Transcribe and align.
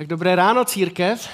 Tak 0.00 0.06
dobré 0.06 0.36
ráno, 0.36 0.64
církev. 0.64 1.28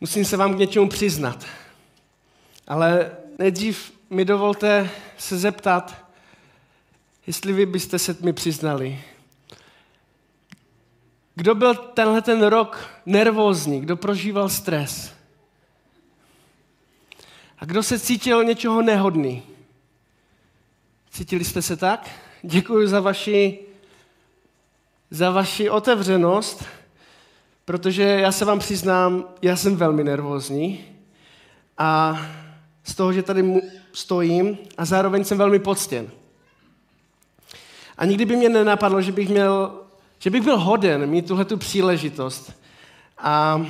Musím 0.00 0.24
se 0.24 0.36
vám 0.36 0.54
k 0.54 0.58
něčemu 0.58 0.88
přiznat. 0.88 1.46
Ale 2.66 3.16
nejdřív 3.38 3.92
mi 4.10 4.24
dovolte 4.24 4.90
se 5.18 5.38
zeptat, 5.38 6.04
jestli 7.26 7.52
vy 7.52 7.66
byste 7.66 7.98
se 7.98 8.16
mi 8.20 8.32
přiznali. 8.32 9.04
Kdo 11.34 11.54
byl 11.54 11.74
tenhle 11.74 12.22
ten 12.22 12.42
rok 12.42 12.88
nervózní, 13.06 13.80
kdo 13.80 13.96
prožíval 13.96 14.48
stres? 14.48 15.12
A 17.58 17.64
kdo 17.64 17.82
se 17.82 17.98
cítil 17.98 18.44
něčeho 18.44 18.82
nehodný? 18.82 19.53
Cítili 21.14 21.44
jste 21.44 21.62
se 21.62 21.76
tak? 21.76 22.10
Děkuji 22.42 22.88
za 22.88 23.00
vaši, 23.00 23.58
za 25.10 25.30
vaši 25.30 25.70
otevřenost, 25.70 26.64
protože 27.64 28.02
já 28.02 28.32
se 28.32 28.44
vám 28.44 28.58
přiznám, 28.58 29.24
já 29.42 29.56
jsem 29.56 29.76
velmi 29.76 30.04
nervózní 30.04 30.84
a 31.78 32.20
z 32.84 32.94
toho, 32.94 33.12
že 33.12 33.22
tady 33.22 33.62
stojím 33.92 34.58
a 34.76 34.84
zároveň 34.84 35.24
jsem 35.24 35.38
velmi 35.38 35.58
poctěn. 35.58 36.10
A 37.98 38.04
nikdy 38.04 38.24
by 38.24 38.36
mě 38.36 38.48
nenapadlo, 38.48 39.02
že 39.02 39.12
bych, 39.12 39.28
měl, 39.28 39.80
že 40.18 40.30
bych 40.30 40.42
byl 40.42 40.58
hoden 40.58 41.06
mít 41.06 41.28
tuhle 41.28 41.44
tu 41.44 41.56
příležitost. 41.56 42.52
A 43.18 43.66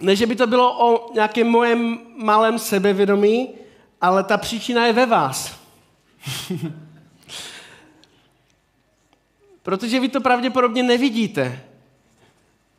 ne, 0.00 0.16
že 0.16 0.26
by 0.26 0.36
to 0.36 0.46
bylo 0.46 0.90
o 0.90 1.12
nějakém 1.14 1.46
mojem 1.46 1.98
malém 2.16 2.58
sebevědomí, 2.58 3.63
ale 4.00 4.24
ta 4.24 4.38
příčina 4.38 4.86
je 4.86 4.92
ve 4.92 5.06
vás. 5.06 5.60
Protože 9.62 10.00
vy 10.00 10.08
to 10.08 10.20
pravděpodobně 10.20 10.82
nevidíte. 10.82 11.60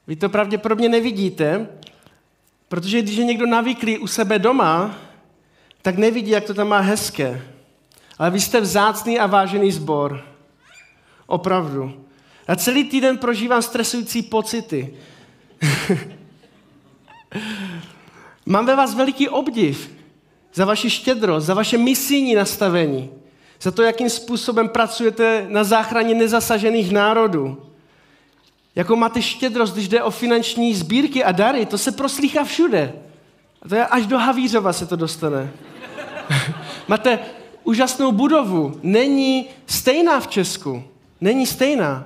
Vy 0.08 0.16
to 0.16 0.30
pravděpodobně 0.30 0.90
nevidíte, 0.90 1.68
protože 2.68 3.02
když 3.02 3.16
je 3.16 3.26
někdo 3.26 3.46
navyklý 3.46 3.98
u 3.98 4.08
sebe 4.08 4.40
doma, 4.40 4.96
tak 5.82 5.98
nevidí, 5.98 6.32
jak 6.32 6.44
to 6.44 6.54
tam 6.54 6.68
má 6.68 6.80
hezké. 6.80 7.42
Ale 8.18 8.32
vy 8.32 8.40
jste 8.40 8.62
vzácný 8.62 9.20
a 9.20 9.28
vážený 9.28 9.72
sbor. 9.72 10.26
Opravdu. 11.28 12.06
Já 12.48 12.56
celý 12.56 12.84
týden 12.84 13.18
prožívám 13.18 13.62
stresující 13.62 14.22
pocity. 14.22 14.94
Mám 18.46 18.66
ve 18.66 18.76
vás 18.76 18.94
veliký 18.94 19.30
obdiv 19.30 19.95
za 20.56 20.66
vaši 20.66 20.90
štědrost, 20.90 21.48
za 21.48 21.54
vaše 21.54 21.78
misijní 21.78 22.36
nastavení, 22.36 23.10
za 23.62 23.72
to, 23.72 23.84
jakým 23.84 24.10
způsobem 24.10 24.70
pracujete 24.70 25.46
na 25.50 25.64
záchraně 25.64 26.14
nezasažených 26.14 26.92
národů. 26.92 27.62
Jako 28.76 28.96
máte 28.96 29.22
štědrost, 29.22 29.74
když 29.74 29.88
jde 29.88 30.04
o 30.04 30.12
finanční 30.12 30.76
sbírky 30.76 31.24
a 31.24 31.32
dary, 31.32 31.66
to 31.66 31.78
se 31.78 31.92
proslýchá 31.92 32.44
všude. 32.44 32.94
A 33.62 33.70
to 33.70 33.76
je 33.76 33.86
až 33.86 34.06
do 34.06 34.18
Havířova 34.18 34.74
se 34.74 34.86
to 34.86 34.96
dostane. 34.96 35.52
máte 36.88 37.20
úžasnou 37.64 38.12
budovu, 38.12 38.80
není 38.84 39.46
stejná 39.66 40.20
v 40.20 40.28
Česku. 40.28 40.84
Není 41.22 41.46
stejná. 41.46 42.06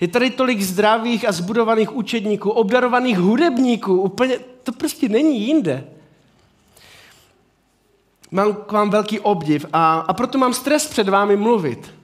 Je 0.00 0.08
tady 0.08 0.30
tolik 0.30 0.62
zdravých 0.62 1.28
a 1.28 1.32
zbudovaných 1.32 1.96
učedníků, 1.96 2.50
obdarovaných 2.50 3.18
hudebníků, 3.18 4.00
úplně, 4.00 4.38
to 4.62 4.72
prostě 4.72 5.08
není 5.08 5.40
jinde. 5.40 5.84
Mám 8.30 8.54
k 8.54 8.72
vám 8.72 8.90
velký 8.90 9.20
obdiv 9.20 9.66
a, 9.72 10.00
a 10.00 10.12
proto 10.12 10.38
mám 10.38 10.54
stres 10.54 10.86
před 10.86 11.08
vámi 11.08 11.36
mluvit. 11.36 11.94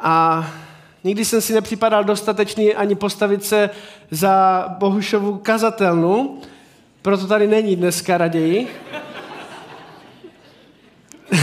A 0.00 0.46
nikdy 1.04 1.24
jsem 1.24 1.40
si 1.40 1.52
nepřipadal 1.52 2.04
dostatečný 2.04 2.74
ani 2.74 2.94
postavit 2.94 3.44
se 3.44 3.70
za 4.10 4.66
Bohušovu 4.78 5.38
kazatelnu, 5.38 6.40
proto 7.02 7.26
tady 7.26 7.46
není 7.46 7.76
dneska 7.76 8.18
raději. 8.18 8.68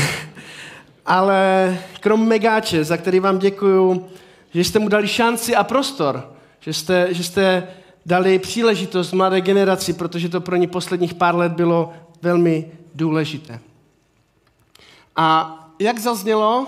Ale 1.05 1.77
krom 1.99 2.27
Megáče, 2.27 2.83
za 2.83 2.97
který 2.97 3.19
vám 3.19 3.39
děkuju, 3.39 4.09
že 4.53 4.63
jste 4.63 4.79
mu 4.79 4.89
dali 4.89 5.07
šanci 5.07 5.55
a 5.55 5.63
prostor, 5.63 6.33
že 6.59 6.73
jste, 6.73 7.07
že 7.11 7.23
jste 7.23 7.67
dali 8.05 8.39
příležitost 8.39 9.13
mladé 9.13 9.41
generaci, 9.41 9.93
protože 9.93 10.29
to 10.29 10.41
pro 10.41 10.55
ně 10.55 10.67
posledních 10.67 11.13
pár 11.13 11.35
let 11.35 11.51
bylo 11.51 11.93
velmi 12.21 12.71
důležité. 12.95 13.59
A 15.21 15.59
jak 15.79 15.99
zaznělo, 15.99 16.67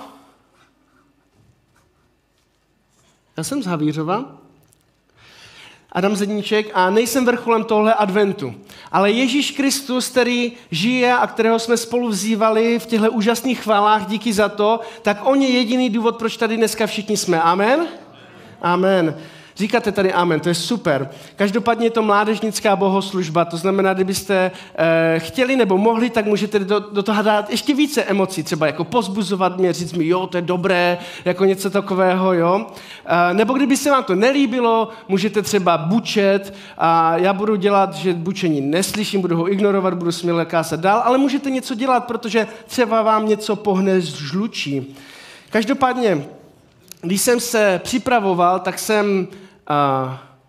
já 3.38 3.44
jsem 3.44 3.63
z 3.63 3.66
Havířova, 3.66 4.25
Adam 5.91 6.16
Zedníček 6.16 6.72
a 6.73 6.89
nejsem 6.89 7.25
vrcholem 7.25 7.63
tohle 7.63 7.94
adventu. 7.94 8.56
Ale 8.91 9.12
Ježíš 9.12 9.51
Kristus, 9.51 10.09
který 10.09 10.51
žije 10.72 11.13
a 11.17 11.28
kterého 11.28 11.59
jsme 11.59 11.78
spolu 11.78 12.07
vzývali 12.07 12.79
v 12.79 12.85
těchto 12.85 13.12
úžasných 13.12 13.62
chválách, 13.62 14.07
díky 14.07 14.34
za 14.34 14.50
to, 14.50 14.79
tak 15.01 15.18
on 15.23 15.41
je 15.41 15.50
jediný 15.50 15.89
důvod, 15.89 16.18
proč 16.18 16.38
tady 16.38 16.57
dneska 16.57 16.88
všichni 16.88 17.18
jsme. 17.18 17.41
Amen? 17.41 17.88
Amen. 18.62 19.22
Říkáte 19.61 19.91
tady 19.91 20.13
amen, 20.13 20.39
to 20.39 20.49
je 20.49 20.55
super. 20.55 21.09
Každopádně 21.35 21.85
je 21.85 21.89
to 21.89 22.01
mládežnická 22.01 22.75
bohoslužba, 22.75 23.45
to 23.45 23.57
znamená, 23.57 23.94
kdybyste 23.94 24.51
e, 24.75 25.19
chtěli 25.19 25.55
nebo 25.55 25.77
mohli, 25.77 26.09
tak 26.09 26.25
můžete 26.25 26.59
do, 26.59 26.79
do 26.79 27.03
toho 27.03 27.22
dát 27.23 27.49
ještě 27.49 27.73
více 27.73 28.03
emocí, 28.03 28.44
třeba 28.44 28.67
jako 28.67 28.83
pozbuzovat 28.83 29.57
mě, 29.57 29.73
říct 29.73 29.94
mi, 29.94 30.07
jo, 30.07 30.27
to 30.27 30.38
je 30.38 30.41
dobré, 30.41 30.97
jako 31.25 31.45
něco 31.45 31.69
takového, 31.69 32.33
jo. 32.33 32.66
E, 33.05 33.33
nebo 33.33 33.53
kdyby 33.53 33.77
se 33.77 33.91
vám 33.91 34.03
to 34.03 34.16
nelíbilo, 34.16 34.89
můžete 35.07 35.41
třeba 35.41 35.77
bučet 35.77 36.53
a 36.77 37.17
já 37.17 37.33
budu 37.33 37.55
dělat, 37.55 37.94
že 37.94 38.13
bučení 38.13 38.61
neslyším, 38.61 39.21
budu 39.21 39.38
ho 39.38 39.51
ignorovat, 39.51 39.94
budu 39.94 40.11
směle 40.11 40.45
kásat 40.45 40.79
dál, 40.79 41.01
ale 41.05 41.17
můžete 41.17 41.50
něco 41.50 41.75
dělat, 41.75 42.05
protože 42.05 42.47
třeba 42.66 43.01
vám 43.01 43.27
něco 43.27 43.55
pohne 43.55 44.01
z 44.01 44.13
žlučí. 44.16 44.95
Každopádně, 45.50 46.23
když 47.01 47.21
jsem 47.21 47.39
se 47.39 47.81
připravoval, 47.83 48.59
tak 48.59 48.79
jsem 48.79 49.27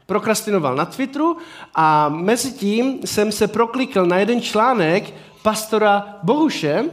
prokrastinoval 0.06 0.76
na 0.76 0.84
Twitteru 0.84 1.36
a 1.74 2.08
mezi 2.08 2.52
tím 2.52 2.98
jsem 3.04 3.32
se 3.32 3.48
proklikl 3.48 4.06
na 4.06 4.18
jeden 4.18 4.40
článek 4.40 5.14
pastora 5.42 6.18
Bohuše 6.22 6.84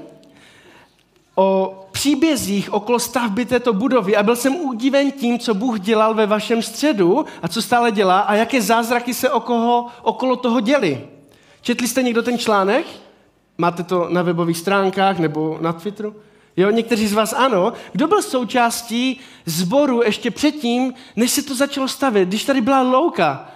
o 1.36 1.76
příbězích 1.92 2.74
okolo 2.74 3.00
stavby 3.00 3.46
této 3.46 3.74
budovy 3.74 4.16
a 4.16 4.24
byl 4.24 4.36
jsem 4.36 4.56
udiven 4.56 5.12
tím, 5.12 5.40
co 5.40 5.54
Bůh 5.54 5.80
dělal 5.80 6.14
ve 6.14 6.26
vašem 6.26 6.62
středu 6.62 7.26
a 7.42 7.48
co 7.48 7.62
stále 7.62 7.92
dělá 7.92 8.20
a 8.20 8.36
jaké 8.36 8.62
zázraky 8.62 9.14
se 9.14 9.30
okolo, 9.30 9.88
okolo 10.02 10.36
toho 10.36 10.60
děli. 10.60 11.08
Četli 11.62 11.88
jste 11.88 12.04
někdo 12.04 12.22
ten 12.24 12.38
článek? 12.38 12.86
Máte 13.58 13.84
to 13.84 14.08
na 14.10 14.22
webových 14.22 14.58
stránkách 14.58 15.20
nebo 15.20 15.58
na 15.62 15.74
Twitteru? 15.74 16.16
Jo, 16.58 16.70
někteří 16.70 17.08
z 17.08 17.14
vás 17.14 17.34
ano. 17.34 17.74
Kdo 17.92 18.08
byl 18.08 18.22
součástí 18.22 19.20
zboru 19.46 20.04
ještě 20.04 20.32
předtím, 20.32 20.94
než 21.16 21.32
se 21.32 21.44
to 21.44 21.56
začalo 21.56 21.88
stavět? 21.88 22.28
Když 22.28 22.44
tady 22.44 22.62
byla 22.62 22.82
louka. 22.82 23.52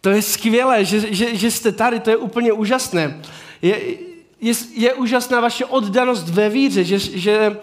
To 0.00 0.10
je 0.10 0.22
skvělé, 0.22 0.84
že, 0.84 1.14
že, 1.14 1.36
že 1.36 1.50
jste 1.50 1.72
tady, 1.72 2.00
to 2.00 2.10
je 2.10 2.16
úplně 2.16 2.52
úžasné. 2.52 3.22
Je, 3.62 3.80
je, 4.40 4.54
je 4.74 4.94
úžasná 4.94 5.40
vaše 5.40 5.64
oddanost 5.64 6.28
ve 6.28 6.48
víře, 6.48 6.84
že, 6.84 6.98
že, 6.98 7.56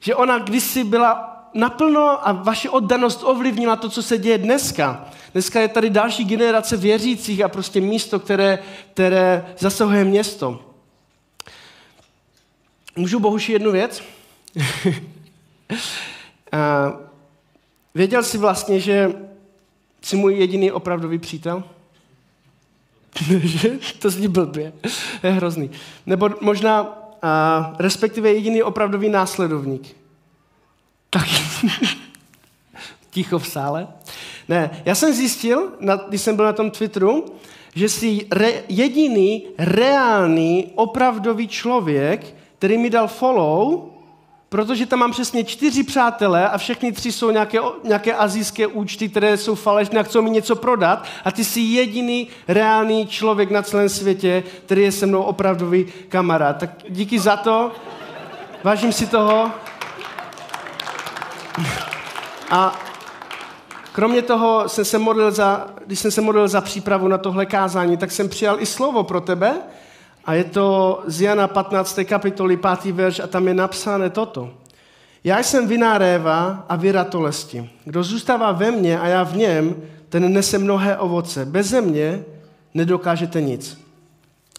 že 0.00 0.14
ona 0.14 0.38
kdysi 0.38 0.84
byla 0.84 1.30
naplno 1.54 2.28
a 2.28 2.32
vaše 2.32 2.70
oddanost 2.70 3.20
ovlivnila 3.24 3.76
to, 3.76 3.88
co 3.88 4.02
se 4.02 4.18
děje 4.18 4.38
dneska. 4.38 5.08
Dneska 5.32 5.60
je 5.60 5.68
tady 5.68 5.90
další 5.90 6.24
generace 6.24 6.76
věřících 6.76 7.42
a 7.42 7.48
prostě 7.48 7.80
místo, 7.80 8.20
které, 8.20 8.58
které 8.92 9.54
zasahuje 9.58 10.04
město. 10.04 10.69
Můžu 13.00 13.20
Bohuši 13.20 13.52
jednu 13.52 13.72
věc? 13.72 14.02
a 16.52 16.92
věděl 17.94 18.22
jsi 18.22 18.38
vlastně, 18.38 18.80
že 18.80 19.12
jsi 20.02 20.16
můj 20.16 20.34
jediný 20.34 20.72
opravdový 20.72 21.18
přítel? 21.18 21.64
to 23.98 24.10
zní 24.10 24.28
blbě. 24.28 24.72
je 25.22 25.30
hrozný. 25.30 25.70
Nebo 26.06 26.30
možná, 26.40 26.98
a, 27.22 27.74
respektive 27.78 28.32
jediný 28.32 28.62
opravdový 28.62 29.08
následovník. 29.08 29.96
Tak, 31.10 31.26
ticho 33.10 33.38
v 33.38 33.48
sále. 33.48 33.88
Ne, 34.48 34.82
já 34.84 34.94
jsem 34.94 35.14
zjistil, 35.14 35.72
když 36.08 36.20
jsem 36.20 36.36
byl 36.36 36.44
na 36.44 36.52
tom 36.52 36.70
Twitteru, 36.70 37.24
že 37.74 37.88
jsi 37.88 38.26
re, 38.30 38.62
jediný 38.68 39.46
reálný 39.58 40.72
opravdový 40.74 41.48
člověk, 41.48 42.39
který 42.60 42.78
mi 42.78 42.90
dal 42.90 43.08
follow 43.08 43.90
protože 44.50 44.86
tam 44.86 44.98
mám 44.98 45.10
přesně 45.10 45.44
čtyři 45.44 45.82
přátelé 45.82 46.48
a 46.48 46.58
všechny 46.58 46.92
tři 46.92 47.12
jsou 47.12 47.30
nějaké, 47.30 47.58
nějaké 47.84 48.14
azijské 48.14 48.66
účty, 48.66 49.08
které 49.08 49.36
jsou 49.36 49.54
falešné 49.54 50.00
a 50.00 50.02
chcou 50.02 50.22
mi 50.22 50.30
něco 50.30 50.56
prodat 50.56 51.04
a 51.24 51.32
ty 51.32 51.44
jsi 51.44 51.60
jediný 51.60 52.28
reálný 52.48 53.06
člověk 53.06 53.50
na 53.50 53.62
celém 53.62 53.88
světě, 53.88 54.42
který 54.64 54.82
je 54.82 54.92
se 54.92 55.06
mnou 55.06 55.22
opravdový 55.22 55.86
kamarád. 56.08 56.56
Tak 56.56 56.70
díky 56.88 57.18
za 57.18 57.36
to, 57.36 57.72
vážím 58.64 58.92
si 58.92 59.06
toho. 59.06 59.50
A 62.50 62.78
kromě 63.92 64.22
toho 64.22 64.68
jsem 64.68 64.84
se 64.84 64.98
modlil 64.98 65.30
za, 65.30 65.66
když 65.86 65.98
jsem 65.98 66.10
se 66.10 66.20
modlil 66.20 66.48
za 66.48 66.60
přípravu 66.60 67.08
na 67.08 67.18
tohle 67.18 67.46
kázání, 67.46 67.96
tak 67.96 68.10
jsem 68.10 68.28
přijal 68.28 68.60
i 68.60 68.66
slovo 68.66 69.02
pro 69.02 69.20
tebe, 69.20 69.54
a 70.24 70.34
je 70.34 70.44
to 70.44 71.00
z 71.06 71.20
Jana 71.20 71.48
15. 71.48 72.00
kapitoly 72.04 72.56
5. 72.56 72.84
verš 72.84 73.20
a 73.20 73.26
tam 73.26 73.48
je 73.48 73.54
napsáno 73.54 74.10
toto. 74.10 74.50
Já 75.24 75.42
jsem 75.42 75.68
viná 75.68 75.98
réva 75.98 76.64
a 76.68 76.76
vyratolesti. 76.76 77.70
Kdo 77.84 78.02
zůstává 78.02 78.52
ve 78.52 78.70
mně 78.70 79.00
a 79.00 79.06
já 79.06 79.22
v 79.22 79.36
něm, 79.36 79.76
ten 80.08 80.32
nese 80.32 80.58
mnohé 80.58 80.96
ovoce. 80.96 81.44
Beze 81.44 81.80
mě 81.80 82.24
nedokážete 82.74 83.40
nic. 83.40 83.80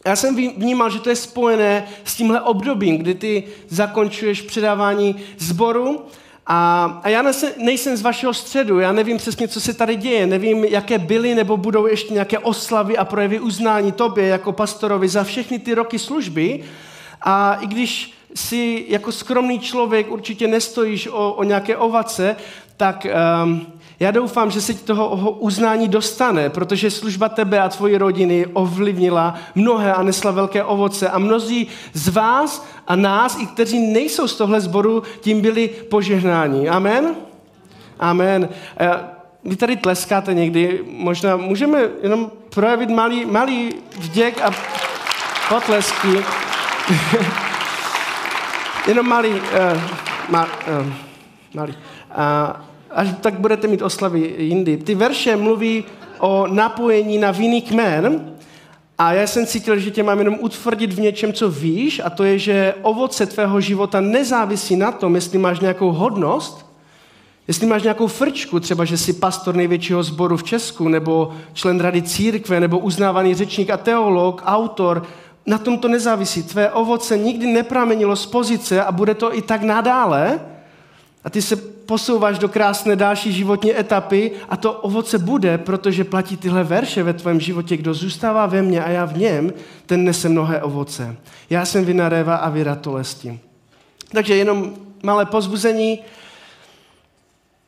Já 0.06 0.16
jsem 0.16 0.36
vnímal, 0.36 0.90
že 0.90 1.00
to 1.00 1.10
je 1.10 1.16
spojené 1.16 1.88
s 2.04 2.16
tímhle 2.16 2.42
obdobím, 2.42 2.98
kdy 2.98 3.14
ty 3.14 3.44
zakončuješ 3.68 4.42
předávání 4.42 5.16
zboru 5.38 6.06
a, 6.48 6.86
a 7.04 7.10
já 7.10 7.24
nejsem 7.58 7.98
z 7.98 8.02
vašeho 8.02 8.34
středu, 8.34 8.80
já 8.80 8.92
nevím 8.92 9.18
přesně, 9.18 9.48
co 9.48 9.62
se 9.62 9.74
tady 9.74 9.96
děje, 9.96 10.28
nevím, 10.28 10.66
jaké 10.66 11.00
byly 11.00 11.36
nebo 11.36 11.58
budou 11.58 11.88
ještě 11.88 12.14
nějaké 12.14 12.40
oslavy 12.40 12.98
a 12.98 13.06
projevy 13.06 13.40
uznání 13.40 13.92
tobě 13.92 14.28
jako 14.28 14.52
pastorovi 14.52 15.10
za 15.10 15.24
všechny 15.24 15.60
ty 15.60 15.74
roky 15.74 16.00
služby. 16.00 16.64
A 17.22 17.54
i 17.54 17.68
když 17.68 18.14
si 18.36 18.86
jako 18.88 19.12
skromný 19.12 19.60
člověk 19.60 20.12
určitě 20.12 20.48
nestojíš 20.48 21.08
o, 21.08 21.34
o 21.34 21.44
nějaké 21.44 21.78
ovace, 21.78 22.36
tak 22.78 23.08
um, 23.44 23.71
já 24.02 24.12
doufám, 24.12 24.52
že 24.52 24.62
se 24.62 24.74
ti 24.74 24.84
toho 24.84 25.32
uznání 25.32 25.88
dostane, 25.88 26.50
protože 26.50 26.92
služba 26.92 27.30
tebe 27.30 27.60
a 27.60 27.70
tvoji 27.70 27.98
rodiny 27.98 28.46
ovlivnila 28.54 29.36
mnohé 29.56 29.94
a 29.94 30.04
nesla 30.04 30.32
velké 30.32 30.64
ovoce. 30.64 31.10
A 31.10 31.20
mnozí 31.20 31.68
z 31.94 32.08
vás 32.08 32.66
a 32.88 32.96
nás, 32.96 33.38
i 33.40 33.46
kteří 33.46 33.80
nejsou 33.80 34.28
z 34.28 34.36
tohle 34.36 34.62
sboru, 34.62 35.04
tím 35.20 35.42
byli 35.42 35.68
požehnáni. 35.68 36.70
Amen? 36.70 37.16
Amen. 38.00 38.50
Vy 39.44 39.56
tady 39.56 39.78
tleskáte 39.78 40.34
někdy, 40.34 40.84
možná 40.88 41.38
můžeme 41.38 41.80
jenom 42.02 42.32
projevit 42.50 42.90
malý, 42.90 43.26
malý 43.26 43.76
vděk 43.98 44.42
a 44.42 44.52
potlesky. 45.50 46.08
jenom 48.88 49.08
malý, 49.08 49.30
uh, 49.30 49.40
ma, 50.30 50.46
uh, 50.46 50.94
malý. 51.54 51.74
Uh, 52.10 52.71
až 52.94 53.08
tak 53.22 53.40
budete 53.40 53.68
mít 53.68 53.82
oslavy 53.82 54.36
jindy. 54.38 54.78
Ty 54.78 54.96
verše 54.96 55.36
mluví 55.36 55.84
o 56.20 56.48
napojení 56.48 57.18
na 57.18 57.32
vinný 57.32 57.62
kmen 57.62 58.32
a 58.98 59.14
já 59.14 59.28
jsem 59.28 59.46
cítil, 59.46 59.80
že 59.80 59.92
tě 59.92 60.04
mám 60.04 60.20
jenom 60.20 60.38
utvrdit 60.40 60.94
v 60.94 61.00
něčem, 61.00 61.34
co 61.34 61.50
víš 61.50 62.02
a 62.06 62.10
to 62.10 62.24
je, 62.24 62.40
že 62.40 62.74
ovoce 62.82 63.26
tvého 63.26 63.62
života 63.62 64.02
nezávisí 64.02 64.76
na 64.76 64.92
tom, 64.92 65.16
jestli 65.16 65.38
máš 65.40 65.60
nějakou 65.60 65.92
hodnost, 65.92 66.66
jestli 67.48 67.68
máš 67.68 67.84
nějakou 67.84 68.08
frčku, 68.08 68.60
třeba, 68.60 68.86
že 68.86 68.98
jsi 68.98 69.14
pastor 69.14 69.56
největšího 69.56 70.04
sboru 70.04 70.38
v 70.38 70.44
Česku, 70.44 70.88
nebo 70.88 71.34
člen 71.54 71.80
rady 71.80 72.02
církve, 72.02 72.60
nebo 72.60 72.80
uznávaný 72.80 73.34
řečník 73.34 73.70
a 73.70 73.78
teolog, 73.78 74.44
autor, 74.46 75.04
na 75.46 75.58
tom 75.58 75.78
to 75.78 75.88
nezávisí. 75.88 76.44
Tvé 76.44 76.72
ovoce 76.72 77.18
nikdy 77.18 77.48
nepramenilo 77.48 78.16
z 78.16 78.26
pozice 78.26 78.84
a 78.84 78.92
bude 78.92 79.14
to 79.14 79.38
i 79.38 79.42
tak 79.42 79.64
nadále. 79.64 80.40
A 81.24 81.30
ty 81.30 81.42
se 81.42 81.56
posouváš 81.92 82.40
do 82.40 82.50
krásné 82.50 82.96
další 82.96 83.34
životní 83.34 83.80
etapy 83.80 84.32
a 84.50 84.58
to 84.58 84.74
ovoce 84.74 85.20
bude, 85.20 85.58
protože 85.58 86.04
platí 86.04 86.38
tyhle 86.38 86.64
verše 86.64 87.04
ve 87.04 87.14
tvém 87.14 87.40
životě. 87.40 87.78
Kdo 87.78 87.94
zůstává 87.94 88.46
ve 88.46 88.62
mně 88.62 88.84
a 88.84 88.90
já 88.90 89.06
v 89.06 89.18
něm, 89.18 89.54
ten 89.86 90.04
nese 90.04 90.30
mnohé 90.30 90.62
ovoce. 90.62 91.16
Já 91.50 91.66
jsem 91.66 91.86
vina 91.86 92.10
réva 92.10 92.36
a 92.36 92.50
vy 92.50 92.64
ratolesti. 92.64 93.40
Takže 94.12 94.36
jenom 94.36 94.74
malé 95.04 95.26
pozbuzení 95.26 96.00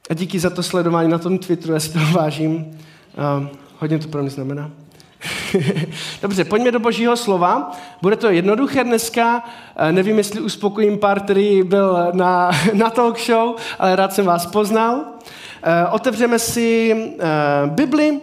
a 0.09 0.13
díky 0.13 0.39
za 0.39 0.49
to 0.49 0.63
sledování 0.63 1.11
na 1.11 1.17
tom 1.17 1.37
Twitteru, 1.37 1.73
já 1.73 1.79
si 1.79 1.93
to 1.93 1.99
vážím. 2.13 2.55
Uh, 2.55 3.47
hodně 3.79 3.99
to 3.99 4.07
pro 4.07 4.21
mě 4.21 4.29
znamená. 4.29 4.71
Dobře, 6.21 6.45
pojďme 6.45 6.71
do 6.71 6.79
božího 6.79 7.17
slova. 7.17 7.71
Bude 8.01 8.15
to 8.15 8.29
jednoduché 8.29 8.83
dneska. 8.83 9.43
Eh, 9.75 9.91
nevím, 9.91 10.17
jestli 10.17 10.41
uspokojím 10.41 10.97
pár, 10.97 11.19
který 11.19 11.63
byl 11.63 12.11
na, 12.13 12.51
na 12.73 12.89
talk 12.89 13.19
show, 13.19 13.55
ale 13.79 13.95
rád 13.95 14.13
jsem 14.13 14.25
vás 14.25 14.45
poznal. 14.45 15.03
Eh, 15.63 15.87
otevřeme 15.91 16.39
si 16.39 16.95
eh, 17.19 17.23
Bibli, 17.65 18.19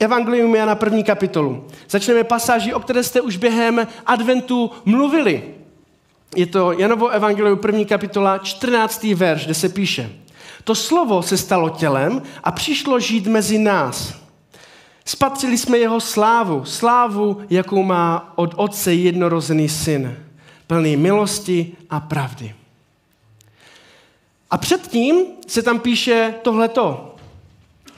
Evangelium 0.00 0.54
Jana 0.54 0.74
první 0.74 1.04
kapitolu. 1.04 1.66
Začneme 1.88 2.24
pasáží, 2.24 2.74
o 2.74 2.80
které 2.80 3.02
jste 3.02 3.20
už 3.20 3.36
během 3.36 3.86
adventu 4.06 4.70
mluvili. 4.84 5.42
Je 6.36 6.46
to 6.46 6.72
Janovo 6.72 7.08
Evangelium 7.08 7.58
první 7.58 7.86
kapitola, 7.86 8.38
14. 8.38 9.04
verš, 9.04 9.44
kde 9.44 9.54
se 9.54 9.68
píše. 9.68 10.10
To 10.64 10.74
slovo 10.74 11.22
se 11.22 11.36
stalo 11.36 11.70
tělem 11.70 12.22
a 12.44 12.52
přišlo 12.52 13.00
žít 13.00 13.26
mezi 13.26 13.58
nás. 13.58 14.25
Spatřili 15.08 15.58
jsme 15.58 15.78
jeho 15.78 16.00
slávu, 16.00 16.64
slávu, 16.64 17.40
jakou 17.50 17.82
má 17.82 18.32
od 18.34 18.54
otce 18.56 18.94
jednorozený 18.94 19.68
syn, 19.68 20.16
plný 20.66 20.96
milosti 20.96 21.72
a 21.90 22.00
pravdy. 22.00 22.54
A 24.50 24.58
předtím 24.58 25.26
se 25.46 25.62
tam 25.62 25.80
píše 25.80 26.34
tohleto. 26.42 27.14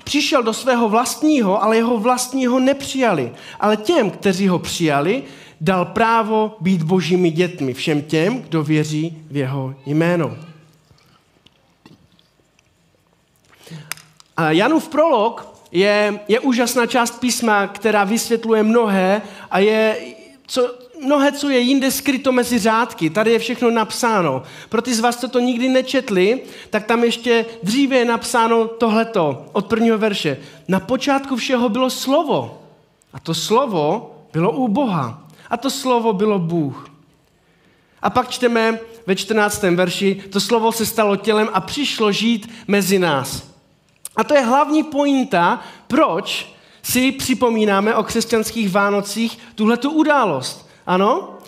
Přišel 0.05 0.43
do 0.43 0.53
svého 0.53 0.89
vlastního, 0.89 1.63
ale 1.63 1.77
jeho 1.77 1.99
vlastního 1.99 2.61
nepřijali. 2.61 3.33
Ale 3.61 3.77
těm, 3.77 4.11
kteří 4.11 4.49
ho 4.49 4.59
přijali, 4.59 5.23
dal 5.61 5.85
právo 5.85 6.57
být 6.61 6.83
božími 6.83 7.31
dětmi 7.31 7.75
všem 7.75 8.03
těm, 8.03 8.43
kdo 8.43 8.63
věří 8.63 9.19
v 9.31 9.37
jeho 9.37 9.75
jméno. 9.87 10.37
A 14.37 14.51
Janův 14.51 14.89
prolog 14.89 15.58
je, 15.73 16.21
je 16.29 16.41
úžasná 16.41 16.87
část 16.87 17.21
písma, 17.21 17.67
která 17.67 18.05
vysvětluje 18.05 18.63
mnohé 18.63 19.23
a 19.51 19.59
je 19.59 19.97
co, 20.47 20.75
mnohé, 21.05 21.33
co 21.33 21.49
je 21.49 21.59
jinde 21.59 21.91
skryto 21.91 22.33
mezi 22.33 22.59
řádky. 22.59 23.11
Tady 23.11 23.33
je 23.33 23.39
všechno 23.39 23.71
napsáno. 23.71 24.43
Pro 24.69 24.83
ty 24.83 24.95
z 24.95 25.01
vás, 25.01 25.17
co 25.17 25.29
to 25.29 25.41
nikdy 25.41 25.69
nečetli, 25.69 26.41
tak 26.71 26.85
tam 26.85 27.05
ještě 27.05 27.47
dříve 27.63 27.97
je 27.97 28.05
napsáno 28.05 28.69
tohleto 28.69 29.47
od 29.53 29.67
prvního 29.67 29.99
verše. 29.99 30.37
Na 30.69 30.81
počátku 30.81 31.37
všeho 31.37 31.69
bylo 31.69 31.91
slovo. 31.91 32.63
A 33.13 33.21
to 33.21 33.35
slovo 33.35 34.15
bylo 34.33 34.53
u 34.53 34.69
Boha. 34.69 35.29
A 35.51 35.57
to 35.57 35.71
slovo 35.71 36.13
bylo 36.13 36.39
Bůh. 36.39 36.91
A 38.03 38.11
pak 38.11 38.29
čteme 38.29 38.79
ve 39.07 39.17
14. 39.17 39.63
verši, 39.63 40.23
to 40.31 40.41
slovo 40.41 40.73
se 40.73 40.87
stalo 40.87 41.17
tělem 41.17 41.49
a 41.53 41.61
přišlo 41.61 42.13
žít 42.13 42.51
mezi 42.69 42.99
nás. 42.99 43.58
A 44.19 44.25
to 44.25 44.35
je 44.35 44.41
hlavní 44.41 44.83
pointa, 44.83 45.61
proč 45.87 46.55
si 46.83 47.13
připomínáme 47.13 47.95
o 47.95 48.03
křesťanských 48.03 48.71
Vánocích 48.71 49.39
tuhletu 49.55 49.91
událost. 49.91 50.69
Ano? 50.87 51.39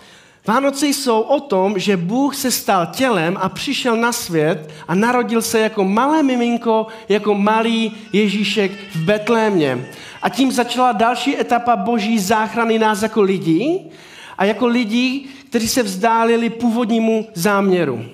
Vánoce 0.47 0.87
jsou 0.87 1.21
o 1.21 1.41
tom, 1.41 1.79
že 1.79 1.97
Bůh 1.97 2.37
se 2.37 2.51
stal 2.51 2.87
tělem 2.87 3.37
a 3.41 3.49
přišel 3.49 3.97
na 3.97 4.13
svět 4.13 4.71
a 4.89 4.95
narodil 4.95 5.43
se 5.43 5.61
jako 5.61 5.85
malé 5.85 6.23
miminko, 6.23 6.87
jako 7.09 7.35
malý 7.35 7.93
Ježíšek 8.13 8.73
v 8.95 8.97
Betlémě. 8.97 9.89
A 10.23 10.29
tím 10.29 10.53
začala 10.53 10.93
další 10.93 11.41
etapa 11.41 11.77
boží 11.77 12.19
záchrany 12.19 12.79
nás 12.79 13.03
jako 13.03 13.23
lidí 13.23 13.91
a 14.39 14.45
jako 14.45 14.67
lidí, 14.67 15.31
kteří 15.49 15.69
se 15.69 15.83
vzdálili 15.83 16.51
původnímu 16.51 17.27
záměru. 17.35 18.05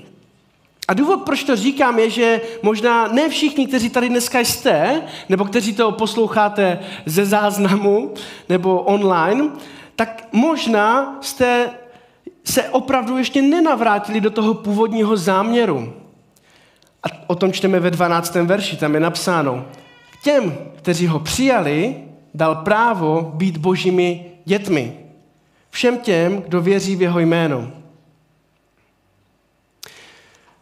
A 0.89 0.95
důvod, 0.95 1.23
proč 1.23 1.45
to 1.45 1.57
říkám, 1.57 1.99
je, 1.99 2.11
že 2.11 2.41
možná 2.63 3.09
ne 3.09 3.29
všichni, 3.29 3.67
kteří 3.67 3.91
tady 3.91 4.09
dneska 4.09 4.41
jste, 4.41 5.03
nebo 5.29 5.45
kteří 5.45 5.73
to 5.73 5.93
posloucháte 5.93 6.79
ze 7.07 7.27
záznamu 7.27 8.15
nebo 8.49 8.81
online, 8.81 9.49
tak 9.97 10.29
možná 10.33 11.19
jste 11.21 11.71
se 12.45 12.63
opravdu 12.63 13.19
ještě 13.19 13.43
nenavrátili 13.43 14.21
do 14.21 14.31
toho 14.31 14.55
původního 14.55 15.17
záměru. 15.17 15.93
A 17.03 17.07
o 17.27 17.35
tom 17.35 17.53
čteme 17.53 17.81
ve 17.81 17.91
12. 17.91 18.35
verši, 18.35 18.77
tam 18.77 18.95
je 18.95 19.01
napsáno. 19.01 19.65
Těm, 20.23 20.59
kteří 20.77 21.07
ho 21.07 21.19
přijali, 21.19 21.97
dal 22.35 22.55
právo 22.55 23.33
být 23.35 23.57
božími 23.57 24.25
dětmi. 24.45 24.97
Všem 25.71 25.99
těm, 25.99 26.43
kdo 26.43 26.61
věří 26.61 26.97
v 26.97 27.03
jeho 27.03 27.19
jméno. 27.19 27.71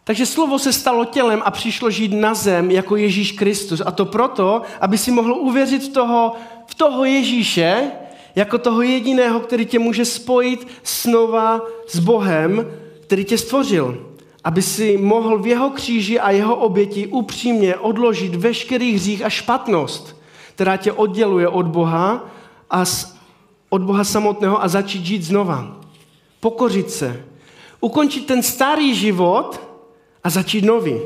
Takže 0.07 0.25
slovo 0.25 0.59
se 0.59 0.73
stalo 0.73 1.05
tělem 1.05 1.41
a 1.45 1.51
přišlo 1.51 1.89
žít 1.89 2.13
na 2.13 2.33
zem 2.33 2.71
jako 2.71 2.95
Ježíš 2.95 3.31
Kristus. 3.31 3.81
A 3.85 3.91
to 3.91 4.05
proto, 4.05 4.61
aby 4.81 4.97
si 4.97 5.11
mohl 5.11 5.33
uvěřit 5.33 5.83
v 5.83 5.93
toho, 5.93 6.33
v 6.67 6.75
toho 6.75 7.05
Ježíše, 7.05 7.91
jako 8.35 8.57
toho 8.57 8.81
jediného, 8.81 9.39
který 9.39 9.65
tě 9.65 9.79
může 9.79 10.05
spojit 10.05 10.67
snova 10.83 11.61
s 11.87 11.99
Bohem, 11.99 12.71
který 13.01 13.25
tě 13.25 13.37
stvořil, 13.37 14.05
aby 14.43 14.61
si 14.61 14.97
mohl 14.97 15.39
v 15.39 15.47
jeho 15.47 15.69
kříži 15.69 16.19
a 16.19 16.31
jeho 16.31 16.55
oběti 16.55 17.07
upřímně 17.07 17.75
odložit 17.75 18.35
veškerý 18.35 18.93
hřích 18.93 19.25
a 19.25 19.29
špatnost, 19.29 20.21
která 20.55 20.77
tě 20.77 20.91
odděluje 20.91 21.47
od 21.47 21.65
Boha 21.65 22.29
a 22.69 22.83
od 23.69 23.81
Boha 23.81 24.03
samotného 24.03 24.63
a 24.63 24.67
začít 24.67 25.05
žít 25.05 25.23
znova. 25.23 25.81
Pokořit 26.39 26.91
se. 26.91 27.23
Ukončit 27.81 28.25
ten 28.25 28.43
starý 28.43 28.95
život 28.95 29.74
a 30.25 30.29
začít 30.29 30.65
nový. 30.65 30.99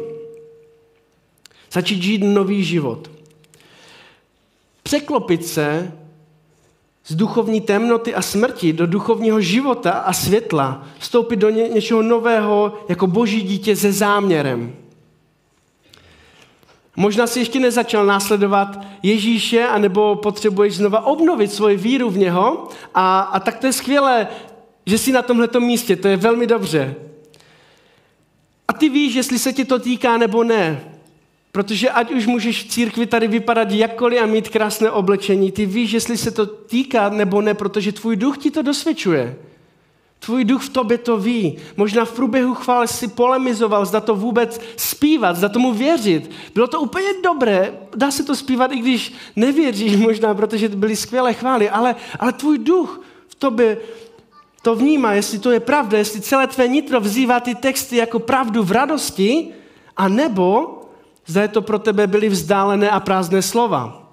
Začít 1.71 2.03
žít 2.03 2.23
nový 2.23 2.63
život. 2.63 3.11
Překlopit 4.83 5.45
se 5.45 5.91
z 7.05 7.15
duchovní 7.15 7.61
temnoty 7.61 8.15
a 8.15 8.21
smrti 8.21 8.73
do 8.73 8.87
duchovního 8.87 9.41
života 9.41 9.91
a 9.91 10.13
světla, 10.13 10.87
vstoupit 10.99 11.35
do 11.35 11.49
ně, 11.49 11.69
něčeho 11.69 12.01
nového 12.01 12.73
jako 12.89 13.07
boží 13.07 13.41
dítě 13.41 13.75
se 13.75 13.91
záměrem. 13.91 14.73
Možná 16.95 17.27
si 17.27 17.39
ještě 17.39 17.59
nezačal 17.59 18.05
následovat 18.05 18.79
Ježíše, 19.03 19.67
anebo 19.67 20.15
potřebuješ 20.15 20.75
znova 20.75 21.05
obnovit 21.05 21.51
svoji 21.51 21.77
víru 21.77 22.09
v 22.09 22.17
něho 22.17 22.67
a, 22.93 23.19
a 23.19 23.39
tak 23.39 23.59
to 23.59 23.65
je 23.65 23.73
skvělé, 23.73 24.27
že 24.85 24.97
jsi 24.97 25.11
na 25.11 25.21
tomhle 25.21 25.47
místě, 25.59 25.95
to 25.95 26.07
je 26.07 26.17
velmi 26.17 26.47
dobře. 26.47 27.08
A 28.69 28.73
ty 28.73 28.89
víš, 28.89 29.13
jestli 29.13 29.39
se 29.39 29.53
ti 29.53 29.65
to 29.65 29.79
týká 29.79 30.17
nebo 30.17 30.43
ne. 30.43 30.83
Protože 31.51 31.89
ať 31.89 32.11
už 32.11 32.27
můžeš 32.27 32.63
v 32.63 32.67
církvi 32.67 33.05
tady 33.05 33.27
vypadat 33.27 33.71
jakkoliv 33.71 34.21
a 34.21 34.25
mít 34.25 34.49
krásné 34.49 34.91
oblečení, 34.91 35.51
ty 35.51 35.65
víš, 35.65 35.91
jestli 35.91 36.17
se 36.17 36.31
to 36.31 36.45
týká 36.45 37.09
nebo 37.09 37.41
ne, 37.41 37.53
protože 37.53 37.91
tvůj 37.91 38.15
duch 38.15 38.37
ti 38.37 38.51
to 38.51 38.61
dosvědčuje. 38.61 39.35
Tvůj 40.19 40.45
duch 40.45 40.63
v 40.63 40.69
tobě 40.69 40.97
to 40.97 41.17
ví. 41.17 41.57
Možná 41.77 42.05
v 42.05 42.11
průběhu 42.11 42.53
chvály 42.53 42.87
si 42.87 43.07
polemizoval, 43.07 43.85
zda 43.85 43.99
to 43.99 44.15
vůbec 44.15 44.61
zpívat, 44.77 45.35
zda 45.35 45.49
tomu 45.49 45.73
věřit. 45.73 46.31
Bylo 46.53 46.67
to 46.67 46.81
úplně 46.81 47.07
dobré, 47.23 47.73
dá 47.95 48.11
se 48.11 48.23
to 48.23 48.35
zpívat, 48.35 48.71
i 48.71 48.77
když 48.77 49.13
nevěříš 49.35 49.95
možná, 49.95 50.33
protože 50.33 50.69
to 50.69 50.77
byly 50.77 50.95
skvělé 50.95 51.33
chvály, 51.33 51.69
ale, 51.69 51.95
ale 52.19 52.33
tvůj 52.33 52.57
duch 52.57 53.01
v 53.27 53.35
tobě 53.35 53.77
to 54.61 54.75
vnímá, 54.75 55.13
jestli 55.13 55.39
to 55.39 55.51
je 55.51 55.59
pravda, 55.59 55.97
jestli 55.97 56.21
celé 56.21 56.47
tvé 56.47 56.67
nitro 56.67 56.99
vzývá 56.99 57.39
ty 57.39 57.55
texty 57.55 57.95
jako 57.95 58.19
pravdu 58.19 58.63
v 58.63 58.71
radosti, 58.71 59.47
a 59.97 60.07
nebo 60.07 60.81
zda 61.25 61.41
je 61.41 61.47
to 61.47 61.61
pro 61.61 61.79
tebe 61.79 62.07
byly 62.07 62.29
vzdálené 62.29 62.89
a 62.89 62.99
prázdné 62.99 63.41
slova. 63.41 64.09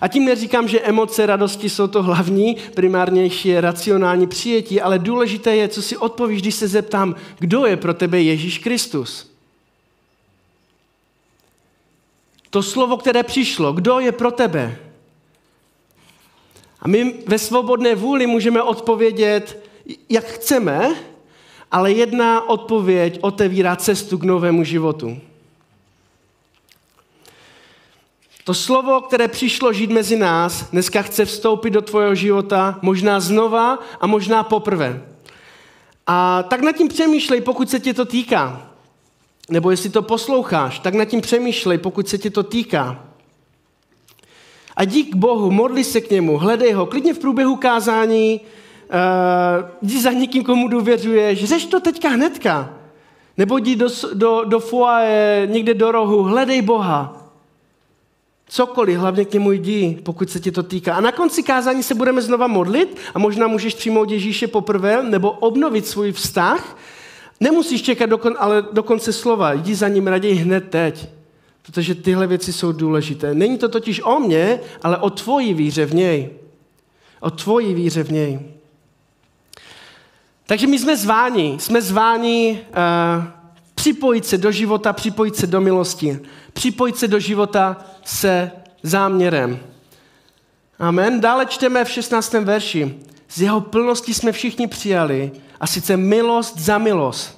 A 0.00 0.08
tím 0.08 0.24
neříkám, 0.24 0.68
že 0.68 0.80
emoce 0.80 1.26
radosti 1.26 1.70
jsou 1.70 1.86
to 1.86 2.02
hlavní, 2.02 2.56
primárnější 2.74 3.48
je 3.48 3.60
racionální 3.60 4.26
přijetí, 4.26 4.80
ale 4.80 4.98
důležité 4.98 5.56
je, 5.56 5.68
co 5.68 5.82
si 5.82 5.96
odpovíš, 5.96 6.42
když 6.42 6.54
se 6.54 6.68
zeptám, 6.68 7.14
kdo 7.38 7.66
je 7.66 7.76
pro 7.76 7.94
tebe 7.94 8.22
Ježíš 8.22 8.58
Kristus. 8.58 9.30
To 12.50 12.62
slovo, 12.62 12.96
které 12.96 13.22
přišlo, 13.22 13.72
kdo 13.72 14.00
je 14.00 14.12
pro 14.12 14.30
tebe? 14.30 14.87
A 16.82 16.88
my 16.88 17.14
ve 17.26 17.38
svobodné 17.38 17.94
vůli 17.94 18.26
můžeme 18.26 18.62
odpovědět, 18.62 19.68
jak 20.08 20.24
chceme, 20.24 20.94
ale 21.70 21.92
jedna 21.92 22.48
odpověď 22.48 23.18
otevírá 23.20 23.76
cestu 23.76 24.18
k 24.18 24.24
novému 24.24 24.64
životu. 24.64 25.20
To 28.44 28.54
slovo, 28.54 29.00
které 29.00 29.28
přišlo 29.28 29.72
žít 29.72 29.90
mezi 29.90 30.16
nás, 30.16 30.70
dneska 30.70 31.02
chce 31.02 31.24
vstoupit 31.24 31.70
do 31.70 31.82
tvého 31.82 32.14
života, 32.14 32.78
možná 32.82 33.20
znova 33.20 33.78
a 34.00 34.06
možná 34.06 34.42
poprvé. 34.42 35.02
A 36.06 36.42
tak 36.42 36.60
nad 36.60 36.76
tím 36.76 36.88
přemýšlej, 36.88 37.40
pokud 37.40 37.70
se 37.70 37.80
tě 37.80 37.94
to 37.94 38.04
týká. 38.04 38.70
Nebo 39.50 39.70
jestli 39.70 39.90
to 39.90 40.02
posloucháš, 40.02 40.78
tak 40.78 40.94
nad 40.94 41.04
tím 41.04 41.20
přemýšlej, 41.20 41.78
pokud 41.78 42.08
se 42.08 42.18
tě 42.18 42.30
to 42.30 42.42
týká. 42.42 43.07
A 44.78 44.84
dík 44.84 45.14
Bohu, 45.14 45.50
modli 45.50 45.84
se 45.84 46.00
k 46.00 46.10
němu, 46.10 46.38
hledej 46.38 46.72
ho, 46.72 46.86
klidně 46.86 47.14
v 47.14 47.18
průběhu 47.18 47.56
kázání, 47.56 48.40
uh, 48.40 49.68
jdi 49.82 50.00
za 50.00 50.12
někým, 50.12 50.44
komu 50.44 50.68
důvěřuješ, 50.68 51.44
řeš 51.44 51.66
to 51.66 51.80
teďka 51.80 52.08
hnedka. 52.08 52.74
Nebo 53.36 53.58
jdi 53.58 53.76
do, 53.76 53.88
do, 54.14 54.44
do 54.44 54.60
foaje, 54.60 55.48
někde 55.50 55.74
do 55.74 55.92
rohu, 55.92 56.22
hledej 56.22 56.62
Boha. 56.62 57.30
Cokoliv, 58.48 58.98
hlavně 58.98 59.24
k 59.24 59.32
němu 59.32 59.52
jdi, 59.52 59.98
pokud 60.02 60.30
se 60.30 60.40
ti 60.40 60.52
to 60.52 60.62
týká. 60.62 60.94
A 60.94 61.00
na 61.00 61.12
konci 61.12 61.42
kázání 61.42 61.82
se 61.82 61.94
budeme 61.94 62.22
znova 62.22 62.46
modlit 62.46 62.96
a 63.14 63.18
možná 63.18 63.46
můžeš 63.46 63.74
přijmout 63.74 64.10
Ježíše 64.10 64.46
poprvé 64.46 65.02
nebo 65.02 65.30
obnovit 65.30 65.86
svůj 65.86 66.12
vztah. 66.12 66.76
Nemusíš 67.40 67.82
čekat 67.82 68.06
do, 68.06 68.18
kon, 68.18 68.34
ale 68.38 68.64
do 68.72 68.82
konce 68.82 69.12
slova, 69.12 69.52
jdi 69.52 69.74
za 69.74 69.88
ním 69.88 70.06
raději 70.06 70.34
hned 70.34 70.70
teď, 70.70 71.08
protože 71.68 71.94
tyhle 71.94 72.26
věci 72.26 72.52
jsou 72.52 72.72
důležité. 72.72 73.34
Není 73.34 73.58
to 73.58 73.68
totiž 73.68 74.00
o 74.04 74.20
mně, 74.20 74.60
ale 74.82 74.96
o 74.96 75.10
tvoji 75.10 75.54
víře 75.54 75.86
v 75.86 75.94
něj. 75.94 76.30
O 77.20 77.30
tvoji 77.30 77.74
víře 77.74 78.04
v 78.04 78.12
něj. 78.12 78.40
Takže 80.46 80.66
my 80.66 80.78
jsme 80.78 80.96
zváni, 80.96 81.56
jsme 81.60 81.82
zváni 81.82 82.60
uh, 82.68 83.24
připojit 83.74 84.26
se 84.26 84.38
do 84.38 84.52
života, 84.52 84.92
připojit 84.92 85.36
se 85.36 85.46
do 85.46 85.60
milosti, 85.60 86.20
připojit 86.52 86.96
se 86.96 87.08
do 87.08 87.20
života 87.20 87.84
se 88.04 88.50
záměrem. 88.82 89.58
Amen. 90.78 91.20
Dále 91.20 91.46
čteme 91.46 91.84
v 91.84 91.90
16. 91.90 92.32
verši. 92.32 92.94
Z 93.28 93.40
jeho 93.40 93.60
plnosti 93.60 94.14
jsme 94.14 94.32
všichni 94.32 94.66
přijali, 94.66 95.32
a 95.60 95.66
sice 95.66 95.96
milost 95.96 96.58
za 96.58 96.78
milost. 96.78 97.37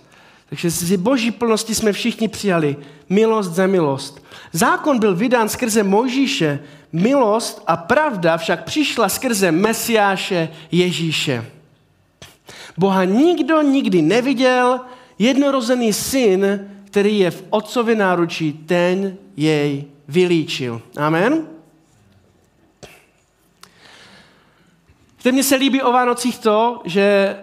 Takže 0.51 0.71
z 0.71 0.97
boží 0.97 1.31
plnosti 1.31 1.75
jsme 1.75 1.93
všichni 1.93 2.29
přijali 2.29 2.77
milost 3.09 3.53
za 3.53 3.67
milost. 3.67 4.25
Zákon 4.53 4.99
byl 4.99 5.15
vydán 5.15 5.49
skrze 5.49 5.83
Mojžíše, 5.83 6.59
milost 6.93 7.63
a 7.67 7.77
pravda 7.77 8.37
však 8.37 8.65
přišla 8.65 9.09
skrze 9.09 9.53
Mesiáše 9.53 10.49
Ježíše. 10.73 11.47
Boha 12.79 13.05
nikdo 13.05 13.63
nikdy 13.63 14.03
neviděl, 14.03 14.81
jednorozený 15.19 15.93
syn, 15.93 16.71
který 16.85 17.19
je 17.19 17.31
v 17.31 17.45
otcovi 17.51 17.95
náručí, 17.95 18.53
ten 18.53 19.17
jej 19.37 19.85
vylíčil. 20.09 20.83
Amen? 20.97 21.47
Víte, 25.19 25.33
mně 25.33 25.45
se 25.45 25.57
líbí 25.57 25.83
o 25.83 25.93
Vánocích 25.93 26.39
to, 26.39 26.81
že 26.85 27.37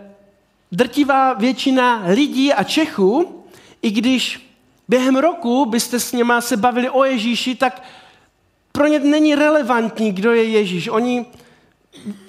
drtivá 0.71 1.33
většina 1.33 2.03
lidí 2.07 2.53
a 2.53 2.63
Čechů, 2.63 3.43
i 3.81 3.91
když 3.91 4.49
během 4.87 5.15
roku 5.15 5.65
byste 5.65 5.99
s 5.99 6.11
něma 6.11 6.41
se 6.41 6.57
bavili 6.57 6.89
o 6.89 7.03
Ježíši, 7.03 7.55
tak 7.55 7.83
pro 8.71 8.87
ně 8.87 8.99
není 8.99 9.35
relevantní, 9.35 10.11
kdo 10.11 10.33
je 10.33 10.43
Ježíš. 10.43 10.87
Oni 10.87 11.25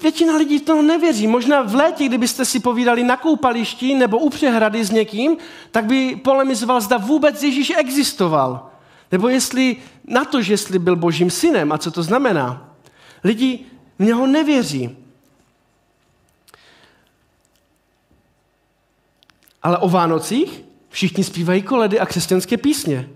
Většina 0.03 0.37
lidí 0.37 0.61
toho 0.61 0.83
nevěří. 0.83 1.27
Možná 1.27 1.63
v 1.63 1.75
létě, 1.75 2.05
kdybyste 2.05 2.45
si 2.45 2.61
povídali 2.61 3.05
na 3.05 3.17
koupališti 3.17 3.95
nebo 3.95 4.19
u 4.19 4.31
přehrady 4.31 4.85
s 4.85 4.91
někým, 4.91 5.37
tak 5.71 5.85
by 5.85 6.17
polemizoval, 6.17 6.81
zda 6.81 6.97
vůbec 6.97 7.43
Ježíš 7.43 7.73
existoval. 7.77 8.71
Nebo 9.13 9.29
jestli 9.29 9.77
na 10.07 10.25
to, 10.25 10.43
že 10.43 10.53
jestli 10.53 10.79
byl 10.79 10.97
božím 10.97 11.31
synem 11.31 11.73
a 11.73 11.79
co 11.79 11.91
to 11.91 12.03
znamená. 12.03 12.75
Lidi 13.25 13.61
v 13.99 14.05
něho 14.05 14.27
nevěří. 14.27 14.97
Ale 19.63 19.79
o 19.79 19.89
Vánocích 19.89 20.65
všichni 20.89 21.25
zpívají 21.25 21.63
koledy 21.63 22.01
a 22.01 22.07
křesťanské 22.07 22.57
písně. 22.57 23.09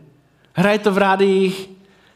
Hraje 0.53 0.79
to 0.79 0.93
v 0.93 0.99
rádiích, 0.99 1.71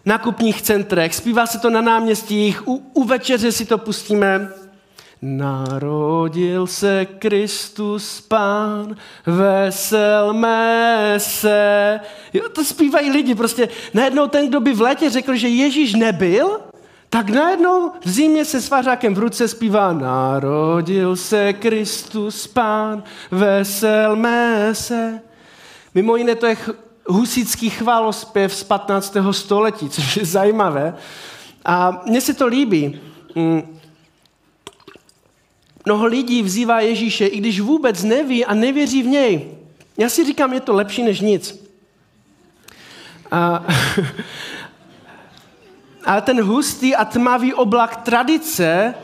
nákupních 0.04 0.62
centrech, 0.62 1.14
zpívá 1.14 1.46
se 1.46 1.58
to 1.58 1.70
na 1.70 1.80
náměstích, 1.80 2.68
u, 2.68 2.90
u 2.92 3.04
večeře 3.04 3.52
si 3.52 3.64
to 3.64 3.78
pustíme. 3.78 4.48
Narodil 5.22 6.66
se 6.66 7.06
Kristus 7.18 8.20
Pán, 8.20 8.96
veselme 9.26 11.14
se. 11.18 12.00
Jo, 12.32 12.48
to 12.48 12.64
zpívají 12.64 13.10
lidi, 13.10 13.34
prostě 13.34 13.68
najednou 13.94 14.26
ten, 14.26 14.48
kdo 14.48 14.60
by 14.60 14.74
v 14.74 14.80
létě 14.80 15.10
řekl, 15.10 15.36
že 15.36 15.48
Ježíš 15.48 15.94
nebyl, 15.94 16.60
tak 17.10 17.30
najednou 17.30 17.92
v 18.04 18.10
zimě 18.10 18.44
se 18.44 18.60
svařákem 18.60 19.14
v 19.14 19.18
ruce 19.18 19.48
zpívá 19.48 19.92
Narodil 19.92 21.16
se 21.16 21.52
Kristus 21.52 22.46
Pán, 22.46 23.02
veselme 23.30 24.68
se. 24.72 25.20
Mimo 25.94 26.16
jiné 26.16 26.34
to 26.34 26.46
je 26.46 26.56
husický 27.06 27.70
chválospěv 27.70 28.54
z 28.54 28.64
15. 28.64 29.16
století, 29.30 29.90
což 29.90 30.16
je 30.16 30.24
zajímavé. 30.24 30.96
A 31.64 32.02
mně 32.06 32.20
se 32.20 32.34
to 32.34 32.46
líbí. 32.46 33.00
Mm. 33.34 33.78
Mnoho 35.84 36.06
lidí 36.06 36.42
vzývá 36.42 36.80
Ježíše, 36.80 37.26
i 37.26 37.38
když 37.38 37.60
vůbec 37.60 38.02
neví 38.02 38.44
a 38.44 38.54
nevěří 38.54 39.02
v 39.02 39.06
něj. 39.06 39.50
Já 39.98 40.08
si 40.08 40.24
říkám, 40.24 40.52
je 40.52 40.60
to 40.60 40.72
lepší 40.74 41.02
než 41.02 41.20
nic. 41.20 41.70
A, 43.30 43.64
a 46.06 46.20
ten 46.20 46.42
hustý 46.42 46.96
a 46.96 47.04
tmavý 47.04 47.54
oblak 47.54 47.96
tradice 47.96 48.94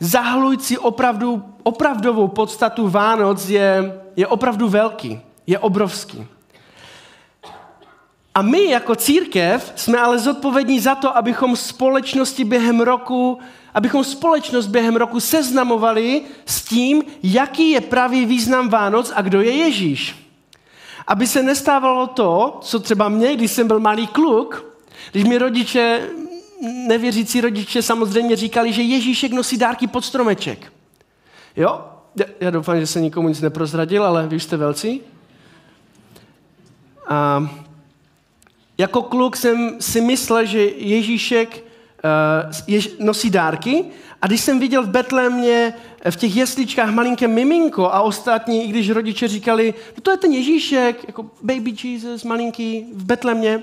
zahalující 0.00 0.78
opravdu, 0.78 1.42
opravdovou 1.62 2.28
podstatu 2.28 2.88
Vánoc 2.88 3.48
je, 3.48 4.00
je 4.16 4.26
opravdu 4.26 4.68
velký, 4.68 5.20
je 5.46 5.58
obrovský. 5.58 6.26
A 8.34 8.42
my 8.42 8.70
jako 8.70 8.94
církev 8.94 9.72
jsme 9.76 9.98
ale 9.98 10.18
zodpovědní 10.18 10.80
za 10.80 10.94
to, 10.94 11.16
abychom 11.16 11.56
společnosti 11.56 12.44
během 12.44 12.80
roku, 12.80 13.38
abychom 13.74 14.04
společnost 14.04 14.66
během 14.66 14.96
roku 14.96 15.20
seznamovali 15.20 16.22
s 16.46 16.62
tím, 16.62 17.02
jaký 17.22 17.70
je 17.70 17.80
pravý 17.80 18.26
význam 18.26 18.68
Vánoc 18.68 19.12
a 19.14 19.22
kdo 19.22 19.40
je 19.40 19.52
Ježíš. 19.52 20.16
Aby 21.06 21.26
se 21.26 21.42
nestávalo 21.42 22.06
to, 22.06 22.58
co 22.62 22.78
třeba 22.78 23.08
mě, 23.08 23.36
když 23.36 23.50
jsem 23.50 23.66
byl 23.66 23.80
malý 23.80 24.06
kluk, 24.06 24.64
když 25.12 25.24
mi 25.24 25.38
rodiče, 25.38 26.08
nevěřící 26.62 27.40
rodiče 27.40 27.82
samozřejmě 27.82 28.36
říkali, 28.36 28.72
že 28.72 28.82
Ježíšek 28.82 29.32
nosí 29.32 29.58
dárky 29.58 29.86
pod 29.86 30.04
stromeček. 30.04 30.72
Jo? 31.56 31.84
Já 32.40 32.50
doufám, 32.50 32.80
že 32.80 32.86
se 32.86 33.00
nikomu 33.00 33.28
nic 33.28 33.40
neprozradil, 33.40 34.04
ale 34.04 34.26
vy 34.26 34.40
jste 34.40 34.56
velcí. 34.56 35.00
A 37.08 37.50
jako 38.78 39.02
kluk 39.02 39.36
jsem 39.36 39.76
si 39.80 40.00
myslel, 40.00 40.46
že 40.46 40.64
Ježíšek 40.64 41.64
uh, 42.68 43.06
nosí 43.06 43.30
dárky 43.30 43.84
a 44.22 44.26
když 44.26 44.40
jsem 44.40 44.60
viděl 44.60 44.82
v 44.82 44.88
Betlémě 44.88 45.74
eh, 46.00 46.10
v 46.10 46.16
těch 46.16 46.36
jesličkách 46.36 46.90
malinké 46.90 47.28
miminko 47.28 47.84
a 47.84 48.00
ostatní, 48.00 48.64
i 48.64 48.68
když 48.68 48.90
rodiče 48.90 49.28
říkali, 49.28 49.74
no 49.96 50.00
to 50.02 50.10
je 50.10 50.16
ten 50.16 50.32
Ježíšek, 50.32 51.04
jako 51.06 51.30
baby 51.42 51.74
Jesus, 51.84 52.24
malinký 52.24 52.86
v 52.94 53.04
Betlémě, 53.04 53.62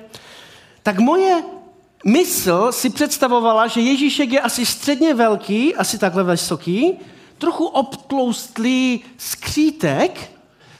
tak 0.84 1.00
moje 1.00 1.44
mysl 2.06 2.72
si 2.72 2.90
představovala, 2.90 3.68
že 3.68 3.82
Ježíšek 3.82 4.32
je 4.32 4.42
asi 4.42 4.66
středně 4.66 5.14
velký, 5.14 5.76
asi 5.76 5.98
takhle 5.98 6.24
vysoký, 6.24 7.00
trochu 7.38 7.66
obtloustlý 7.66 9.04
skřítek, 9.18 10.32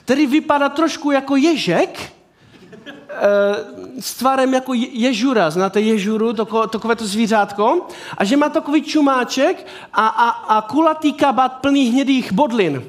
který 0.04 0.28
vypadá 0.28 0.70
trošku 0.70 1.12
jako 1.12 1.36
ježek, 1.36 2.12
Eh, 3.12 4.02
s 4.02 4.14
tvarem 4.14 4.54
jako 4.54 4.74
ježura, 4.74 5.50
znáte 5.50 5.82
ježuru, 5.82 6.34
takové 6.68 6.96
to 6.96 7.08
zvířátko, 7.08 7.88
a 8.18 8.24
že 8.24 8.38
má 8.38 8.50
takový 8.50 8.84
čumáček 8.84 9.68
a, 9.94 10.08
a, 10.08 10.30
a 10.30 10.62
kulatý 10.62 11.14
kabát 11.14 11.54
plný 11.54 11.86
hnědých 11.86 12.32
bodlin. 12.32 12.84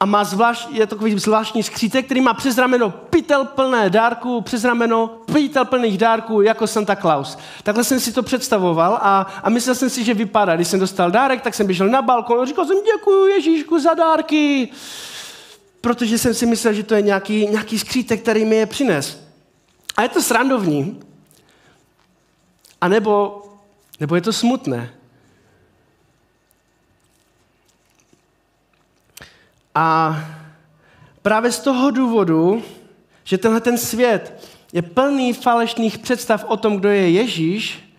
A 0.00 0.06
má 0.06 0.24
zvlášť, 0.24 0.68
je 0.70 0.86
takový 0.86 1.18
zvláštní 1.18 1.62
skřítek, 1.62 2.04
který 2.04 2.20
má 2.20 2.34
přes 2.34 2.58
rameno 2.58 2.90
pytel 2.90 3.44
plné 3.44 3.90
dárků, 3.90 4.40
přes 4.40 4.64
rameno 4.64 5.10
pytel 5.32 5.64
plných 5.64 5.98
dárků, 5.98 6.42
jako 6.42 6.66
Santa 6.66 6.96
Claus. 6.96 7.38
Takhle 7.62 7.84
jsem 7.84 8.00
si 8.00 8.12
to 8.12 8.22
představoval 8.22 8.98
a, 9.02 9.26
a 9.42 9.50
myslel 9.50 9.74
jsem 9.74 9.90
si, 9.90 10.04
že 10.04 10.14
vypadá. 10.14 10.56
Když 10.56 10.68
jsem 10.68 10.80
dostal 10.80 11.10
dárek, 11.10 11.42
tak 11.42 11.54
jsem 11.54 11.66
běžel 11.66 11.88
na 11.88 12.02
balkon 12.02 12.40
a 12.40 12.44
říkal 12.44 12.66
jsem, 12.66 12.76
děkuji 12.96 13.26
Ježíšku 13.26 13.80
za 13.80 13.94
dárky 13.94 14.68
protože 15.80 16.18
jsem 16.18 16.34
si 16.34 16.46
myslel, 16.46 16.74
že 16.74 16.82
to 16.82 16.94
je 16.94 17.02
nějaký, 17.02 17.46
nějaký 17.46 17.78
skřítek, 17.78 18.22
který 18.22 18.44
mi 18.44 18.56
je 18.56 18.66
přines. 18.66 19.20
A 19.96 20.02
je 20.02 20.08
to 20.08 20.22
srandovní, 20.22 21.00
a 22.80 22.88
nebo, 22.88 23.42
nebo 24.00 24.14
je 24.14 24.20
to 24.20 24.32
smutné. 24.32 24.94
A 29.80 30.20
právě 31.22 31.52
z 31.52 31.60
toho 31.60 31.90
důvodu, 31.90 32.62
že 33.24 33.38
tenhle 33.38 33.60
ten 33.60 33.78
svět 33.78 34.48
je 34.72 34.82
plný 34.82 35.32
falešných 35.32 35.98
představ 35.98 36.44
o 36.48 36.56
tom, 36.56 36.76
kdo 36.76 36.88
je 36.88 37.10
Ježíš, 37.10 37.94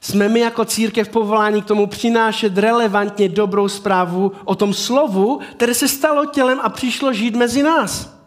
jsme 0.00 0.28
my 0.28 0.40
jako 0.40 0.64
církev 0.64 1.08
povolání 1.08 1.62
k 1.62 1.64
tomu 1.64 1.86
přinášet 1.86 2.58
relevantně 2.58 3.28
dobrou 3.28 3.68
zprávu 3.68 4.32
o 4.44 4.54
tom 4.54 4.74
slovu, 4.74 5.40
které 5.56 5.74
se 5.74 5.88
stalo 5.88 6.26
tělem 6.26 6.60
a 6.62 6.68
přišlo 6.68 7.12
žít 7.12 7.36
mezi 7.36 7.62
nás. 7.62 8.18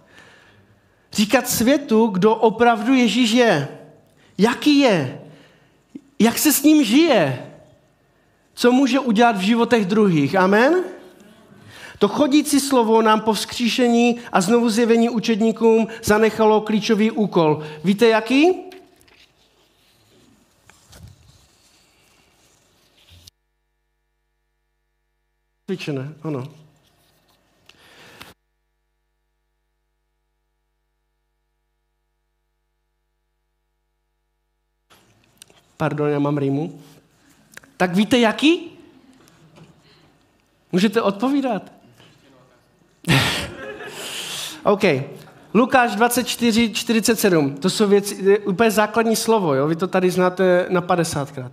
Říkat 1.14 1.50
světu, 1.50 2.08
kdo 2.08 2.36
opravdu 2.36 2.94
Ježíš 2.94 3.32
je. 3.32 3.68
Jaký 4.38 4.80
je? 4.80 5.22
Jak 6.20 6.38
se 6.38 6.54
s 6.54 6.64
ním 6.64 6.84
žije? 6.84 7.52
Co 8.54 8.72
může 8.72 9.00
udělat 9.00 9.38
v 9.38 9.42
životech 9.42 9.86
druhých? 9.86 10.36
Amen? 10.36 10.84
To 12.00 12.08
chodící 12.08 12.60
slovo 12.60 13.02
nám 13.02 13.22
po 13.22 13.34
vzkříšení 13.34 14.20
a 14.32 14.42
znovu 14.42 14.70
zjevení 14.70 15.10
učedníkům 15.10 15.88
zanechalo 16.04 16.62
klíčový 16.62 17.12
úkol. 17.12 17.64
Víte 17.84 18.08
jaký? 18.08 18.68
Cvičené, 25.66 26.14
ano. 26.24 26.44
Pardon, 35.78 36.10
já 36.10 36.20
mám 36.20 36.38
rýmu. 36.38 36.82
Tak 37.78 37.96
víte 37.96 38.20
jaký? 38.20 38.72
Můžete 40.72 41.02
odpovídat. 41.02 41.77
OK. 44.68 44.84
Lukáš 45.54 45.96
24, 45.96 46.74
47. 46.74 47.56
To 47.56 47.70
jsou 47.70 47.88
věci, 47.88 48.40
úplně 48.40 48.72
základní 48.72 49.16
slovo, 49.16 49.54
jo? 49.54 49.68
Vy 49.68 49.76
to 49.76 49.88
tady 49.88 50.12
znáte 50.12 50.66
na 50.70 50.82
50krát, 50.82 51.50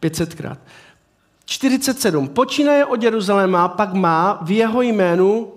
500krát. 0.00 0.56
47. 1.44 2.28
Počínaje 2.28 2.84
od 2.84 3.02
Jeruzaléma, 3.02 3.68
pak 3.68 3.92
má 3.92 4.38
v 4.42 4.50
jeho 4.50 4.82
jménu, 4.82 5.52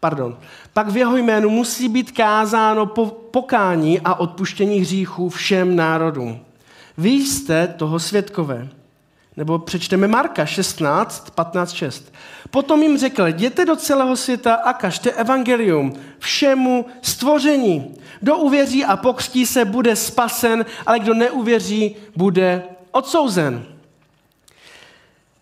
pardon, 0.00 0.36
pak 0.72 0.88
v 0.88 0.96
jeho 0.96 1.16
jménu 1.16 1.50
musí 1.50 1.88
být 1.88 2.10
kázáno 2.10 2.86
po, 2.86 3.06
pokání 3.06 4.00
a 4.00 4.14
odpuštění 4.14 4.78
hříchů 4.78 5.28
všem 5.28 5.76
národům. 5.76 6.40
Vy 6.98 7.10
jste 7.10 7.66
toho 7.68 8.00
svědkové. 8.00 8.68
Nebo 9.36 9.58
přečteme 9.58 10.08
Marka 10.08 10.46
16, 10.46 11.30
15, 11.30 11.72
6. 11.72 12.12
Potom 12.50 12.82
jim 12.82 12.98
řekl, 12.98 13.26
jděte 13.26 13.64
do 13.64 13.76
celého 13.76 14.16
světa 14.16 14.54
a 14.54 14.72
kažte 14.72 15.10
evangelium 15.10 15.92
všemu 16.18 16.86
stvoření. 17.02 17.94
Kdo 18.20 18.36
uvěří 18.36 18.84
a 18.84 18.96
pokřtí 18.96 19.46
se, 19.46 19.64
bude 19.64 19.96
spasen, 19.96 20.66
ale 20.86 20.98
kdo 20.98 21.14
neuvěří, 21.14 21.96
bude 22.16 22.62
odsouzen. 22.90 23.66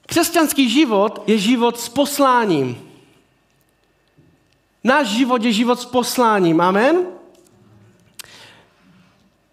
Křesťanský 0.07 0.71
život 0.71 1.23
je 1.27 1.39
život 1.39 1.81
s 1.81 1.89
posláním. 1.89 2.83
Náš 4.85 5.07
život 5.09 5.45
je 5.45 5.53
život 5.53 5.81
s 5.81 5.85
posláním. 5.85 6.61
Amen? 6.61 7.07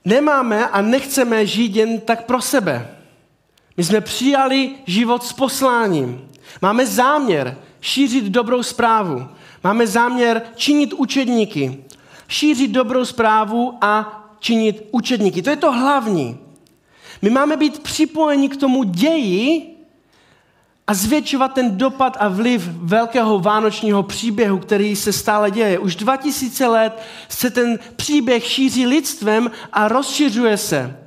Nemáme 0.06 0.68
a 0.68 0.82
nechceme 0.82 1.46
žít 1.46 1.76
jen 1.76 2.00
tak 2.00 2.26
pro 2.26 2.42
sebe. 2.42 2.97
My 3.78 3.84
jsme 3.84 4.02
přijali 4.02 4.72
život 4.86 5.24
s 5.24 5.34
posláním. 5.34 6.30
Máme 6.62 6.86
záměr 6.86 7.58
šířit 7.82 8.24
dobrou 8.24 8.64
zprávu. 8.64 9.28
Máme 9.64 9.88
záměr 9.88 10.42
činit 10.56 10.94
učedníky. 10.94 11.84
Šířit 12.28 12.72
dobrou 12.72 13.06
zprávu 13.06 13.78
a 13.82 14.24
činit 14.40 14.88
učedníky. 14.92 15.42
To 15.42 15.50
je 15.50 15.56
to 15.56 15.72
hlavní. 15.72 16.38
My 17.22 17.30
máme 17.30 17.58
být 17.58 17.80
připojeni 17.80 18.50
k 18.50 18.58
tomu 18.58 18.84
ději, 18.84 19.78
a 20.88 20.94
zvětšovat 20.94 21.54
ten 21.54 21.78
dopad 21.78 22.18
a 22.20 22.28
vliv 22.28 22.62
velkého 22.68 23.40
vánočního 23.40 24.04
příběhu, 24.04 24.60
který 24.60 24.96
se 24.96 25.14
stále 25.14 25.52
děje. 25.52 25.80
Už 25.80 25.96
2000 25.96 26.68
let 26.68 27.02
se 27.30 27.50
ten 27.50 27.80
příběh 27.96 28.46
šíří 28.46 28.86
lidstvem 28.86 29.52
a 29.74 29.88
rozšiřuje 29.88 30.58
se. 30.58 30.98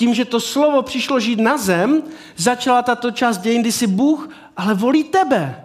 Tím, 0.00 0.14
že 0.14 0.24
to 0.24 0.40
slovo 0.40 0.82
přišlo 0.82 1.20
žít 1.20 1.40
na 1.40 1.58
zem, 1.58 2.02
začala 2.36 2.82
tato 2.82 3.10
část 3.10 3.38
dějin, 3.38 3.60
kdy 3.60 3.72
si 3.72 3.86
Bůh 3.86 4.28
ale 4.56 4.74
volí 4.74 5.04
tebe. 5.04 5.64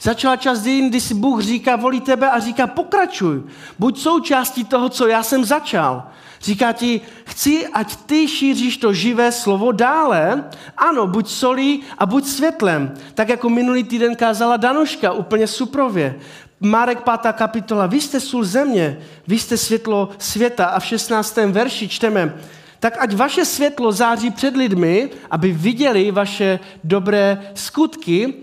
Začala 0.00 0.36
část 0.36 0.62
dějin, 0.62 0.90
kdy 0.90 1.00
si 1.00 1.14
Bůh 1.14 1.42
říká, 1.42 1.76
volí 1.76 2.00
tebe 2.00 2.30
a 2.30 2.38
říká, 2.38 2.66
pokračuj. 2.66 3.42
Buď 3.78 3.98
součástí 3.98 4.64
toho, 4.64 4.88
co 4.88 5.06
já 5.06 5.22
jsem 5.22 5.44
začal. 5.44 6.02
Říká 6.42 6.72
ti, 6.72 7.00
chci, 7.24 7.66
ať 7.66 7.96
ty 7.96 8.28
šíříš 8.28 8.76
to 8.76 8.92
živé 8.92 9.32
slovo 9.32 9.72
dále. 9.72 10.44
Ano, 10.76 11.06
buď 11.06 11.28
solí 11.28 11.82
a 11.98 12.06
buď 12.06 12.26
světlem. 12.26 12.94
Tak 13.14 13.28
jako 13.28 13.50
minulý 13.50 13.84
týden 13.84 14.16
kázala 14.16 14.56
Danuška 14.56 15.12
úplně 15.12 15.46
suprově. 15.46 16.18
Marek 16.60 17.02
5. 17.22 17.32
kapitola, 17.32 17.86
vy 17.86 18.00
jste 18.00 18.20
sůl 18.20 18.44
země, 18.44 18.98
vy 19.26 19.38
jste 19.38 19.56
světlo 19.56 20.08
světa 20.18 20.66
a 20.66 20.80
v 20.80 20.84
16. 20.84 21.36
verši 21.36 21.88
čteme, 21.88 22.34
tak 22.80 22.96
ať 22.98 23.14
vaše 23.14 23.44
světlo 23.44 23.92
září 23.92 24.30
před 24.30 24.56
lidmi, 24.56 25.10
aby 25.30 25.52
viděli 25.52 26.10
vaše 26.10 26.60
dobré 26.84 27.50
skutky 27.54 28.34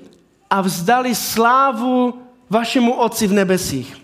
a 0.49 0.61
vzdali 0.61 1.15
slávu 1.15 2.13
vašemu 2.49 2.93
Otci 2.93 3.27
v 3.27 3.33
nebesích. 3.33 3.97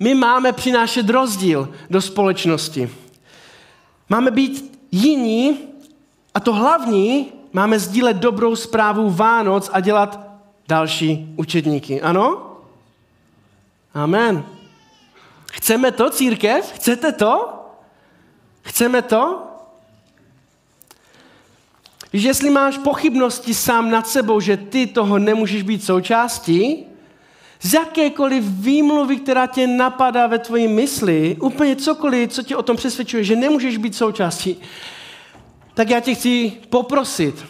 My 0.00 0.14
máme 0.14 0.52
přinášet 0.52 1.10
rozdíl 1.10 1.74
do 1.90 2.00
společnosti. 2.00 2.90
Máme 4.08 4.30
být 4.30 4.78
jiní 4.90 5.58
a 6.34 6.40
to 6.40 6.52
hlavní 6.52 7.32
máme 7.52 7.78
sdílet 7.78 8.16
dobrou 8.16 8.56
zprávu 8.56 9.10
Vánoc 9.10 9.70
a 9.72 9.80
dělat 9.80 10.20
další 10.68 11.34
učedníky. 11.36 12.00
Ano? 12.00 12.56
Amen. 13.94 14.44
Chceme 15.52 15.90
to, 15.92 16.10
církev? 16.10 16.72
Chcete 16.72 17.12
to? 17.12 17.61
Chceme 18.62 19.02
to? 19.02 19.42
Víš, 22.12 22.22
jestli 22.22 22.50
máš 22.50 22.78
pochybnosti 22.78 23.54
sám 23.54 23.90
nad 23.90 24.08
sebou, 24.08 24.40
že 24.40 24.56
ty 24.56 24.86
toho 24.86 25.18
nemůžeš 25.18 25.62
být 25.62 25.84
součástí, 25.84 26.86
z 27.62 27.74
jakékoliv 27.74 28.44
výmluvy, 28.44 29.16
která 29.16 29.46
tě 29.46 29.66
napadá 29.66 30.26
ve 30.26 30.38
tvojí 30.38 30.68
mysli, 30.68 31.36
úplně 31.40 31.76
cokoliv, 31.76 32.32
co 32.32 32.42
tě 32.42 32.56
o 32.56 32.62
tom 32.62 32.76
přesvědčuje, 32.76 33.24
že 33.24 33.36
nemůžeš 33.36 33.76
být 33.76 33.94
součástí, 33.94 34.60
tak 35.74 35.90
já 35.90 36.00
tě 36.00 36.14
chci 36.14 36.52
poprosit, 36.68 37.44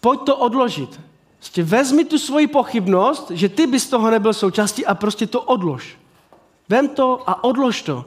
pojď 0.00 0.20
to 0.20 0.36
odložit. 0.36 1.00
Prostě 1.38 1.62
vezmi 1.62 2.04
tu 2.04 2.18
svoji 2.18 2.46
pochybnost, 2.46 3.30
že 3.30 3.48
ty 3.48 3.66
bys 3.66 3.88
toho 3.88 4.10
nebyl 4.10 4.32
součástí 4.32 4.86
a 4.86 4.94
prostě 4.94 5.26
to 5.26 5.42
odlož. 5.42 5.96
Vem 6.68 6.88
to 6.88 7.22
a 7.26 7.44
odlož 7.44 7.82
to. 7.82 8.04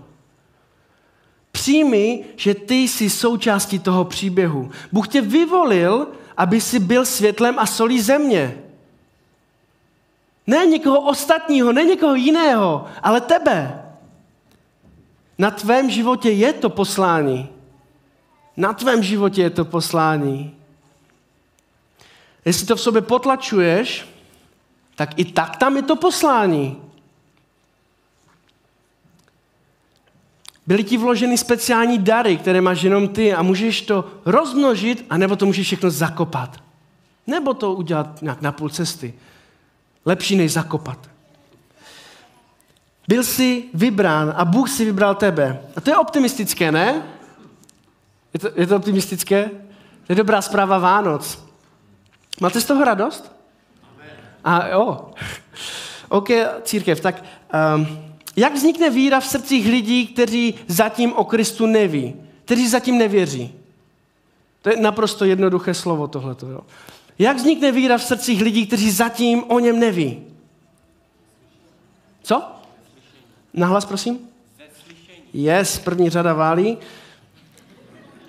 Přijmi, 1.65 2.25
že 2.35 2.53
ty 2.53 2.75
jsi 2.75 3.09
součástí 3.09 3.79
toho 3.79 4.05
příběhu. 4.05 4.71
Bůh 4.91 5.07
tě 5.07 5.21
vyvolil, 5.21 6.07
aby 6.37 6.61
si 6.61 6.79
byl 6.79 7.05
světlem 7.05 7.59
a 7.59 7.65
solí 7.65 8.01
země. 8.01 8.57
Ne 10.47 10.65
někoho 10.65 11.01
ostatního, 11.01 11.73
ne 11.73 11.83
někoho 11.83 12.15
jiného, 12.15 12.85
ale 13.03 13.21
tebe. 13.21 13.85
Na 15.37 15.51
tvém 15.51 15.89
životě 15.89 16.29
je 16.29 16.53
to 16.53 16.69
poslání. 16.69 17.49
Na 18.57 18.73
tvém 18.73 19.03
životě 19.03 19.41
je 19.41 19.49
to 19.49 19.65
poslání. 19.65 20.55
Jestli 22.45 22.67
to 22.67 22.75
v 22.75 22.81
sobě 22.81 23.01
potlačuješ, 23.01 24.05
tak 24.95 25.19
i 25.19 25.25
tak 25.25 25.57
tam 25.57 25.75
je 25.75 25.81
to 25.81 25.95
poslání. 25.95 26.81
Byly 30.67 30.83
ti 30.83 30.97
vloženy 30.97 31.37
speciální 31.37 31.97
dary, 31.97 32.37
které 32.37 32.61
máš 32.61 32.81
jenom 32.81 33.07
ty 33.07 33.33
a 33.33 33.41
můžeš 33.41 33.81
to 33.81 34.05
rozmnožit, 34.25 35.05
anebo 35.09 35.35
to 35.35 35.45
můžeš 35.45 35.67
všechno 35.67 35.91
zakopat. 35.91 36.63
Nebo 37.27 37.53
to 37.53 37.73
udělat 37.73 38.21
nějak 38.21 38.41
na 38.41 38.51
půl 38.51 38.69
cesty. 38.69 39.13
Lepší 40.05 40.35
než 40.35 40.53
zakopat. 40.53 41.09
Byl 43.07 43.23
jsi 43.23 43.63
vybrán 43.73 44.33
a 44.37 44.45
Bůh 44.45 44.69
si 44.69 44.85
vybral 44.85 45.15
tebe. 45.15 45.61
A 45.75 45.81
to 45.81 45.89
je 45.89 45.97
optimistické, 45.97 46.71
ne? 46.71 47.03
Je 48.33 48.39
to, 48.39 48.49
je 48.55 48.67
to 48.67 48.75
optimistické? 48.75 49.49
To 50.07 50.13
je 50.13 50.15
dobrá 50.15 50.41
zpráva 50.41 50.77
Vánoc. 50.77 51.45
Máte 52.41 52.61
z 52.61 52.65
toho 52.65 52.85
radost? 52.85 53.31
A 54.43 54.67
jo. 54.67 55.11
OK, 56.09 56.29
církev, 56.63 56.99
tak 57.01 57.23
um, 57.75 58.04
jak 58.35 58.53
vznikne 58.53 58.89
víra 58.89 59.19
v 59.19 59.27
srdcích 59.27 59.67
lidí, 59.67 60.07
kteří 60.07 60.55
zatím 60.67 61.13
o 61.13 61.25
Kristu 61.25 61.65
neví, 61.65 62.15
kteří 62.45 62.67
zatím 62.67 62.97
nevěří? 62.97 63.53
To 64.61 64.69
je 64.69 64.77
naprosto 64.77 65.25
jednoduché 65.25 65.73
slovo 65.73 66.07
tohleto. 66.07 66.47
Jo. 66.47 66.61
Jak 67.19 67.37
vznikne 67.37 67.71
víra 67.71 67.97
v 67.97 68.03
srdcích 68.03 68.41
lidí, 68.41 68.67
kteří 68.67 68.91
zatím 68.91 69.43
o 69.47 69.59
něm 69.59 69.79
neví? 69.79 70.23
Co? 72.23 72.43
Nahlas, 73.53 73.85
prosím? 73.85 74.19
Yes, 75.33 75.79
první 75.79 76.09
řada 76.09 76.33
válí. 76.33 76.77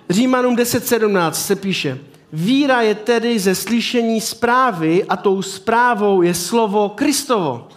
Římanům 0.09 0.55
10.17 0.55 1.31
se 1.31 1.55
píše, 1.55 1.99
víra 2.33 2.81
je 2.81 2.95
tedy 2.95 3.39
ze 3.39 3.55
slyšení 3.55 4.21
zprávy 4.21 5.03
a 5.03 5.17
tou 5.17 5.41
zprávou 5.41 6.21
je 6.21 6.33
slovo 6.33 6.89
Kristovo. 6.89 7.67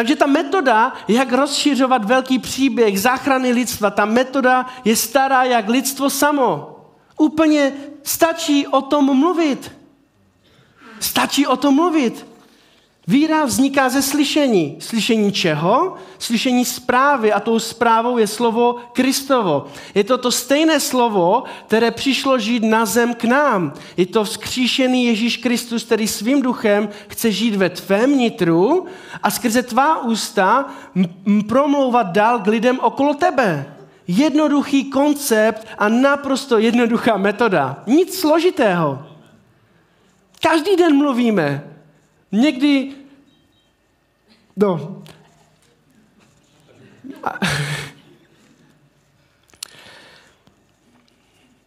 Takže 0.00 0.16
ta 0.16 0.26
metoda, 0.26 0.92
jak 1.08 1.32
rozšiřovat 1.32 2.04
velký 2.04 2.38
příběh 2.38 3.00
záchrany 3.00 3.52
lidstva, 3.52 3.90
ta 3.90 4.04
metoda 4.04 4.66
je 4.84 4.96
stará 4.96 5.44
jak 5.44 5.68
lidstvo 5.68 6.10
samo. 6.10 6.76
Úplně 7.18 7.72
stačí 8.02 8.66
o 8.66 8.80
tom 8.80 9.18
mluvit. 9.18 9.72
Stačí 11.00 11.46
o 11.46 11.56
tom 11.56 11.74
mluvit. 11.74 12.26
Víra 13.06 13.44
vzniká 13.44 13.88
ze 13.88 14.02
slyšení. 14.02 14.76
Slyšení 14.78 15.32
čeho? 15.32 15.94
Slyšení 16.18 16.64
zprávy 16.64 17.32
a 17.32 17.40
tou 17.40 17.58
zprávou 17.58 18.18
je 18.18 18.26
slovo 18.26 18.76
Kristovo. 18.92 19.66
Je 19.94 20.04
to 20.04 20.18
to 20.18 20.30
stejné 20.30 20.80
slovo, 20.80 21.42
které 21.66 21.90
přišlo 21.90 22.38
žít 22.38 22.62
na 22.62 22.86
zem 22.86 23.14
k 23.14 23.24
nám. 23.24 23.72
Je 23.96 24.06
to 24.06 24.24
vzkříšený 24.24 25.06
Ježíš 25.06 25.36
Kristus, 25.36 25.84
který 25.84 26.08
svým 26.08 26.42
duchem 26.42 26.88
chce 27.08 27.32
žít 27.32 27.56
ve 27.56 27.70
tvém 27.70 28.18
nitru 28.18 28.86
a 29.22 29.30
skrze 29.30 29.62
tvá 29.62 30.02
ústa 30.02 30.66
promlouvat 31.48 32.06
dál 32.06 32.38
k 32.38 32.46
lidem 32.46 32.78
okolo 32.80 33.14
tebe. 33.14 33.74
Jednoduchý 34.08 34.90
koncept 34.90 35.66
a 35.78 35.88
naprosto 35.88 36.58
jednoduchá 36.58 37.16
metoda. 37.16 37.82
Nic 37.86 38.20
složitého. 38.20 39.06
Každý 40.42 40.76
den 40.76 40.96
mluvíme. 40.96 41.79
Někdy, 42.32 42.92
no, 44.56 45.02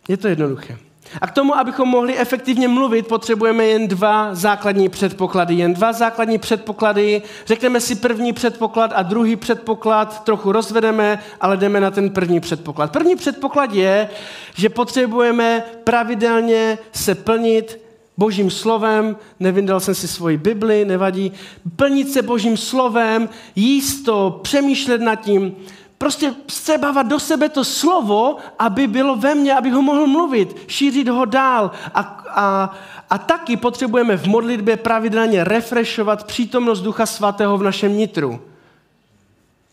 je 0.08 0.18
to 0.18 0.28
jednoduché. 0.28 0.78
A 1.22 1.28
k 1.28 1.32
tomu, 1.32 1.58
abychom 1.58 1.90
mohli 1.90 2.18
efektivně 2.18 2.68
mluvit, 2.68 3.08
potřebujeme 3.08 3.66
jen 3.66 3.88
dva 3.88 4.36
základní 4.36 4.90
předpoklady. 4.90 5.56
Jen 5.56 5.74
dva 5.74 5.94
základní 5.94 6.38
předpoklady. 6.38 7.22
Řekneme 7.46 7.80
si 7.80 7.96
první 7.96 8.34
předpoklad 8.34 8.92
a 8.96 9.04
druhý 9.04 9.36
předpoklad 9.36 10.24
trochu 10.24 10.52
rozvedeme, 10.52 11.20
ale 11.42 11.58
jdeme 11.58 11.80
na 11.80 11.92
ten 11.92 12.10
první 12.10 12.40
předpoklad. 12.40 12.92
První 12.92 13.16
předpoklad 13.16 13.74
je, 13.74 14.10
že 14.56 14.70
potřebujeme 14.70 15.64
pravidelně 15.84 16.78
se 16.92 17.16
plnit 17.16 17.80
božím 18.18 18.52
slovem, 18.52 19.18
nevyndal 19.40 19.80
jsem 19.80 19.96
si 19.96 20.08
svoji 20.08 20.38
Bibli, 20.38 20.86
nevadí, 20.86 21.32
plnit 21.76 22.12
se 22.12 22.22
božím 22.22 22.58
slovem, 22.58 23.30
jíst 23.56 24.04
to, 24.04 24.40
přemýšlet 24.44 25.02
nad 25.02 25.16
tím, 25.16 25.56
prostě 25.98 26.34
střebávat 26.48 27.08
do 27.08 27.20
sebe 27.20 27.50
to 27.50 27.64
slovo, 27.64 28.38
aby 28.60 28.88
bylo 28.88 29.16
ve 29.16 29.36
mně, 29.36 29.56
aby 29.56 29.70
ho 29.70 29.82
mohl 29.82 30.08
mluvit, 30.08 30.58
šířit 30.68 31.08
ho 31.08 31.26
dál. 31.26 31.72
A, 31.94 32.00
a, 32.30 32.76
a 33.10 33.18
taky 33.18 33.58
potřebujeme 33.58 34.18
v 34.18 34.28
modlitbě 34.28 34.78
pravidelně 34.78 35.44
refreshovat 35.44 36.24
přítomnost 36.24 36.82
Ducha 36.82 37.06
Svatého 37.06 37.58
v 37.58 37.64
našem 37.64 37.98
nitru. 37.98 38.42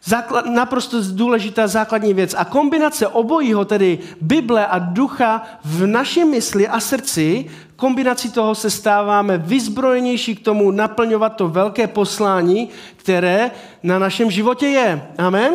Základ, 0.05 0.47
naprosto 0.47 0.97
důležitá 1.13 1.67
základní 1.67 2.15
věc. 2.15 2.35
A 2.39 2.45
kombinace 2.45 3.07
obojího, 3.07 3.65
tedy 3.65 3.99
Bible 4.21 4.67
a 4.67 4.79
ducha 4.79 5.43
v 5.65 5.87
naší 5.87 6.25
mysli 6.25 6.69
a 6.69 6.81
srdci, 6.81 7.51
kombinací 7.81 8.31
toho 8.31 8.55
se 8.55 8.71
stáváme 8.71 9.39
vyzbrojenější 9.39 10.37
k 10.37 10.45
tomu 10.45 10.71
naplňovat 10.71 11.37
to 11.37 11.49
velké 11.49 11.87
poslání, 11.87 12.69
které 12.97 13.51
na 13.83 13.99
našem 13.99 14.31
životě 14.31 14.67
je. 14.67 15.03
Amen? 15.19 15.53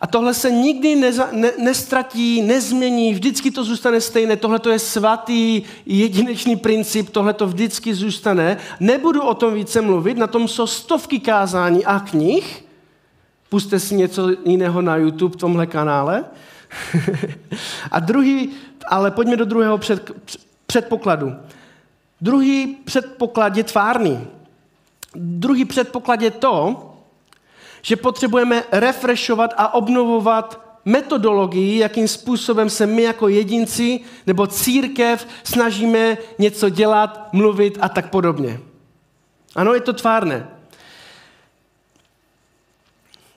A 0.00 0.06
tohle 0.06 0.34
se 0.34 0.50
nikdy 0.50 0.96
neza, 0.96 1.28
ne, 1.32 1.52
nestratí, 1.58 2.42
nezmění, 2.42 3.14
vždycky 3.14 3.50
to 3.50 3.64
zůstane 3.64 4.00
stejné. 4.00 4.36
Tohle 4.36 4.58
to 4.58 4.70
je 4.70 4.78
svatý, 4.78 5.62
jedinečný 5.86 6.56
princip, 6.56 7.10
tohle 7.10 7.32
to 7.32 7.46
vždycky 7.46 7.94
zůstane. 7.94 8.56
Nebudu 8.80 9.22
o 9.22 9.34
tom 9.34 9.54
více 9.54 9.80
mluvit, 9.80 10.18
na 10.18 10.26
tom 10.26 10.48
jsou 10.48 10.66
stovky 10.66 11.20
kázání 11.20 11.84
a 11.84 12.00
knih. 12.00 12.64
Puste 13.48 13.80
si 13.80 13.94
něco 13.94 14.30
jiného 14.44 14.82
na 14.82 14.96
YouTube 14.96 15.34
v 15.34 15.40
tomhle 15.40 15.66
kanále. 15.66 16.24
a 17.90 18.00
druhý, 18.00 18.50
ale 18.88 19.10
pojďme 19.10 19.36
do 19.36 19.44
druhého 19.44 19.78
před, 19.78 20.10
předpokladu. 20.66 21.32
Druhý 22.20 22.76
předpoklad 22.84 23.56
je 23.56 23.64
tvárný. 23.64 24.26
Druhý 25.14 25.64
předpoklad 25.64 26.22
je 26.22 26.30
to, 26.30 26.82
že 27.82 27.96
potřebujeme 27.96 28.62
refreshovat 28.72 29.54
a 29.56 29.74
obnovovat 29.74 30.66
metodologii, 30.84 31.78
jakým 31.78 32.08
způsobem 32.08 32.70
se 32.70 32.86
my 32.86 33.02
jako 33.02 33.28
jedinci 33.28 34.00
nebo 34.26 34.46
církev 34.46 35.26
snažíme 35.44 36.18
něco 36.38 36.68
dělat, 36.68 37.28
mluvit 37.32 37.78
a 37.80 37.88
tak 37.88 38.10
podobně. 38.10 38.60
Ano, 39.54 39.74
je 39.74 39.80
to 39.80 39.92
tvárné. 39.92 40.48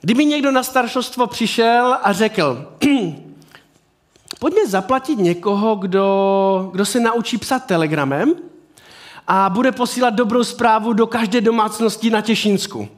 Kdyby 0.00 0.24
někdo 0.24 0.50
na 0.50 0.62
staršostvo 0.62 1.26
přišel 1.26 1.98
a 2.02 2.12
řekl, 2.12 2.74
pojďme 4.40 4.66
zaplatit 4.66 5.18
někoho, 5.18 5.76
kdo, 5.76 6.68
kdo 6.72 6.86
se 6.86 7.00
naučí 7.00 7.38
psat 7.38 7.66
telegramem 7.66 8.34
a 9.26 9.50
bude 9.50 9.72
posílat 9.72 10.14
dobrou 10.14 10.44
zprávu 10.44 10.92
do 10.92 11.06
každé 11.06 11.40
domácnosti 11.40 12.10
na 12.10 12.20
Těšinsku. 12.20 12.88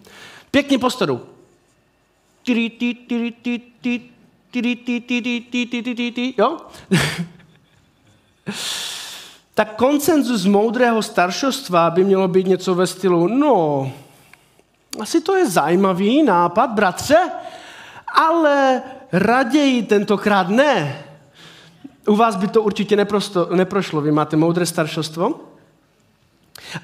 Pěkně 0.51 0.79
postoru. 0.79 1.21
Jo? 6.39 6.57
tak 9.55 9.77
koncenzus 9.77 10.47
moudrého 10.47 11.03
staršostva 11.03 11.91
by 11.91 12.05
mělo 12.05 12.29
být 12.29 12.47
něco 12.47 12.75
ve 12.75 12.87
stylu, 12.87 13.29
no, 13.29 13.93
asi 15.01 15.21
to 15.21 15.37
je 15.37 15.49
zajímavý 15.49 16.23
nápad, 16.23 16.71
bratře, 16.71 17.31
ale 18.27 18.83
raději 19.13 19.83
tentokrát 19.83 20.49
ne. 20.49 21.05
U 22.07 22.17
vás 22.17 22.37
by 22.37 22.49
to 22.49 22.63
určitě 22.63 22.97
neprosto, 22.97 23.49
neprošlo, 23.55 24.01
vy 24.01 24.13
máte 24.13 24.37
moudré 24.37 24.67
staršostvo. 24.67 25.41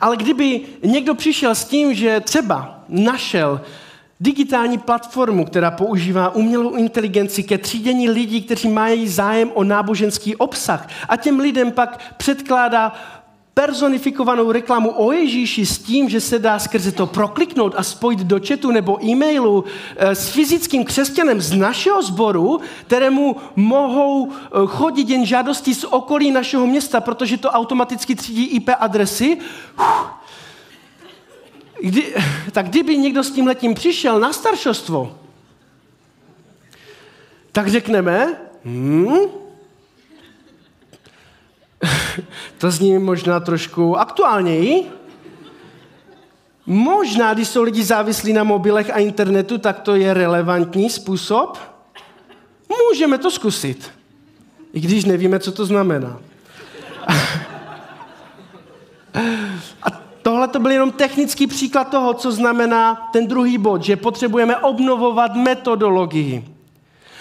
Ale 0.00 0.16
kdyby 0.16 0.60
někdo 0.84 1.14
přišel 1.14 1.54
s 1.54 1.64
tím, 1.64 1.94
že 1.94 2.20
třeba 2.20 2.84
našel 2.88 3.60
digitální 4.20 4.78
platformu, 4.78 5.44
která 5.44 5.70
používá 5.70 6.34
umělou 6.34 6.74
inteligenci 6.74 7.42
ke 7.42 7.58
třídění 7.58 8.10
lidí, 8.10 8.42
kteří 8.42 8.68
mají 8.68 9.08
zájem 9.08 9.50
o 9.54 9.64
náboženský 9.64 10.36
obsah 10.36 10.88
a 11.08 11.16
těm 11.16 11.40
lidem 11.40 11.72
pak 11.72 12.14
předkládá 12.16 12.92
personifikovanou 13.58 14.52
reklamu 14.52 14.90
o 14.90 15.12
Ježíši 15.12 15.66
s 15.66 15.78
tím, 15.78 16.08
že 16.08 16.20
se 16.20 16.38
dá 16.38 16.58
skrze 16.58 16.92
to 16.92 17.06
prokliknout 17.06 17.74
a 17.76 17.82
spojit 17.82 18.18
do 18.18 18.40
chatu 18.46 18.70
nebo 18.70 19.04
e-mailu 19.04 19.64
eh, 19.96 20.14
s 20.14 20.28
fyzickým 20.30 20.84
křesťanem 20.84 21.40
z 21.40 21.52
našeho 21.52 22.02
sboru, 22.02 22.60
kterému 22.86 23.36
mohou 23.56 24.30
eh, 24.30 24.48
chodit 24.66 25.10
jen 25.10 25.26
žádosti 25.26 25.74
z 25.74 25.84
okolí 25.84 26.30
našeho 26.30 26.66
města, 26.66 27.00
protože 27.00 27.36
to 27.36 27.50
automaticky 27.50 28.14
třídí 28.14 28.44
IP 28.46 28.70
adresy. 28.78 29.38
Kdy, 31.82 32.14
tak 32.52 32.68
kdyby 32.68 32.96
někdo 32.96 33.24
s 33.24 33.30
tím 33.30 33.46
letím 33.46 33.74
přišel 33.74 34.20
na 34.20 34.32
staršostvo, 34.32 35.18
tak 37.52 37.68
řekneme, 37.68 38.38
hmm, 38.64 39.47
to 42.58 42.70
zní 42.70 42.98
možná 42.98 43.40
trošku 43.40 43.98
aktuálněji. 43.98 44.90
Možná, 46.66 47.34
když 47.34 47.48
jsou 47.48 47.62
lidi 47.62 47.84
závislí 47.84 48.32
na 48.32 48.44
mobilech 48.44 48.90
a 48.90 48.98
internetu, 48.98 49.58
tak 49.58 49.80
to 49.80 49.94
je 49.94 50.14
relevantní 50.14 50.90
způsob. 50.90 51.58
Můžeme 52.88 53.18
to 53.18 53.30
zkusit, 53.30 53.90
i 54.72 54.80
když 54.80 55.04
nevíme, 55.04 55.38
co 55.38 55.52
to 55.52 55.66
znamená. 55.66 56.20
A 59.82 59.90
tohle 60.22 60.48
to 60.48 60.60
byl 60.60 60.70
jenom 60.70 60.90
technický 60.90 61.46
příklad 61.46 61.84
toho, 61.84 62.14
co 62.14 62.32
znamená 62.32 63.08
ten 63.12 63.26
druhý 63.26 63.58
bod, 63.58 63.82
že 63.82 63.96
potřebujeme 63.96 64.56
obnovovat 64.56 65.34
metodologii. 65.34 66.57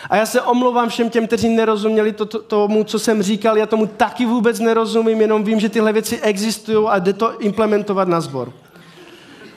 A 0.09 0.15
já 0.15 0.25
se 0.25 0.41
omlouvám 0.41 0.89
všem 0.89 1.09
těm, 1.09 1.27
kteří 1.27 1.49
nerozuměli 1.49 2.13
to, 2.13 2.25
to, 2.25 2.41
tomu, 2.41 2.83
co 2.83 2.99
jsem 2.99 3.23
říkal. 3.23 3.57
Já 3.57 3.65
tomu 3.65 3.85
taky 3.85 4.25
vůbec 4.25 4.59
nerozumím, 4.59 5.21
jenom 5.21 5.43
vím, 5.43 5.59
že 5.59 5.69
tyhle 5.69 5.93
věci 5.93 6.19
existují 6.19 6.87
a 6.87 6.99
jde 6.99 7.13
to 7.13 7.39
implementovat 7.39 8.07
na 8.07 8.21
sbor. 8.21 8.53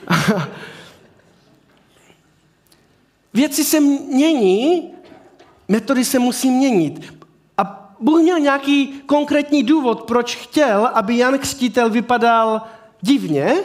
věci 3.33 3.63
se 3.63 3.79
mění, 3.79 4.89
metody 5.67 6.05
se 6.05 6.19
musí 6.19 6.49
měnit. 6.49 7.13
A 7.57 7.95
Bůh 7.99 8.21
měl 8.21 8.39
nějaký 8.39 9.01
konkrétní 9.05 9.63
důvod, 9.63 10.03
proč 10.03 10.35
chtěl, 10.35 10.89
aby 10.93 11.17
Jan 11.17 11.39
Křtítel 11.39 11.89
vypadal 11.89 12.61
divně 13.01 13.55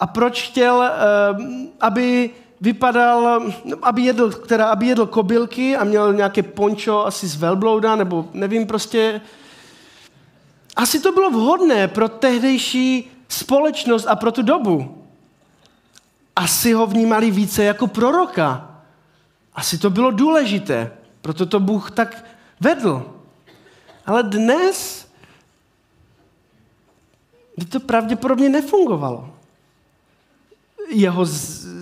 a 0.00 0.06
proč 0.06 0.42
chtěl, 0.42 0.82
eh, 0.82 0.90
aby 1.80 2.30
vypadal, 2.62 3.42
aby 3.82 4.02
jedl, 4.02 4.30
která, 4.30 4.66
aby 4.66 4.86
jedl 4.86 5.06
kobylky 5.06 5.76
a 5.76 5.84
měl 5.84 6.14
nějaké 6.14 6.42
pončo 6.42 7.06
asi 7.06 7.28
z 7.28 7.36
velblouda, 7.36 7.96
nebo 7.96 8.28
nevím, 8.32 8.66
prostě... 8.66 9.20
Asi 10.76 11.00
to 11.00 11.12
bylo 11.12 11.30
vhodné 11.30 11.88
pro 11.88 12.08
tehdejší 12.08 13.10
společnost 13.28 14.06
a 14.06 14.16
pro 14.16 14.32
tu 14.32 14.42
dobu. 14.42 15.04
Asi 16.36 16.72
ho 16.72 16.86
vnímali 16.86 17.30
více 17.30 17.64
jako 17.64 17.86
proroka. 17.86 18.80
Asi 19.54 19.78
to 19.78 19.90
bylo 19.90 20.10
důležité, 20.10 20.92
proto 21.20 21.46
to 21.46 21.60
Bůh 21.60 21.90
tak 21.90 22.24
vedl. 22.60 23.02
Ale 24.06 24.22
dnes 24.22 25.08
by 27.56 27.64
to 27.64 27.80
pravděpodobně 27.80 28.48
nefungovalo 28.48 29.32
jeho 30.92 31.26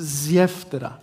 zjev 0.00 0.64
teda. 0.64 0.98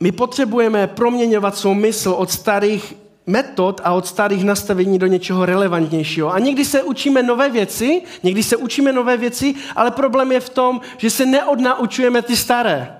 My 0.00 0.12
potřebujeme 0.12 0.86
proměňovat 0.86 1.56
svou 1.56 1.74
mysl 1.74 2.10
od 2.10 2.30
starých 2.30 2.94
metod 3.26 3.80
a 3.84 3.92
od 3.92 4.06
starých 4.06 4.44
nastavení 4.44 4.98
do 4.98 5.06
něčeho 5.06 5.46
relevantnějšího. 5.46 6.32
A 6.32 6.38
někdy 6.38 6.64
se 6.64 6.82
učíme 6.82 7.22
nové 7.22 7.50
věci, 7.50 8.02
někdy 8.22 8.42
se 8.42 8.56
učíme 8.56 8.92
nové 8.92 9.16
věci, 9.16 9.54
ale 9.76 9.90
problém 9.90 10.32
je 10.32 10.40
v 10.40 10.48
tom, 10.48 10.80
že 10.96 11.10
se 11.10 11.26
neodnaučujeme 11.26 12.22
ty 12.22 12.36
staré. 12.36 12.96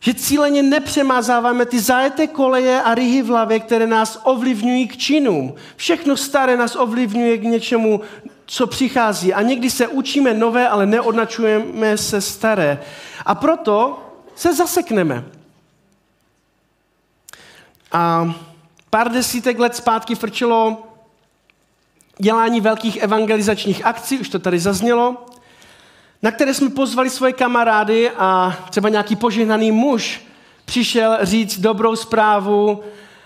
Že 0.00 0.14
cíleně 0.14 0.62
nepřemazáváme 0.62 1.66
ty 1.66 1.80
zajeté 1.80 2.26
koleje 2.26 2.82
a 2.82 2.94
ryhy 2.94 3.22
v 3.22 3.26
hlavě, 3.26 3.60
které 3.60 3.86
nás 3.86 4.20
ovlivňují 4.24 4.88
k 4.88 4.96
činům. 4.96 5.54
Všechno 5.76 6.16
staré 6.16 6.56
nás 6.56 6.76
ovlivňuje 6.76 7.38
k 7.38 7.42
něčemu 7.42 8.00
co 8.52 8.66
přichází. 8.66 9.34
A 9.34 9.42
někdy 9.42 9.70
se 9.70 9.88
učíme 9.88 10.34
nové, 10.34 10.68
ale 10.68 10.86
neodnačujeme 10.86 11.98
se 11.98 12.20
staré. 12.20 12.80
A 13.26 13.34
proto 13.34 14.02
se 14.34 14.54
zasekneme. 14.54 15.24
A 17.92 18.34
pár 18.90 19.12
desítek 19.12 19.58
let 19.58 19.76
zpátky 19.76 20.14
frčilo 20.14 20.82
dělání 22.18 22.60
velkých 22.60 22.96
evangelizačních 22.96 23.86
akcí, 23.86 24.18
už 24.18 24.28
to 24.28 24.38
tady 24.38 24.58
zaznělo, 24.58 25.26
na 26.22 26.30
které 26.30 26.54
jsme 26.54 26.70
pozvali 26.70 27.10
svoje 27.10 27.32
kamarády 27.32 28.10
a 28.10 28.56
třeba 28.70 28.88
nějaký 28.88 29.16
požehnaný 29.16 29.72
muž 29.72 30.20
přišel 30.64 31.18
říct 31.22 31.60
dobrou 31.60 31.96
zprávu 31.96 32.82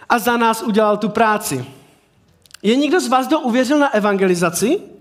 a 0.09 0.19
za 0.19 0.37
nás 0.37 0.62
udělal 0.62 0.97
tu 0.97 1.09
práci. 1.09 1.67
Je 2.62 2.77
někdo 2.77 3.01
z 3.01 3.09
vás, 3.09 3.27
kdo 3.27 3.41
uvěřil 3.41 3.79
na 3.79 3.95
evangelizaci? 3.95 4.96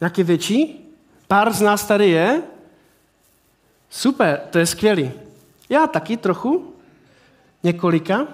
Nějaký 0.00 0.22
větší? 0.22 0.86
Pár 1.28 1.52
z 1.52 1.60
nás 1.60 1.86
tady 1.86 2.08
je? 2.08 2.42
Super, 3.90 4.40
to 4.50 4.58
je 4.58 4.66
skvělý. 4.66 5.12
Já 5.68 5.86
taky 5.86 6.16
trochu, 6.16 6.74
několika. 7.62 8.26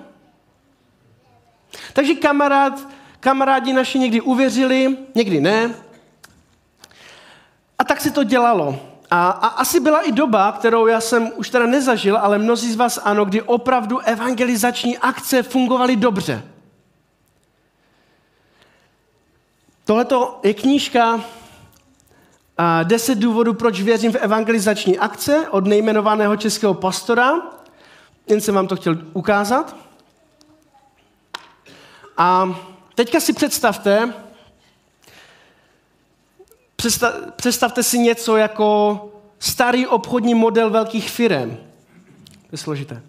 Takže 1.92 2.14
kamarád, 2.14 2.88
kamarádi 3.20 3.72
naši 3.72 3.98
někdy 3.98 4.20
uvěřili, 4.20 4.96
někdy 5.14 5.40
ne. 5.40 5.74
A 7.78 7.84
tak 7.84 8.00
se 8.00 8.10
to 8.10 8.24
dělalo. 8.24 8.80
A, 9.10 9.30
a 9.30 9.46
asi 9.46 9.80
byla 9.80 10.00
i 10.00 10.12
doba, 10.12 10.52
kterou 10.52 10.86
já 10.86 11.00
jsem 11.00 11.32
už 11.36 11.50
teda 11.50 11.66
nezažil, 11.66 12.16
ale 12.16 12.38
mnozí 12.38 12.72
z 12.72 12.76
vás 12.76 12.98
ano, 13.04 13.24
kdy 13.24 13.42
opravdu 13.42 13.98
evangelizační 13.98 14.98
akce 14.98 15.42
fungovaly 15.42 15.96
dobře. 15.96 16.42
Tohle 19.84 20.06
je 20.42 20.54
knížka 20.54 21.20
deset 22.82 23.18
důvodů, 23.18 23.54
proč 23.54 23.80
věřím 23.80 24.12
v 24.12 24.16
evangelizační 24.16 24.98
akce 24.98 25.48
od 25.50 25.66
nejmenovaného 25.66 26.36
českého 26.36 26.74
pastora. 26.74 27.32
Jen 28.26 28.40
jsem 28.40 28.54
vám 28.54 28.66
to 28.66 28.76
chtěl 28.76 28.98
ukázat. 29.12 29.76
A 32.16 32.60
teďka 32.94 33.20
si 33.20 33.32
představte, 33.32 34.12
představte 37.36 37.82
si 37.82 37.98
něco 37.98 38.36
jako 38.36 39.00
starý 39.38 39.86
obchodní 39.86 40.34
model 40.34 40.70
velkých 40.70 41.10
firm. 41.10 41.56
To 42.32 42.52
je 42.52 42.58
složité. 42.58 43.02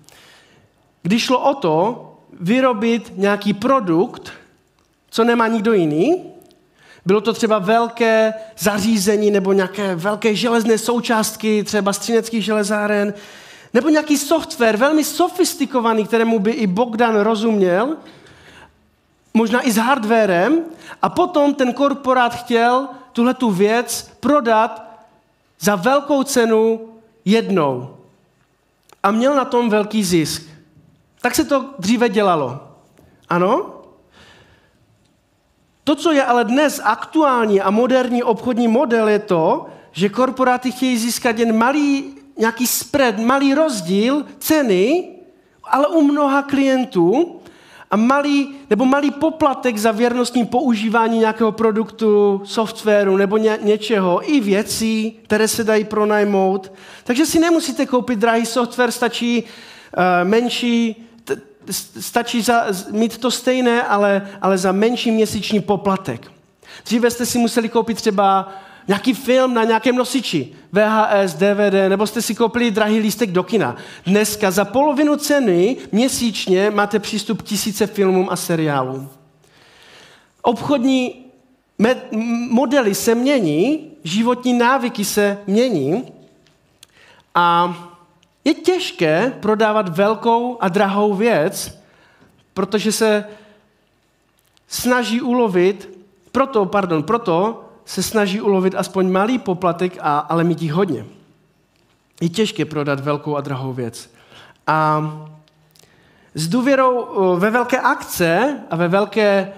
Když 1.01 1.23
šlo 1.23 1.49
o 1.49 1.53
to 1.53 2.09
vyrobit 2.39 3.11
nějaký 3.15 3.53
produkt, 3.53 4.31
co 5.09 5.23
nemá 5.23 5.47
nikdo 5.47 5.73
jiný, 5.73 6.32
bylo 7.05 7.21
to 7.21 7.33
třeba 7.33 7.59
velké 7.59 8.33
zařízení 8.57 9.31
nebo 9.31 9.53
nějaké 9.53 9.95
velké 9.95 10.35
železné 10.35 10.77
součástky, 10.77 11.63
třeba 11.63 11.93
střineckých 11.93 12.45
železáren, 12.45 13.13
nebo 13.73 13.89
nějaký 13.89 14.17
software 14.17 14.77
velmi 14.77 15.03
sofistikovaný, 15.03 16.05
kterému 16.05 16.39
by 16.39 16.51
i 16.51 16.67
Bogdan 16.67 17.19
rozuměl, 17.19 17.97
možná 19.33 19.67
i 19.67 19.71
s 19.71 19.77
hardwarem, 19.77 20.63
a 21.01 21.09
potom 21.09 21.53
ten 21.53 21.73
korporát 21.73 22.35
chtěl 22.35 22.87
tuhle 23.13 23.33
tu 23.33 23.51
věc 23.51 24.11
prodat 24.19 24.83
za 25.59 25.75
velkou 25.75 26.23
cenu 26.23 26.89
jednou. 27.25 27.97
A 29.03 29.11
měl 29.11 29.35
na 29.35 29.45
tom 29.45 29.69
velký 29.69 30.03
zisk. 30.03 30.43
Tak 31.21 31.35
se 31.35 31.45
to 31.45 31.65
dříve 31.79 32.09
dělalo. 32.09 32.59
Ano? 33.29 33.72
To, 35.83 35.95
co 35.95 36.11
je 36.11 36.23
ale 36.23 36.43
dnes 36.43 36.81
aktuální 36.83 37.61
a 37.61 37.69
moderní 37.71 38.23
obchodní 38.23 38.67
model, 38.67 39.07
je 39.07 39.19
to, 39.19 39.65
že 39.91 40.09
korporáty 40.09 40.71
chtějí 40.71 40.97
získat 40.97 41.39
jen 41.39 41.57
malý 41.57 42.13
nějaký 42.37 42.67
spread, 42.67 43.19
malý 43.19 43.53
rozdíl 43.53 44.25
ceny 44.39 45.09
ale 45.63 45.87
u 45.87 46.01
mnoha 46.01 46.41
klientů 46.41 47.39
a 47.91 47.95
malý, 47.95 48.55
nebo 48.69 48.85
malý 48.85 49.11
poplatek 49.11 49.77
za 49.77 49.91
věrnostní 49.91 50.45
používání 50.45 51.19
nějakého 51.19 51.51
produktu, 51.51 52.41
softwaru 52.45 53.17
nebo 53.17 53.37
ně, 53.37 53.59
něčeho, 53.61 54.31
i 54.31 54.39
věcí, 54.39 55.19
které 55.23 55.47
se 55.47 55.63
dají 55.63 55.83
pronajmout. 55.83 56.71
Takže 57.03 57.25
si 57.25 57.39
nemusíte 57.39 57.85
koupit 57.85 58.19
drahý 58.19 58.45
software, 58.45 58.91
stačí 58.91 59.43
uh, 59.43 60.29
menší, 60.29 61.05
stačí 61.99 62.41
za, 62.41 62.65
mít 62.91 63.17
to 63.17 63.31
stejné, 63.31 63.83
ale, 63.83 64.29
ale 64.41 64.57
za 64.57 64.71
menší 64.71 65.11
měsíční 65.11 65.59
poplatek. 65.59 66.31
Dříve 66.85 67.11
jste 67.11 67.25
si 67.25 67.37
museli 67.37 67.69
koupit 67.69 67.97
třeba 67.97 68.53
nějaký 68.87 69.13
film 69.13 69.53
na 69.53 69.63
nějakém 69.63 69.95
nosiči, 69.95 70.53
VHS, 70.71 71.33
DVD, 71.33 71.89
nebo 71.89 72.07
jste 72.07 72.21
si 72.21 72.35
koupili 72.35 72.71
drahý 72.71 72.99
lístek 72.99 73.31
do 73.31 73.43
kina. 73.43 73.75
Dneska 74.05 74.51
za 74.51 74.65
polovinu 74.65 75.15
ceny 75.15 75.77
měsíčně 75.91 76.69
máte 76.71 76.99
přístup 76.99 77.41
k 77.41 77.45
tisíce 77.45 77.87
filmům 77.87 78.27
a 78.31 78.35
seriálům. 78.35 79.09
Obchodní 80.41 81.25
modely 82.49 82.95
se 82.95 83.15
mění, 83.15 83.91
životní 84.03 84.53
návyky 84.53 85.05
se 85.05 85.37
mění 85.47 86.03
a 87.35 87.75
je 88.45 88.53
těžké 88.53 89.33
prodávat 89.39 89.97
velkou 89.97 90.57
a 90.61 90.69
drahou 90.69 91.13
věc, 91.13 91.79
protože 92.53 92.91
se 92.91 93.25
snaží 94.67 95.21
ulovit, 95.21 95.99
proto, 96.31 96.65
pardon, 96.65 97.03
proto 97.03 97.63
se 97.85 98.03
snaží 98.03 98.41
ulovit 98.41 98.75
aspoň 98.75 99.11
malý 99.11 99.39
poplatek, 99.39 99.97
a, 100.01 100.19
ale 100.19 100.43
mít 100.43 100.61
jich 100.61 100.73
hodně. 100.73 101.05
Je 102.21 102.29
těžké 102.29 102.65
prodat 102.65 102.99
velkou 102.99 103.35
a 103.35 103.41
drahou 103.41 103.73
věc. 103.73 104.13
A 104.67 105.01
s 106.35 106.47
důvěrou 106.47 107.07
ve 107.37 107.49
velké 107.49 107.79
akce 107.79 108.59
a 108.69 108.75
ve 108.75 108.87
velké 108.87 109.53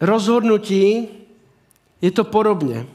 rozhodnutí 0.00 1.08
je 2.02 2.10
to 2.10 2.24
podobně. 2.24 2.86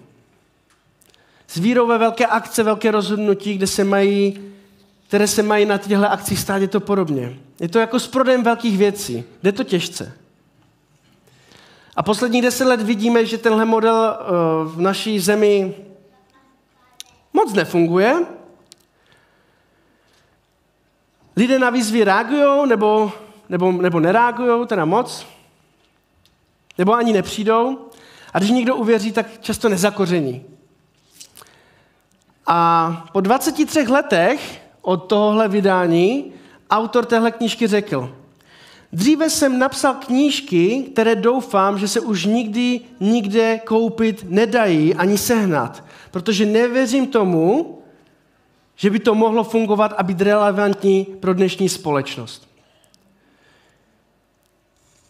S 1.54 1.58
vírou 1.58 1.88
ve 1.88 1.98
velké 1.98 2.26
akce, 2.26 2.64
velké 2.64 2.92
rozhodnutí, 2.92 3.54
kde 3.54 3.68
se 3.68 3.84
mají, 3.84 4.52
které 5.08 5.28
se 5.28 5.44
mají 5.44 5.66
na 5.66 5.78
těchto 5.78 6.12
akcích 6.12 6.40
stát, 6.40 6.62
je 6.62 6.68
to 6.68 6.80
podobně. 6.80 7.40
Je 7.60 7.70
to 7.70 7.80
jako 7.80 8.00
s 8.00 8.08
prodejem 8.08 8.44
velkých 8.44 8.78
věcí. 8.78 9.24
Jde 9.44 9.52
to 9.52 9.64
těžce. 9.64 10.14
A 11.96 12.04
poslední 12.04 12.42
deset 12.42 12.66
let 12.66 12.82
vidíme, 12.82 13.26
že 13.26 13.38
tenhle 13.38 13.66
model 13.66 14.18
eh, 14.20 14.26
v 14.66 14.82
naší 14.82 15.20
zemi 15.20 15.76
moc 17.34 17.54
nefunguje. 17.54 18.26
Lidé 21.36 21.60
na 21.60 21.70
výzvy 21.70 22.04
reagují 22.04 22.70
nebo, 22.70 23.12
nebo, 23.50 23.72
nebo 23.72 24.00
nereagují, 24.00 24.68
teda 24.68 24.86
moc. 24.86 25.26
Nebo 26.78 26.94
ani 26.94 27.14
nepřijdou. 27.14 27.90
A 28.34 28.40
když 28.40 28.52
někdo 28.52 28.76
uvěří, 28.76 29.12
tak 29.12 29.42
často 29.42 29.70
nezakoření. 29.70 30.53
A 32.48 33.06
po 33.12 33.22
23 33.22 33.88
letech 33.88 34.62
od 34.82 34.98
tohohle 34.98 35.48
vydání 35.48 36.34
autor 36.70 37.06
téhle 37.06 37.32
knížky 37.32 37.68
řekl, 37.68 38.16
Dříve 38.94 39.30
jsem 39.30 39.60
napsal 39.60 39.94
knížky, 39.94 40.84
které 40.94 41.16
doufám, 41.16 41.80
že 41.80 41.88
se 41.88 42.00
už 42.00 42.26
nikdy 42.26 42.82
nikde 43.00 43.60
koupit 43.60 44.26
nedají 44.30 44.96
ani 44.96 45.18
sehnat, 45.18 45.84
protože 46.12 46.46
nevěřím 46.46 47.08
tomu, 47.08 47.80
že 48.76 48.90
by 48.90 49.00
to 49.00 49.16
mohlo 49.16 49.44
fungovat 49.44 49.94
a 49.98 50.04
být 50.04 50.22
relevantní 50.22 51.06
pro 51.06 51.34
dnešní 51.34 51.70
společnost. 51.70 52.50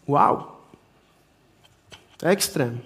Wow. 0.06 0.42
To 2.16 2.26
je 2.26 2.32
extrém. 2.32 2.80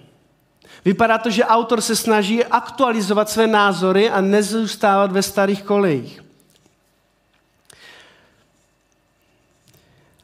Vypadá 0.85 1.17
to, 1.17 1.29
že 1.29 1.45
autor 1.45 1.81
se 1.81 1.95
snaží 1.95 2.45
aktualizovat 2.45 3.29
své 3.29 3.47
názory 3.47 4.09
a 4.09 4.21
nezůstávat 4.21 5.11
ve 5.11 5.23
starých 5.23 5.63
kolejích. 5.63 6.23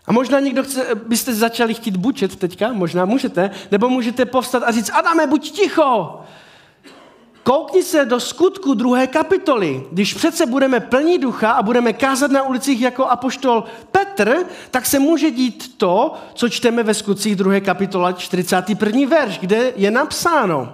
A 0.08 0.12
možná 0.12 0.39
někdo 0.39 0.63
chce, 0.63 0.96
byste 0.96 1.34
začali 1.34 1.74
chtít 1.74 1.98
bučet 1.98 2.36
teďka, 2.36 2.74
možná 2.74 3.06
můžete, 3.06 3.52
nebo 3.72 3.89
můžete 3.89 4.26
povstat 4.26 4.63
a 4.63 4.72
říct, 4.72 4.89
Adame, 4.94 5.28
buď 5.28 5.52
ticho, 5.52 6.22
Koukni 7.45 7.84
se 7.84 8.05
do 8.05 8.19
skutku 8.19 8.73
druhé 8.73 9.08
kapitoly. 9.08 9.84
Když 9.91 10.13
přece 10.13 10.45
budeme 10.45 10.79
plní 10.79 11.17
ducha 11.17 11.51
a 11.51 11.63
budeme 11.63 11.93
kázat 11.93 12.31
na 12.31 12.43
ulicích 12.43 12.81
jako 12.81 13.05
apoštol 13.05 13.63
Petr, 13.91 14.38
tak 14.71 14.86
se 14.86 14.99
může 14.99 15.31
dít 15.31 15.77
to, 15.77 16.13
co 16.34 16.49
čteme 16.49 16.84
ve 16.84 16.93
skutcích 16.93 17.36
druhé 17.36 17.62
kapitola 17.62 18.12
41. 18.12 19.08
verš, 19.10 19.39
kde 19.39 19.73
je 19.75 19.91
napsáno. 19.91 20.73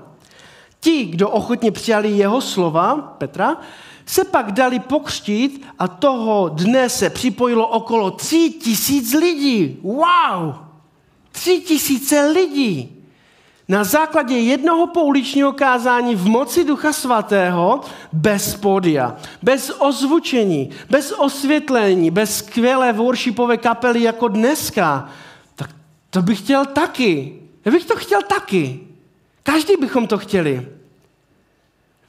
Ti, 0.79 1.05
kdo 1.05 1.29
ochotně 1.29 1.71
přijali 1.71 2.11
jeho 2.11 2.41
slova, 2.41 2.95
Petra, 3.17 3.57
se 4.05 4.23
pak 4.23 4.51
dali 4.51 4.79
pokřtít 4.79 5.65
a 5.79 5.87
toho 5.87 6.49
dne 6.49 6.89
se 6.89 7.09
připojilo 7.09 7.67
okolo 7.67 8.11
tři 8.11 8.49
tisíc 8.49 9.13
lidí. 9.13 9.77
Wow! 9.81 10.55
Tři 11.31 11.61
tisíce 11.61 12.25
lidí. 12.25 13.00
Na 13.71 13.83
základě 13.83 14.37
jednoho 14.37 14.87
pouličního 14.87 15.53
kázání 15.53 16.15
v 16.15 16.25
moci 16.25 16.63
Ducha 16.63 16.93
Svatého, 16.93 17.81
bez 18.11 18.55
podia, 18.55 19.15
bez 19.41 19.69
ozvučení, 19.69 20.69
bez 20.89 21.11
osvětlení, 21.11 22.11
bez 22.11 22.37
skvělé 22.37 22.93
worshipové 22.93 23.57
kapely 23.57 24.01
jako 24.01 24.27
dneska, 24.27 25.09
tak 25.55 25.69
to 26.09 26.21
bych 26.21 26.39
chtěl 26.39 26.65
taky. 26.65 27.41
Já 27.65 27.71
bych 27.71 27.85
to 27.85 27.95
chtěl 27.95 28.21
taky. 28.21 28.79
Každý 29.43 29.73
bychom 29.79 30.07
to 30.07 30.17
chtěli. 30.17 30.67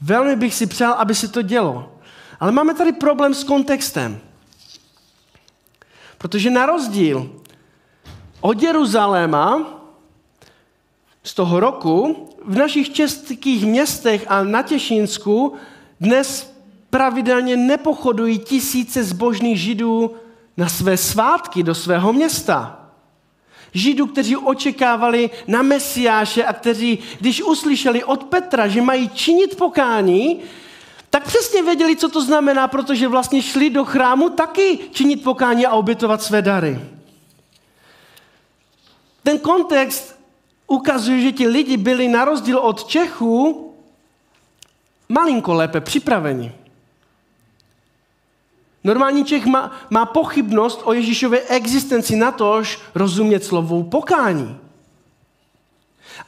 Velmi 0.01 0.37
bych 0.37 0.55
si 0.55 0.66
přál, 0.66 0.92
aby 0.92 1.14
se 1.14 1.29
to 1.29 1.42
dělo. 1.42 1.92
Ale 2.40 2.53
máme 2.53 2.75
tady 2.75 2.92
problém 2.92 3.35
s 3.35 3.44
kontextem. 3.44 4.18
Protože 6.18 6.51
na 6.51 6.66
rozdíl 6.66 7.31
od 8.40 8.62
Jeruzaléma 8.62 9.82
z 11.25 11.35
toho 11.35 11.61
roku 11.61 12.29
v 12.45 12.57
našich 12.57 12.93
českých 12.93 13.67
městech 13.67 14.25
a 14.29 14.45
na 14.45 14.63
Těšínsku 14.63 15.55
dnes 16.01 16.53
pravidelně 16.91 17.57
nepochodují 17.57 18.39
tisíce 18.39 19.05
zbožných 19.05 19.61
židů 19.61 20.15
na 20.57 20.69
své 20.69 20.97
svátky 20.97 21.63
do 21.63 21.75
svého 21.75 22.13
města. 22.13 22.79
Židů, 23.75 24.07
kteří 24.07 24.37
očekávali 24.37 25.31
na 25.47 25.63
Mesiáše 25.63 26.45
a 26.45 26.53
kteří, 26.53 26.99
když 27.21 27.43
uslyšeli 27.43 28.05
od 28.05 28.25
Petra, 28.25 28.69
že 28.69 28.83
mají 28.83 29.09
činit 29.09 29.57
pokání, 29.57 30.41
tak 31.11 31.25
přesně 31.27 31.63
věděli, 31.63 31.97
co 31.97 32.09
to 32.09 32.23
znamená, 32.23 32.69
protože 32.69 33.09
vlastně 33.09 33.43
šli 33.43 33.71
do 33.71 33.85
chrámu 33.85 34.29
taky 34.29 34.79
činit 34.91 35.23
pokání 35.23 35.67
a 35.67 35.75
obětovat 35.75 36.23
své 36.23 36.43
dary. 36.43 36.81
Ten 39.23 39.39
kontext 39.39 40.22
ukazuje, 40.73 41.21
že 41.21 41.33
ti 41.33 41.47
lidi 41.47 41.77
byli 41.77 42.09
na 42.09 42.25
rozdíl 42.25 42.59
od 42.59 42.85
Čechů 42.85 43.69
malinko 45.09 45.55
lépe 45.55 45.81
připraveni. 45.81 46.53
Normální 48.85 49.25
Čech 49.25 49.47
má, 49.47 49.73
má 49.91 50.07
pochybnost 50.07 50.81
o 50.85 50.93
Ježíšově 50.93 51.41
existenci 51.49 52.17
na 52.17 52.33
tož 52.33 52.81
rozumět 52.95 53.45
slovou 53.45 53.83
pokání. 53.83 54.59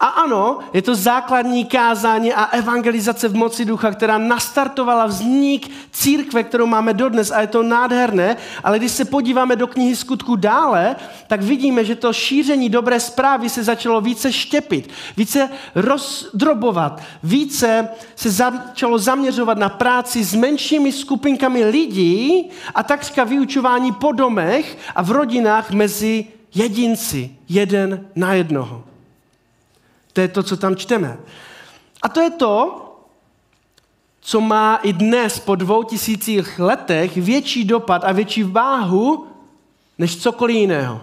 A 0.00 0.06
ano, 0.06 0.58
je 0.72 0.82
to 0.82 0.94
základní 0.94 1.64
kázání 1.64 2.32
a 2.32 2.44
evangelizace 2.44 3.28
v 3.28 3.34
moci 3.34 3.64
ducha, 3.64 3.90
která 3.90 4.18
nastartovala 4.18 5.06
vznik 5.06 5.70
církve, 5.92 6.42
kterou 6.42 6.66
máme 6.66 6.94
dodnes 6.94 7.30
a 7.30 7.40
je 7.40 7.46
to 7.46 7.62
nádherné, 7.62 8.36
ale 8.64 8.78
když 8.78 8.92
se 8.92 9.04
podíváme 9.04 9.56
do 9.56 9.66
knihy 9.66 9.96
skutku 9.96 10.36
dále, 10.36 10.96
tak 11.26 11.42
vidíme, 11.42 11.84
že 11.84 11.96
to 11.96 12.12
šíření 12.12 12.68
dobré 12.68 13.00
zprávy 13.00 13.48
se 13.48 13.64
začalo 13.64 14.00
více 14.00 14.32
štěpit, 14.32 14.90
více 15.16 15.50
rozdrobovat, 15.74 17.02
více 17.22 17.88
se 18.16 18.30
začalo 18.30 18.98
zaměřovat 18.98 19.58
na 19.58 19.68
práci 19.68 20.24
s 20.24 20.34
menšími 20.34 20.92
skupinkami 20.92 21.64
lidí 21.64 22.50
a 22.74 22.82
takřka 22.82 23.24
vyučování 23.24 23.92
po 23.92 24.12
domech 24.12 24.78
a 24.94 25.02
v 25.02 25.10
rodinách 25.10 25.70
mezi 25.70 26.26
jedinci, 26.54 27.36
jeden 27.48 28.06
na 28.16 28.34
jednoho. 28.34 28.93
To 30.14 30.20
je 30.20 30.28
to, 30.28 30.42
co 30.42 30.56
tam 30.56 30.76
čteme. 30.76 31.18
A 32.02 32.08
to 32.08 32.20
je 32.20 32.30
to, 32.30 32.80
co 34.20 34.40
má 34.40 34.76
i 34.76 34.92
dnes 34.92 35.38
po 35.38 35.54
dvou 35.54 35.82
tisících 35.82 36.58
letech 36.58 37.16
větší 37.16 37.64
dopad 37.64 38.04
a 38.04 38.12
větší 38.12 38.42
váhu 38.42 39.26
než 39.98 40.16
cokoliv 40.16 40.56
jiného. 40.56 41.00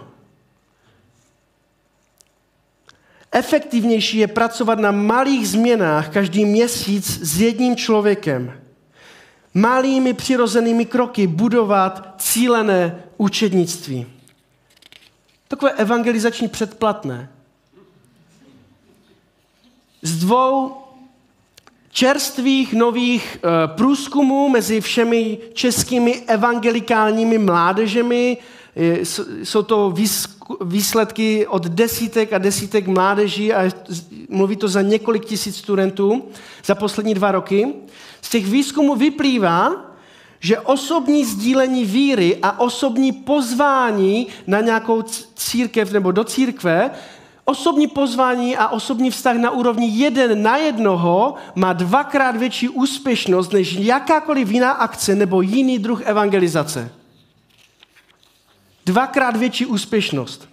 Efektivnější 3.32 4.18
je 4.18 4.28
pracovat 4.28 4.78
na 4.78 4.90
malých 4.90 5.48
změnách 5.48 6.08
každý 6.08 6.44
měsíc 6.44 7.20
s 7.22 7.40
jedním 7.40 7.76
člověkem. 7.76 8.60
malými 9.54 10.14
přirozenými 10.14 10.86
kroky 10.86 11.26
budovat 11.26 12.14
cílené 12.18 13.02
učednictví. 13.16 14.06
Takové 15.48 15.72
evangelizační 15.72 16.48
předplatné. 16.48 17.28
Z 20.02 20.18
dvou 20.18 20.76
čerstvých 21.90 22.74
nových 22.74 23.36
e, 23.36 23.68
průzkumů 23.68 24.48
mezi 24.48 24.80
všemi 24.80 25.38
českými 25.52 26.22
evangelikálními 26.26 27.38
mládežemi. 27.38 28.36
Jsou 29.42 29.62
to 29.62 29.94
výsledky 30.64 31.46
od 31.46 31.66
desítek 31.66 32.32
a 32.32 32.38
desítek 32.38 32.86
mládeží 32.86 33.52
a 33.52 33.70
mluví 34.28 34.56
to 34.56 34.68
za 34.68 34.82
několik 34.82 35.24
tisíc 35.24 35.56
studentů 35.56 36.24
za 36.64 36.74
poslední 36.74 37.14
dva 37.14 37.32
roky. 37.32 37.68
Z 38.22 38.28
těch 38.30 38.46
výzkumů 38.46 38.94
vyplývá, 38.94 39.92
že 40.40 40.60
osobní 40.60 41.24
sdílení 41.24 41.84
víry 41.84 42.38
a 42.42 42.60
osobní 42.60 43.12
pozvání 43.12 44.26
na 44.46 44.60
nějakou 44.60 45.02
církev 45.34 45.92
nebo 45.92 46.12
do 46.12 46.24
církve 46.24 46.90
osobní 47.44 47.86
pozvání 47.86 48.56
a 48.56 48.68
osobní 48.68 49.10
vztah 49.10 49.36
na 49.36 49.50
úrovni 49.50 49.88
jeden 49.88 50.42
na 50.42 50.56
jednoho 50.56 51.34
má 51.54 51.72
dvakrát 51.72 52.36
větší 52.36 52.68
úspěšnost 52.68 53.52
než 53.52 53.72
jakákoliv 53.72 54.50
jiná 54.50 54.70
akce 54.70 55.14
nebo 55.14 55.42
jiný 55.42 55.78
druh 55.78 56.02
evangelizace. 56.02 56.92
Dvakrát 58.86 59.36
větší 59.36 59.66
úspěšnost. 59.66 60.48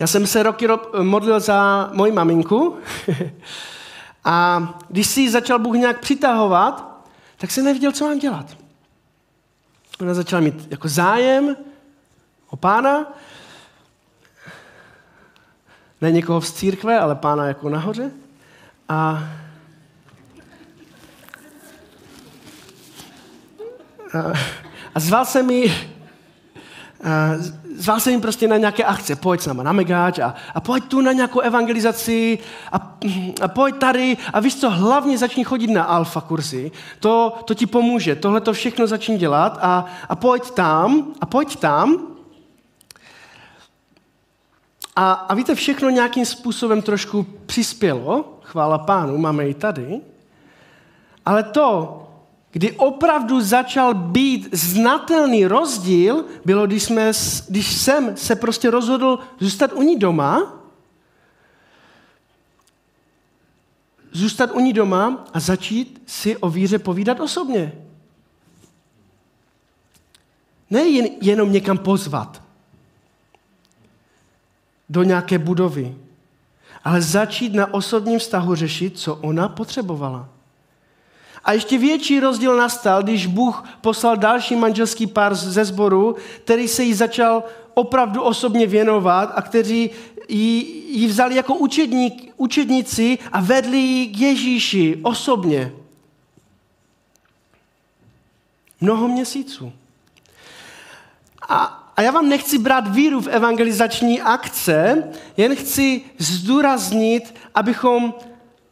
Já 0.00 0.06
jsem 0.06 0.26
se 0.26 0.42
roky 0.42 0.68
modlil 1.02 1.40
za 1.40 1.90
moji 1.92 2.12
maminku 2.12 2.78
a 4.24 4.68
když 4.88 5.06
si 5.06 5.30
začal 5.30 5.58
Bůh 5.58 5.76
nějak 5.76 6.00
přitahovat, 6.00 6.97
tak 7.38 7.50
jsem 7.50 7.64
nevěděl, 7.64 7.92
co 7.92 8.04
mám 8.04 8.18
dělat. 8.18 8.56
Ona 10.00 10.14
začala 10.14 10.42
mít 10.42 10.68
jako 10.70 10.88
zájem 10.88 11.56
o 12.50 12.56
pána, 12.56 13.12
ne 16.00 16.12
někoho 16.12 16.40
z 16.40 16.52
církve, 16.52 16.98
ale 16.98 17.14
pána 17.14 17.46
jako 17.46 17.68
nahoře. 17.68 18.10
A, 18.88 19.24
a, 24.14 24.32
a 24.94 25.00
zval 25.00 25.24
se 25.24 25.42
mi 25.42 25.88
zval 27.78 28.00
jsem 28.00 28.10
jim 28.10 28.20
prostě 28.20 28.48
na 28.48 28.56
nějaké 28.56 28.84
akce, 28.84 29.16
pojď 29.16 29.40
s 29.40 29.46
náma 29.46 29.62
na 29.62 29.72
Megáč 29.72 30.18
a, 30.18 30.34
a 30.54 30.60
pojď 30.60 30.84
tu 30.84 31.00
na 31.00 31.12
nějakou 31.12 31.40
evangelizaci 31.40 32.38
a, 32.72 32.98
a 33.40 33.48
pojď 33.48 33.76
tady 33.76 34.16
a 34.32 34.40
víš 34.40 34.56
co, 34.56 34.70
hlavně 34.70 35.18
začni 35.18 35.44
chodit 35.44 35.70
na 35.70 35.84
alfa 35.84 36.20
kurzy, 36.20 36.70
to, 37.00 37.38
to 37.44 37.54
ti 37.54 37.66
pomůže, 37.66 38.16
tohle 38.16 38.40
to 38.40 38.52
všechno 38.52 38.86
začni 38.86 39.18
dělat 39.18 39.58
a, 39.62 39.84
a 40.08 40.16
pojď 40.16 40.50
tam 40.50 41.14
a 41.20 41.26
pojď 41.26 41.56
tam. 41.56 42.06
A, 44.96 45.12
a 45.12 45.34
víte, 45.34 45.54
všechno 45.54 45.90
nějakým 45.90 46.26
způsobem 46.26 46.82
trošku 46.82 47.26
přispělo, 47.46 48.38
chvála 48.42 48.78
pánu, 48.78 49.18
máme 49.18 49.48
i 49.48 49.54
tady, 49.54 50.00
ale 51.26 51.42
to, 51.42 52.07
kdy 52.50 52.72
opravdu 52.72 53.40
začal 53.40 53.94
být 53.94 54.48
znatelný 54.52 55.46
rozdíl, 55.46 56.24
bylo, 56.44 56.66
když, 56.66 56.82
jsme, 56.82 57.12
když 57.48 57.76
jsem 57.76 58.16
se 58.16 58.36
prostě 58.36 58.70
rozhodl 58.70 59.18
zůstat 59.38 59.72
u 59.72 59.82
ní 59.82 59.98
doma, 59.98 60.54
zůstat 64.12 64.50
u 64.52 64.60
ní 64.60 64.72
doma 64.72 65.24
a 65.32 65.40
začít 65.40 66.02
si 66.06 66.36
o 66.36 66.50
víře 66.50 66.78
povídat 66.78 67.20
osobně. 67.20 67.72
Ne 70.70 70.82
jen, 70.82 71.06
jenom 71.20 71.52
někam 71.52 71.78
pozvat 71.78 72.42
do 74.88 75.02
nějaké 75.02 75.38
budovy, 75.38 75.96
ale 76.84 77.02
začít 77.02 77.54
na 77.54 77.74
osobním 77.74 78.18
vztahu 78.18 78.54
řešit, 78.54 78.98
co 78.98 79.14
ona 79.14 79.48
potřebovala. 79.48 80.37
A 81.48 81.52
ještě 81.52 81.78
větší 81.78 82.20
rozdíl 82.20 82.56
nastal, 82.56 83.02
když 83.02 83.26
Bůh 83.26 83.64
poslal 83.80 84.16
další 84.16 84.56
manželský 84.56 85.06
pár 85.06 85.34
ze 85.34 85.64
sboru, 85.64 86.16
který 86.44 86.68
se 86.68 86.82
jí 86.82 86.94
začal 86.94 87.42
opravdu 87.74 88.22
osobně 88.22 88.66
věnovat 88.66 89.32
a 89.34 89.42
kteří 89.42 89.90
ji, 90.28 90.84
ji 90.88 91.06
vzali 91.06 91.34
jako 91.34 91.54
učedník, 91.54 92.32
učedníci 92.36 93.18
a 93.32 93.40
vedli 93.40 93.78
ji 93.78 94.06
k 94.06 94.18
Ježíši 94.18 95.00
osobně. 95.02 95.72
Mnoho 98.80 99.08
měsíců. 99.08 99.72
A, 101.48 101.64
a 101.96 102.02
já 102.02 102.10
vám 102.10 102.28
nechci 102.28 102.58
brát 102.58 102.88
víru 102.88 103.20
v 103.20 103.28
evangelizační 103.28 104.20
akce, 104.20 105.04
jen 105.36 105.56
chci 105.56 106.02
zdůraznit, 106.18 107.34
abychom 107.54 108.14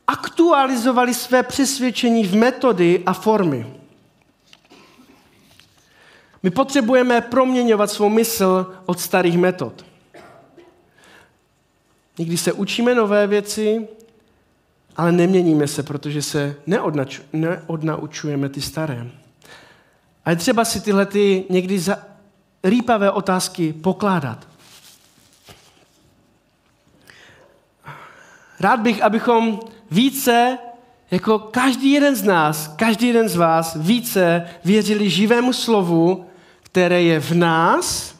aktualizovali 0.07 1.15
své 1.15 1.43
přesvědčení 1.43 2.27
v 2.27 2.35
metody 2.35 3.03
a 3.07 3.13
formy. 3.13 3.67
My 6.43 6.51
potřebujeme 6.51 7.21
proměňovat 7.21 7.91
svou 7.91 8.09
mysl 8.09 8.75
od 8.87 9.01
starých 9.01 9.39
metod. 9.39 9.87
Někdy 12.19 12.37
se 12.37 12.53
učíme 12.53 12.95
nové 12.95 13.27
věci, 13.27 13.89
ale 14.97 15.13
neměníme 15.13 15.67
se, 15.67 15.83
protože 15.83 16.23
se 16.23 16.57
neodnaučujeme 17.33 18.49
ty 18.49 18.61
staré. 18.61 19.11
A 20.25 20.31
je 20.31 20.37
třeba 20.37 20.65
si 20.65 20.81
tyhle 20.81 21.07
ty 21.07 21.45
někdy 21.51 21.79
za 21.79 21.99
rýpavé 22.65 23.11
otázky 23.11 23.73
pokládat. 23.73 24.49
Rád 28.61 28.81
bych, 28.81 29.03
abychom 29.03 29.61
více, 29.91 30.59
jako 31.11 31.39
každý 31.39 31.93
jeden 31.93 32.17
z 32.17 32.23
nás, 32.23 32.69
každý 32.77 33.07
jeden 33.07 33.29
z 33.29 33.37
vás, 33.37 33.77
více 33.81 34.49
věřili 34.65 35.11
živému 35.11 35.53
slovu, 35.53 36.27
které 36.63 37.03
je 37.03 37.21
v 37.21 37.33
nás, 37.33 38.17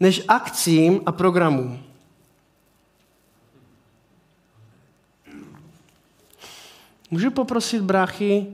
než 0.00 0.22
akcím 0.28 1.00
a 1.06 1.12
programům. 1.12 1.82
Můžu 7.10 7.30
poprosit 7.30 7.82
bráchy, 7.82 8.46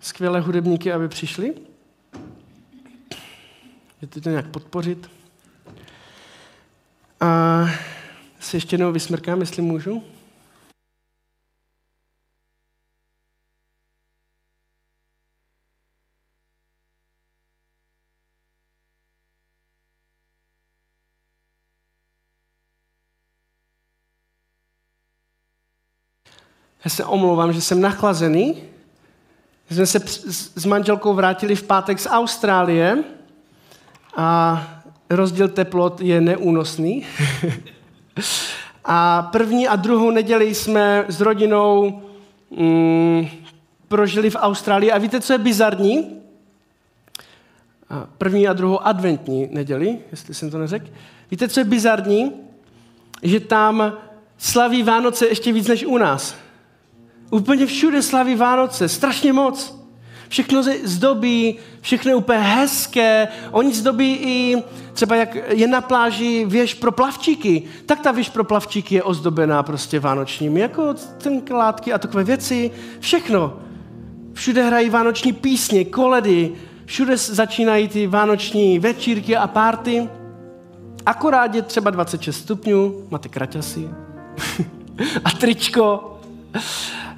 skvělé 0.00 0.40
hudebníky, 0.40 0.92
aby 0.92 1.08
přišli? 1.08 1.54
Je 4.02 4.08
to 4.08 4.30
nějak 4.30 4.46
podpořit? 4.46 5.10
A 7.20 7.64
se 8.40 8.56
ještě 8.56 8.74
jednou 8.74 8.92
vysmrkám, 8.92 9.40
jestli 9.40 9.62
můžu. 9.62 10.02
Já 26.84 26.90
se 26.90 27.04
omlouvám, 27.04 27.52
že 27.52 27.60
jsem 27.60 27.80
nachlazený. 27.80 28.62
Jsme 29.70 29.86
se 29.86 30.00
s 30.56 30.64
manželkou 30.64 31.14
vrátili 31.14 31.56
v 31.56 31.62
pátek 31.62 31.98
z 31.98 32.06
Austrálie 32.06 33.04
a 34.16 34.62
rozdíl 35.10 35.48
teplot 35.48 36.00
je 36.00 36.20
neúnosný. 36.20 37.06
a 38.84 39.22
první 39.22 39.68
a 39.68 39.76
druhou 39.76 40.10
neděli 40.10 40.54
jsme 40.54 41.04
s 41.08 41.20
rodinou 41.20 42.02
mm, 42.50 43.26
prožili 43.88 44.30
v 44.30 44.36
Austrálii. 44.40 44.92
A 44.92 44.98
víte, 44.98 45.20
co 45.20 45.32
je 45.32 45.38
bizarní? 45.38 46.20
První 48.18 48.48
a 48.48 48.52
druhou 48.52 48.86
adventní 48.86 49.48
neděli, 49.50 49.98
jestli 50.10 50.34
jsem 50.34 50.50
to 50.50 50.58
neřekl. 50.58 50.86
Víte, 51.30 51.48
co 51.48 51.60
je 51.60 51.64
bizarní? 51.64 52.32
Že 53.22 53.40
tam 53.40 53.92
slaví 54.38 54.82
Vánoce 54.82 55.26
ještě 55.26 55.52
víc 55.52 55.68
než 55.68 55.84
u 55.84 55.98
nás. 55.98 56.43
Úplně 57.30 57.66
všude 57.66 58.02
slaví 58.02 58.34
Vánoce, 58.34 58.88
strašně 58.88 59.32
moc. 59.32 59.84
Všechno 60.28 60.62
zdobí, 60.84 61.58
všechno 61.80 62.10
je 62.10 62.14
úplně 62.14 62.38
hezké. 62.38 63.28
Oni 63.50 63.74
zdobí 63.74 64.14
i 64.14 64.62
třeba 64.92 65.16
jak 65.16 65.36
je 65.50 65.68
na 65.68 65.80
pláži 65.80 66.44
věž 66.48 66.74
pro 66.74 66.92
plavčíky, 66.92 67.62
tak 67.86 68.00
ta 68.00 68.12
věž 68.12 68.28
pro 68.28 68.44
plavčíky 68.44 68.94
je 68.94 69.02
ozdobená 69.02 69.62
prostě 69.62 70.00
vánočními, 70.00 70.60
jako 70.60 70.94
tenklátky 71.18 71.92
a 71.92 71.98
takové 71.98 72.24
věci. 72.24 72.70
Všechno. 73.00 73.58
Všude 74.32 74.64
hrají 74.64 74.90
vánoční 74.90 75.32
písně, 75.32 75.84
koledy, 75.84 76.52
všude 76.84 77.16
začínají 77.16 77.88
ty 77.88 78.06
vánoční 78.06 78.78
večírky 78.78 79.36
a 79.36 79.46
párty. 79.46 80.08
Akorát 81.06 81.54
je 81.54 81.62
třeba 81.62 81.90
26 81.90 82.36
stupňů, 82.36 83.06
máte 83.10 83.28
kraťasy 83.28 83.88
a 85.24 85.30
tričko. 85.30 86.10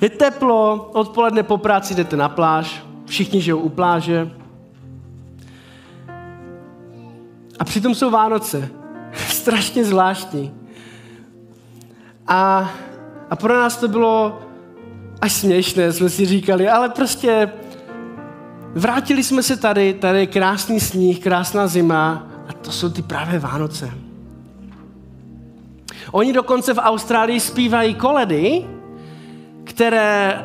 Je 0.00 0.10
teplo, 0.10 0.90
odpoledne 0.92 1.42
po 1.42 1.58
práci 1.58 1.94
jdete 1.94 2.16
na 2.16 2.28
pláž, 2.28 2.84
všichni 3.06 3.40
žijou 3.40 3.58
u 3.58 3.68
pláže. 3.68 4.30
A 7.58 7.64
přitom 7.64 7.94
jsou 7.94 8.10
Vánoce. 8.10 8.68
Strašně 9.28 9.84
zvláštní. 9.84 10.54
A, 12.26 12.70
a 13.30 13.36
pro 13.36 13.54
nás 13.54 13.76
to 13.76 13.88
bylo 13.88 14.38
až 15.20 15.32
směšné, 15.32 15.92
jsme 15.92 16.08
si 16.08 16.26
říkali, 16.26 16.68
ale 16.68 16.88
prostě 16.88 17.52
vrátili 18.74 19.24
jsme 19.24 19.42
se 19.42 19.56
tady, 19.56 19.94
tady 19.94 20.18
je 20.18 20.26
krásný 20.26 20.80
sníh, 20.80 21.20
krásná 21.20 21.66
zima 21.66 22.26
a 22.48 22.52
to 22.52 22.72
jsou 22.72 22.88
ty 22.90 23.02
právě 23.02 23.38
Vánoce. 23.38 23.90
Oni 26.12 26.32
dokonce 26.32 26.74
v 26.74 26.78
Austrálii 26.78 27.40
zpívají 27.40 27.94
koledy, 27.94 28.64
které, 29.66 30.42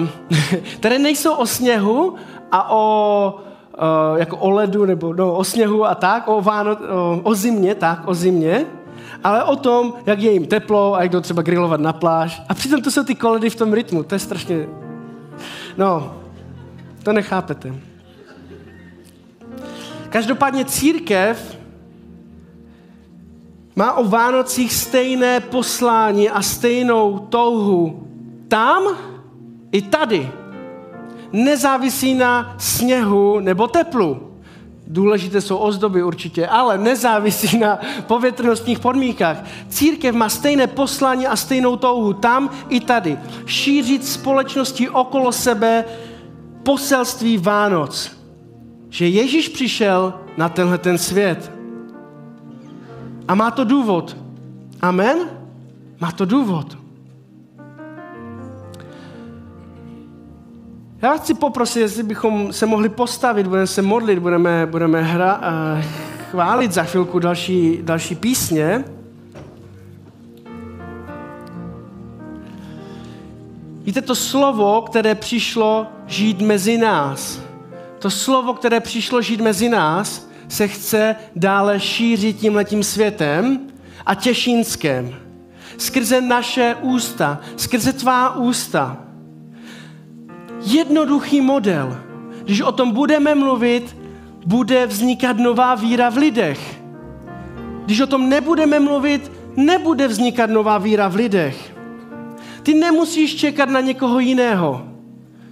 uh, 0.00 0.08
které 0.78 0.98
nejsou 0.98 1.34
o 1.34 1.46
sněhu 1.46 2.14
a 2.52 2.70
o, 2.70 3.34
uh, 3.78 4.18
jako 4.18 4.36
o 4.36 4.50
ledu 4.50 4.84
nebo 4.84 5.14
no, 5.14 5.34
o 5.34 5.44
sněhu 5.44 5.84
a 5.84 5.94
tak, 5.94 6.28
o, 6.28 6.40
Váno, 6.40 6.76
o, 6.76 7.20
o 7.22 7.34
zimě, 7.34 7.74
tak, 7.74 8.08
o 8.08 8.14
zimě, 8.14 8.66
ale 9.24 9.44
o 9.44 9.56
tom, 9.56 9.94
jak 10.06 10.20
je 10.20 10.32
jim 10.32 10.46
teplo 10.46 10.94
a 10.94 11.02
jak 11.02 11.12
jdou 11.12 11.20
třeba 11.20 11.42
grilovat 11.42 11.80
na 11.80 11.92
pláž. 11.92 12.42
A 12.48 12.54
přitom 12.54 12.82
to 12.82 12.90
jsou 12.90 13.04
ty 13.04 13.14
koledy 13.14 13.50
v 13.50 13.56
tom 13.56 13.72
rytmu. 13.72 14.02
To 14.02 14.14
je 14.14 14.18
strašně... 14.18 14.68
No, 15.76 16.14
to 17.02 17.12
nechápete. 17.12 17.74
Každopádně 20.08 20.64
církev 20.64 21.58
má 23.76 23.92
o 23.92 24.04
Vánocích 24.04 24.72
stejné 24.72 25.40
poslání 25.40 26.30
a 26.30 26.42
stejnou 26.42 27.18
touhu 27.18 28.06
tam 28.48 28.82
i 29.72 29.82
tady. 29.82 30.30
Nezávisí 31.32 32.14
na 32.14 32.54
sněhu 32.58 33.40
nebo 33.40 33.66
teplu. 33.66 34.36
Důležité 34.86 35.40
jsou 35.40 35.56
ozdoby 35.56 36.02
určitě, 36.02 36.46
ale 36.46 36.78
nezávisí 36.78 37.58
na 37.58 37.78
povětrnostních 38.06 38.78
podmínkách. 38.78 39.36
Církev 39.68 40.14
má 40.14 40.28
stejné 40.28 40.66
poslání 40.66 41.26
a 41.26 41.36
stejnou 41.36 41.76
touhu 41.76 42.12
tam 42.12 42.50
i 42.68 42.80
tady. 42.80 43.18
Šířit 43.46 44.06
společnosti 44.06 44.88
okolo 44.88 45.32
sebe 45.32 45.84
poselství 46.62 47.38
Vánoc. 47.38 48.12
Že 48.90 49.08
Ježíš 49.08 49.48
přišel 49.48 50.14
na 50.36 50.48
tenhle 50.48 50.78
ten 50.78 50.98
svět. 50.98 51.52
A 53.28 53.34
má 53.34 53.50
to 53.50 53.64
důvod. 53.64 54.16
Amen? 54.80 55.18
Má 56.00 56.12
to 56.12 56.24
důvod. 56.24 56.85
Já 61.06 61.16
chci 61.16 61.34
poprosit, 61.34 61.80
jestli 61.80 62.02
bychom 62.02 62.52
se 62.52 62.66
mohli 62.66 62.88
postavit, 62.88 63.46
budeme 63.46 63.66
se 63.66 63.82
modlit, 63.82 64.18
budeme, 64.18 64.66
budeme 64.66 65.02
hra, 65.02 65.38
uh, 65.38 65.84
chválit 66.30 66.72
za 66.72 66.82
chvilku 66.82 67.18
další, 67.18 67.78
další 67.82 68.14
písně. 68.14 68.84
Víte, 73.82 74.02
to 74.02 74.14
slovo, 74.14 74.82
které 74.82 75.14
přišlo 75.14 75.86
žít 76.06 76.40
mezi 76.40 76.78
nás, 76.78 77.40
to 77.98 78.10
slovo, 78.10 78.54
které 78.54 78.80
přišlo 78.80 79.22
žít 79.22 79.40
mezi 79.40 79.68
nás, 79.68 80.28
se 80.48 80.68
chce 80.68 81.16
dále 81.36 81.80
šířit 81.80 82.36
tímhletím 82.36 82.82
světem 82.82 83.60
a 84.06 84.14
těšínskem. 84.14 85.14
Skrze 85.78 86.20
naše 86.20 86.76
ústa, 86.80 87.40
skrze 87.56 87.92
tvá 87.92 88.36
ústa 88.36 89.05
jednoduchý 90.66 91.40
model. 91.40 91.96
Když 92.42 92.60
o 92.60 92.72
tom 92.72 92.90
budeme 92.90 93.34
mluvit, 93.34 93.96
bude 94.46 94.86
vznikat 94.86 95.36
nová 95.36 95.74
víra 95.74 96.10
v 96.10 96.16
lidech. 96.16 96.80
Když 97.84 98.00
o 98.00 98.06
tom 98.06 98.28
nebudeme 98.28 98.80
mluvit, 98.80 99.32
nebude 99.56 100.08
vznikat 100.08 100.50
nová 100.50 100.78
víra 100.78 101.08
v 101.08 101.14
lidech. 101.14 101.76
Ty 102.62 102.74
nemusíš 102.74 103.36
čekat 103.36 103.68
na 103.68 103.80
někoho 103.80 104.18
jiného. 104.18 104.82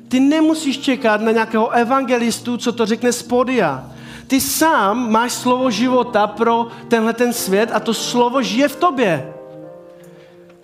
Ty 0.08 0.20
nemusíš 0.20 0.78
čekat 0.78 1.20
na 1.20 1.32
nějakého 1.32 1.70
evangelistu, 1.70 2.56
co 2.56 2.72
to 2.72 2.86
řekne 2.86 3.12
z 3.12 3.22
podia. 3.22 3.90
Ty 4.26 4.40
sám 4.40 5.12
máš 5.12 5.32
slovo 5.32 5.70
života 5.70 6.26
pro 6.26 6.68
tenhle 6.88 7.12
ten 7.12 7.32
svět 7.32 7.70
a 7.72 7.80
to 7.80 7.94
slovo 7.94 8.42
žije 8.42 8.68
v 8.68 8.76
tobě. 8.76 9.33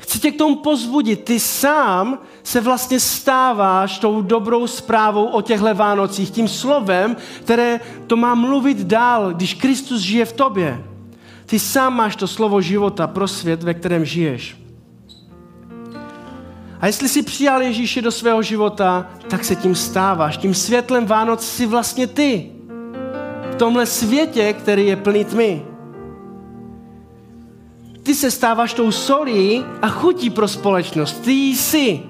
Chci 0.00 0.18
tě 0.18 0.30
k 0.30 0.38
tomu 0.38 0.56
pozbudit. 0.56 1.24
Ty 1.24 1.40
sám 1.40 2.18
se 2.42 2.60
vlastně 2.60 3.00
stáváš 3.00 3.98
tou 3.98 4.22
dobrou 4.22 4.66
zprávou 4.66 5.24
o 5.24 5.42
těchto 5.42 5.74
Vánocích, 5.74 6.30
tím 6.30 6.48
slovem, 6.48 7.16
které 7.40 7.80
to 8.06 8.16
má 8.16 8.34
mluvit 8.34 8.78
dál, 8.78 9.32
když 9.32 9.54
Kristus 9.54 10.00
žije 10.00 10.24
v 10.24 10.32
tobě. 10.32 10.84
Ty 11.46 11.58
sám 11.58 11.96
máš 11.96 12.16
to 12.16 12.26
slovo 12.26 12.60
života 12.60 13.06
pro 13.06 13.28
svět, 13.28 13.62
ve 13.62 13.74
kterém 13.74 14.04
žiješ. 14.04 14.56
A 16.80 16.86
jestli 16.86 17.08
jsi 17.08 17.22
přijal 17.22 17.62
Ježíše 17.62 18.02
do 18.02 18.10
svého 18.12 18.42
života, 18.42 19.10
tak 19.28 19.44
se 19.44 19.56
tím 19.56 19.74
stáváš. 19.74 20.36
Tím 20.36 20.54
světlem 20.54 21.06
Vánoc 21.06 21.46
jsi 21.46 21.66
vlastně 21.66 22.06
ty. 22.06 22.52
V 23.52 23.56
tomhle 23.56 23.86
světě, 23.86 24.52
který 24.52 24.86
je 24.86 24.96
plný 24.96 25.24
tmy. 25.24 25.69
Ty 28.10 28.14
se 28.14 28.30
stáváš 28.30 28.74
tou 28.74 28.92
solí 28.92 29.64
a 29.82 29.88
chutí 29.88 30.30
pro 30.30 30.48
společnost. 30.48 31.20
Ty 31.20 31.30
jsi. 31.32 32.00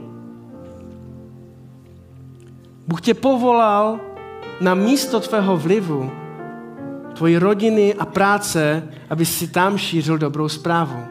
Bůh 2.89 3.01
tě 3.01 3.15
povolal 3.15 4.01
na 4.61 4.75
místo 4.75 5.21
tvého 5.21 5.57
vlivu, 5.57 6.11
tvoji 7.15 7.39
rodiny 7.39 7.95
a 7.95 8.07
práce, 8.07 8.89
aby 9.11 9.27
si 9.27 9.49
tam 9.49 9.79
šířil 9.79 10.19
dobrou 10.19 10.49
zprávu. 10.49 11.05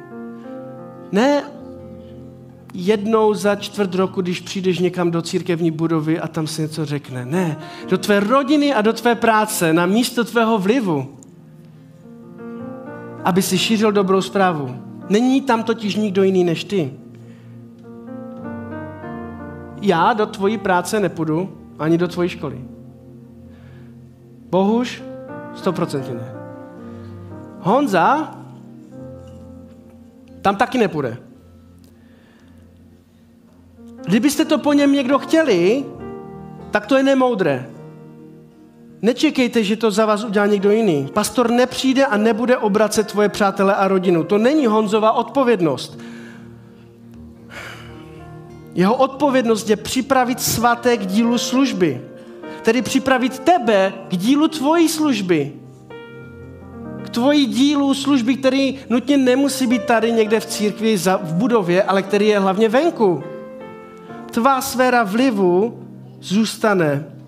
Ne 1.11 1.43
jednou 2.73 3.33
za 3.33 3.55
čtvrt 3.55 3.95
roku, 3.95 4.21
když 4.21 4.39
přijdeš 4.39 4.79
někam 4.79 5.11
do 5.11 5.21
církevní 5.21 5.71
budovy 5.71 6.19
a 6.19 6.27
tam 6.27 6.47
se 6.47 6.61
něco 6.61 6.85
řekne. 6.85 7.25
Ne, 7.25 7.57
do 7.89 7.97
tvé 7.97 8.19
rodiny 8.19 8.73
a 8.73 8.81
do 8.81 8.93
tvé 8.93 9.15
práce, 9.15 9.73
na 9.73 9.85
místo 9.85 10.23
tvého 10.23 10.57
vlivu 10.57 11.18
aby 13.23 13.41
si 13.41 13.57
šířil 13.57 13.91
dobrou 13.91 14.21
zprávu. 14.21 14.75
Není 15.09 15.41
tam 15.41 15.63
totiž 15.63 15.95
nikdo 15.95 16.23
jiný 16.23 16.43
než 16.43 16.63
ty. 16.63 16.93
Já 19.81 20.13
do 20.13 20.25
tvojí 20.25 20.57
práce 20.57 20.99
nepůjdu, 20.99 21.57
ani 21.79 21.97
do 21.97 22.07
tvojí 22.07 22.29
školy. 22.29 22.61
Bohuž, 24.49 25.03
stoprocentně 25.55 26.13
ne. 26.13 26.33
Honza 27.59 28.35
tam 30.41 30.55
taky 30.55 30.77
nepůjde. 30.77 31.17
Kdybyste 34.05 34.45
to 34.45 34.57
po 34.57 34.73
něm 34.73 34.91
někdo 34.91 35.19
chtěli, 35.19 35.85
tak 36.71 36.85
to 36.85 36.97
je 36.97 37.03
nemoudré. 37.03 37.69
Nečekejte, 39.01 39.63
že 39.63 39.75
to 39.75 39.91
za 39.91 40.05
vás 40.05 40.23
udělá 40.23 40.45
někdo 40.45 40.71
jiný. 40.71 41.09
Pastor 41.13 41.51
nepřijde 41.51 42.05
a 42.05 42.17
nebude 42.17 42.57
obracet 42.57 43.07
tvoje 43.07 43.29
přátele 43.29 43.75
a 43.75 43.87
rodinu. 43.87 44.23
To 44.23 44.37
není 44.37 44.67
Honzova 44.67 45.11
odpovědnost. 45.11 45.99
Jeho 48.75 48.95
odpovědnost 48.95 49.69
je 49.69 49.75
připravit 49.75 50.41
svaté 50.41 50.97
k 50.97 51.05
dílu 51.05 51.37
služby. 51.37 52.01
Tedy 52.61 52.81
připravit 52.81 53.39
tebe 53.39 53.93
k 54.09 54.17
dílu 54.17 54.47
tvojí 54.47 54.89
služby. 54.89 55.53
K 57.03 57.09
tvojí 57.09 57.45
dílu 57.45 57.93
služby, 57.93 58.35
který 58.35 58.79
nutně 58.89 59.17
nemusí 59.17 59.67
být 59.67 59.85
tady 59.85 60.11
někde 60.11 60.39
v 60.39 60.45
církvi, 60.45 60.97
v 60.97 61.33
budově, 61.33 61.83
ale 61.83 62.01
který 62.01 62.27
je 62.27 62.39
hlavně 62.39 62.69
venku. 62.69 63.23
Tvá 64.31 64.61
sféra 64.61 65.03
vlivu 65.03 65.79
zůstane 66.21 67.18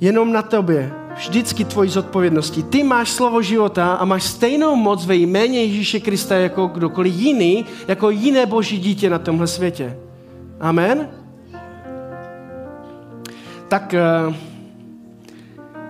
jenom 0.00 0.32
na 0.32 0.42
tobě. 0.42 0.92
Vždycky 1.16 1.64
tvojí 1.64 1.90
zodpovědnosti. 1.90 2.62
Ty 2.62 2.82
máš 2.82 3.10
slovo 3.10 3.42
života 3.42 3.92
a 3.92 4.04
máš 4.04 4.22
stejnou 4.22 4.76
moc 4.76 5.06
ve 5.06 5.14
jméně 5.16 5.64
Ježíše 5.64 6.00
Krista 6.00 6.36
jako 6.36 6.66
kdokoliv 6.66 7.14
jiný, 7.14 7.66
jako 7.88 8.10
jiné 8.10 8.46
boží 8.46 8.78
dítě 8.78 9.10
na 9.10 9.18
tomhle 9.18 9.46
světě. 9.46 9.98
Amen? 10.60 11.08
Tak 13.68 13.94
uh, 14.28 14.34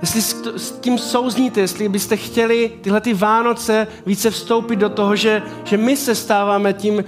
jestli 0.01 0.23
s 0.57 0.71
tím 0.81 0.99
souzníte, 0.99 1.61
jestli 1.61 1.89
byste 1.89 2.17
chtěli 2.17 2.73
tyhle 2.81 3.01
ty 3.01 3.15
Vánoce 3.15 3.87
více 4.07 4.31
vstoupit 4.31 4.77
do 4.77 4.89
toho, 4.89 5.17
že, 5.17 5.43
že 5.65 5.77
my 5.77 5.97
se 5.97 6.15
stáváme 6.15 6.73
tím, 6.73 7.05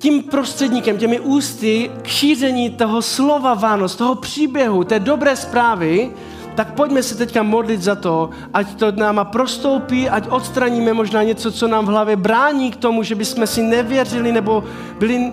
tím 0.00 0.22
prostředníkem, 0.22 0.98
těmi 0.98 1.20
ústy 1.20 1.90
k 2.02 2.06
šíření 2.06 2.70
toho 2.70 3.02
slova 3.02 3.54
Vánoc, 3.54 3.96
toho 3.96 4.14
příběhu, 4.14 4.84
té 4.84 5.00
dobré 5.00 5.36
zprávy, 5.36 6.10
tak 6.54 6.74
pojďme 6.74 7.02
se 7.02 7.16
teďka 7.16 7.42
modlit 7.42 7.82
za 7.82 7.94
to, 7.94 8.30
ať 8.54 8.74
to 8.74 8.92
náma 8.92 9.24
prostoupí, 9.24 10.08
ať 10.08 10.28
odstraníme 10.28 10.92
možná 10.92 11.22
něco, 11.22 11.52
co 11.52 11.68
nám 11.68 11.84
v 11.84 11.88
hlavě 11.88 12.16
brání 12.16 12.70
k 12.70 12.76
tomu, 12.76 13.02
že 13.02 13.14
bychom 13.14 13.46
si 13.46 13.62
nevěřili 13.62 14.32
nebo 14.32 14.64
byli, 14.98 15.32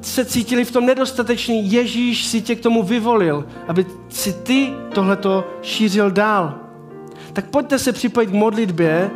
se 0.00 0.24
cítili 0.24 0.64
v 0.64 0.70
tom 0.70 0.86
nedostatečný. 0.86 1.72
Ježíš 1.72 2.26
si 2.26 2.40
tě 2.40 2.54
k 2.56 2.60
tomu 2.60 2.82
vyvolil, 2.82 3.44
aby 3.68 3.86
si 4.08 4.32
ty 4.32 4.72
tohleto 4.94 5.44
šířil 5.62 6.10
dál. 6.10 6.54
Tak 7.32 7.50
pojďte 7.50 7.78
se 7.78 7.92
připojit 7.92 8.30
k 8.30 8.34
modlitbě. 8.34 9.10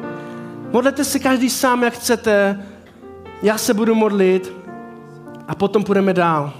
Modlete 0.73 1.05
se 1.05 1.19
každý 1.19 1.51
sám, 1.51 1.83
jak 1.83 1.95
chcete. 1.95 2.63
Já 3.43 3.59
se 3.59 3.75
budu 3.75 3.95
modlit 3.95 4.66
a 5.49 5.55
potom 5.55 5.85
půjdeme 5.85 6.13
dál. 6.15 6.53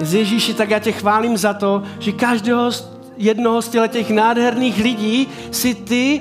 Z 0.00 0.14
Ježíši, 0.14 0.54
tak 0.54 0.70
já 0.70 0.78
tě 0.78 0.92
chválím 0.92 1.36
za 1.36 1.54
to, 1.54 1.82
že 1.98 2.12
každého 2.12 2.70
jednoho 3.16 3.62
z 3.62 3.70
těch 3.88 4.10
nádherných 4.10 4.82
lidí 4.82 5.28
si 5.50 5.74
ty 5.74 6.20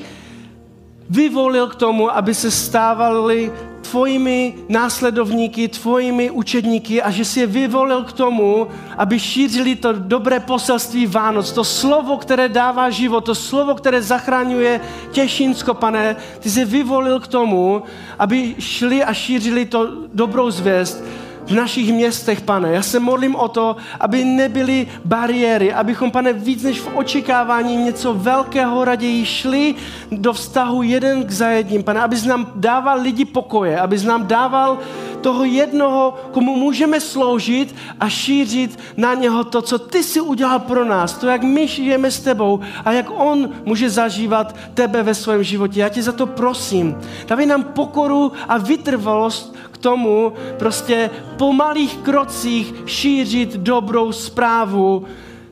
vyvolil 1.10 1.68
k 1.68 1.76
tomu, 1.76 2.16
aby 2.16 2.36
se 2.36 2.52
stávali 2.52 3.52
tvojimi 3.92 4.54
následovníky, 4.70 5.68
tvojimi 5.68 6.32
učedníky 6.32 7.02
a 7.02 7.12
že 7.12 7.26
si 7.26 7.40
je 7.40 7.48
vyvolil 7.48 8.04
k 8.04 8.14
tomu, 8.14 8.68
aby 8.98 9.20
šířili 9.20 9.76
to 9.76 9.94
dobré 9.94 10.40
poselství 10.40 11.08
Vánoc, 11.08 11.52
to 11.52 11.64
slovo, 11.64 12.18
které 12.18 12.50
dává 12.50 12.90
život, 12.90 13.22
to 13.22 13.36
slovo, 13.36 13.76
které 13.76 14.02
zachraňuje 14.02 14.82
Těšínsko, 15.12 15.74
pane, 15.74 16.16
ty 16.40 16.50
jsi 16.50 16.66
vyvolil 16.66 17.20
k 17.20 17.28
tomu, 17.28 17.84
aby 18.20 18.56
šli 18.60 19.04
a 19.04 19.14
šířili 19.14 19.66
to 19.66 20.08
dobrou 20.14 20.52
zvěst 20.52 21.04
v 21.46 21.52
našich 21.52 21.94
městech, 21.94 22.42
pane. 22.42 22.72
Já 22.72 22.82
se 22.82 23.00
modlím 23.00 23.36
o 23.36 23.48
to, 23.48 23.76
aby 24.00 24.26
nebyly 24.26 24.88
bariéry, 25.06 25.74
abychom, 25.74 26.12
pane, 26.12 26.34
víc 26.34 26.64
než 26.64 26.80
v 26.80 26.96
očekávání 26.96 27.76
něco 27.76 28.14
velkého 28.14 28.86
raději 28.86 29.26
šli 29.26 29.76
do 30.12 30.34
vztahu 30.34 30.84
jeden 30.84 31.26
k 31.26 31.32
zajedním, 31.32 31.84
pane, 31.84 32.02
abys 32.02 32.26
nám 32.26 32.52
dával 32.56 33.02
lidi 33.02 33.26
pokoje, 33.26 33.80
abys 33.80 34.04
nám 34.04 34.28
dával 34.28 34.80
toho 35.22 35.44
jednoho, 35.44 36.14
komu 36.32 36.56
můžeme 36.56 37.00
sloužit 37.00 37.76
a 38.00 38.10
šířit 38.10 38.80
na 38.98 39.14
něho 39.14 39.44
to, 39.44 39.62
co 39.62 39.80
ty 39.80 40.04
si 40.04 40.22
udělal 40.22 40.60
pro 40.60 40.86
nás, 40.86 41.14
to, 41.14 41.28
jak 41.28 41.44
my 41.44 41.68
žijeme 41.68 42.12
s 42.12 42.20
tebou 42.20 42.60
a 42.86 42.92
jak 42.92 43.06
on 43.10 43.50
může 43.66 43.90
zažívat 43.90 44.56
tebe 44.74 45.04
ve 45.04 45.16
svém 45.16 45.44
životě. 45.44 45.80
Já 45.80 45.90
tě 45.90 46.04
za 46.04 46.12
to 46.12 46.28
prosím. 46.28 46.98
Dávej 47.28 47.46
nám 47.46 47.64
pokoru 47.64 48.32
a 48.48 48.58
vytrvalost 48.58 49.56
tomu 49.82 50.34
prostě 50.60 51.10
po 51.38 51.54
malých 51.54 51.98
krocích 51.98 52.74
šířit 52.86 53.54
dobrou 53.54 54.12
zprávu 54.12 55.06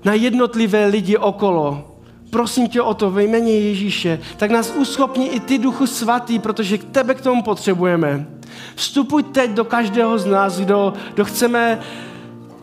na 0.05 0.13
jednotlivé 0.13 0.85
lidi 0.85 1.17
okolo. 1.17 1.85
Prosím 2.29 2.67
tě 2.67 2.81
o 2.81 2.93
to 2.93 3.11
ve 3.11 3.23
jméně 3.23 3.59
Ježíše. 3.59 4.19
Tak 4.37 4.51
nás 4.51 4.73
uschopni 4.75 5.27
i 5.27 5.39
ty 5.39 5.57
duchu 5.57 5.87
svatý, 5.87 6.39
protože 6.39 6.77
k 6.77 6.83
tebe 6.83 7.15
k 7.15 7.21
tomu 7.21 7.43
potřebujeme. 7.43 8.27
Vstupuj 8.75 9.23
teď 9.23 9.51
do 9.51 9.65
každého 9.65 10.17
z 10.17 10.25
nás, 10.25 10.59
kdo, 10.59 10.93
kdo 11.13 11.25
chceme 11.25 11.79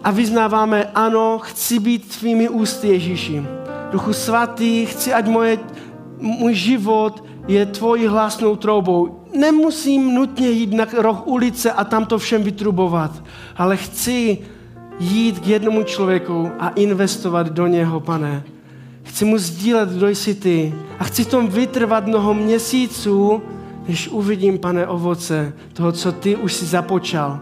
a 0.05 0.11
vyznáváme, 0.11 0.91
ano, 0.95 1.39
chci 1.43 1.79
být 1.79 2.19
tvými 2.19 2.49
ústy 2.49 2.89
Ježíši. 2.89 3.43
Duchu 3.91 4.13
svatý, 4.13 4.87
chci, 4.87 5.13
ať 5.13 5.27
moje, 5.27 5.59
můj 6.19 6.55
život 6.55 7.25
je 7.49 7.67
tvojí 7.67 8.07
hlasnou 8.07 8.57
troubou 8.57 9.27
nemusím 9.37 10.15
nutně 10.15 10.51
jít 10.51 10.73
na 10.73 10.87
roh 10.99 11.27
ulice 11.27 11.73
a 11.73 11.85
tam 11.85 12.05
to 12.05 12.19
všem 12.19 12.43
vytrubovat, 12.43 13.23
ale 13.57 13.77
chci 13.77 14.39
jít 15.01 15.39
k 15.39 15.47
jednomu 15.47 15.83
člověku 15.83 16.51
a 16.59 16.69
investovat 16.69 17.49
do 17.49 17.67
něho, 17.67 18.01
pane. 18.01 18.43
Chci 19.03 19.25
mu 19.25 19.39
sdílet, 19.39 19.89
kdo 19.89 20.09
jsi 20.09 20.35
ty. 20.35 20.75
A 20.99 21.05
chci 21.05 21.25
v 21.25 21.31
tom 21.31 21.49
vytrvat 21.49 22.07
mnoho 22.07 22.35
měsíců, 22.35 23.43
než 23.89 24.09
uvidím, 24.09 24.59
pane, 24.59 24.87
ovoce 24.87 25.53
toho, 25.73 25.93
co 25.93 26.13
ty 26.13 26.37
už 26.37 26.53
si 26.53 26.67
započal. 26.67 27.41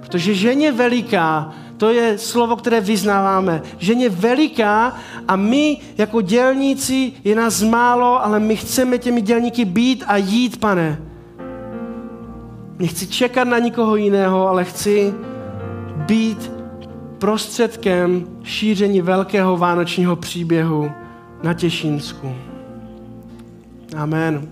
Protože 0.00 0.34
ženě 0.34 0.72
veliká, 0.72 1.52
to 1.80 1.90
je 1.90 2.18
slovo, 2.18 2.56
které 2.56 2.80
vyznáváme. 2.80 3.62
Ženě 3.78 4.08
veliká 4.08 4.96
a 5.28 5.36
my 5.36 5.78
jako 5.98 6.20
dělníci 6.20 7.12
je 7.24 7.34
nás 7.34 7.62
málo, 7.62 8.24
ale 8.24 8.40
my 8.40 8.56
chceme 8.56 8.98
těmi 8.98 9.20
dělníky 9.20 9.64
být 9.64 10.04
a 10.06 10.16
jít, 10.16 10.60
pane. 10.60 11.02
Nechci 12.78 13.06
čekat 13.06 13.44
na 13.44 13.58
nikoho 13.58 13.96
jiného, 13.96 14.48
ale 14.48 14.64
chci 14.64 15.14
být 15.96 16.52
prostředkem 17.18 18.26
šíření 18.42 19.00
velkého 19.00 19.56
vánočního 19.56 20.16
příběhu 20.16 20.90
na 21.42 21.54
Těšínsku. 21.54 22.34
Amen. 23.96 24.48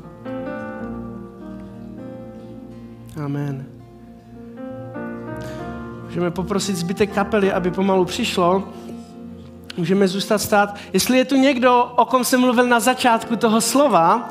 Amen. 3.25 3.78
Můžeme 6.19 6.31
poprosit 6.31 6.77
zbytek 6.77 7.13
kapely, 7.13 7.53
aby 7.53 7.71
pomalu 7.71 8.05
přišlo. 8.05 8.69
Můžeme 9.77 10.09
zůstat 10.09 10.39
stát. 10.39 10.77
Jestli 10.93 11.19
je 11.19 11.25
tu 11.25 11.37
někdo, 11.37 11.85
o 11.97 12.05
kom 12.05 12.25
jsem 12.25 12.41
mluvil 12.41 12.67
na 12.67 12.81
začátku 12.81 13.37
toho 13.37 13.61
slova, 13.61 14.29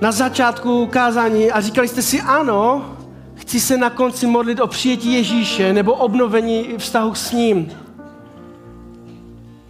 na 0.00 0.12
začátku 0.12 0.86
kázání 0.86 1.52
a 1.52 1.60
říkali 1.60 1.88
jste 1.88 2.02
si 2.02 2.20
ano, 2.20 2.84
chci 3.34 3.60
se 3.60 3.76
na 3.76 3.90
konci 3.90 4.26
modlit 4.26 4.60
o 4.60 4.66
přijetí 4.66 5.12
Ježíše 5.12 5.72
nebo 5.72 5.92
obnovení 5.92 6.68
vztahu 6.78 7.14
s 7.14 7.32
ním. 7.32 7.72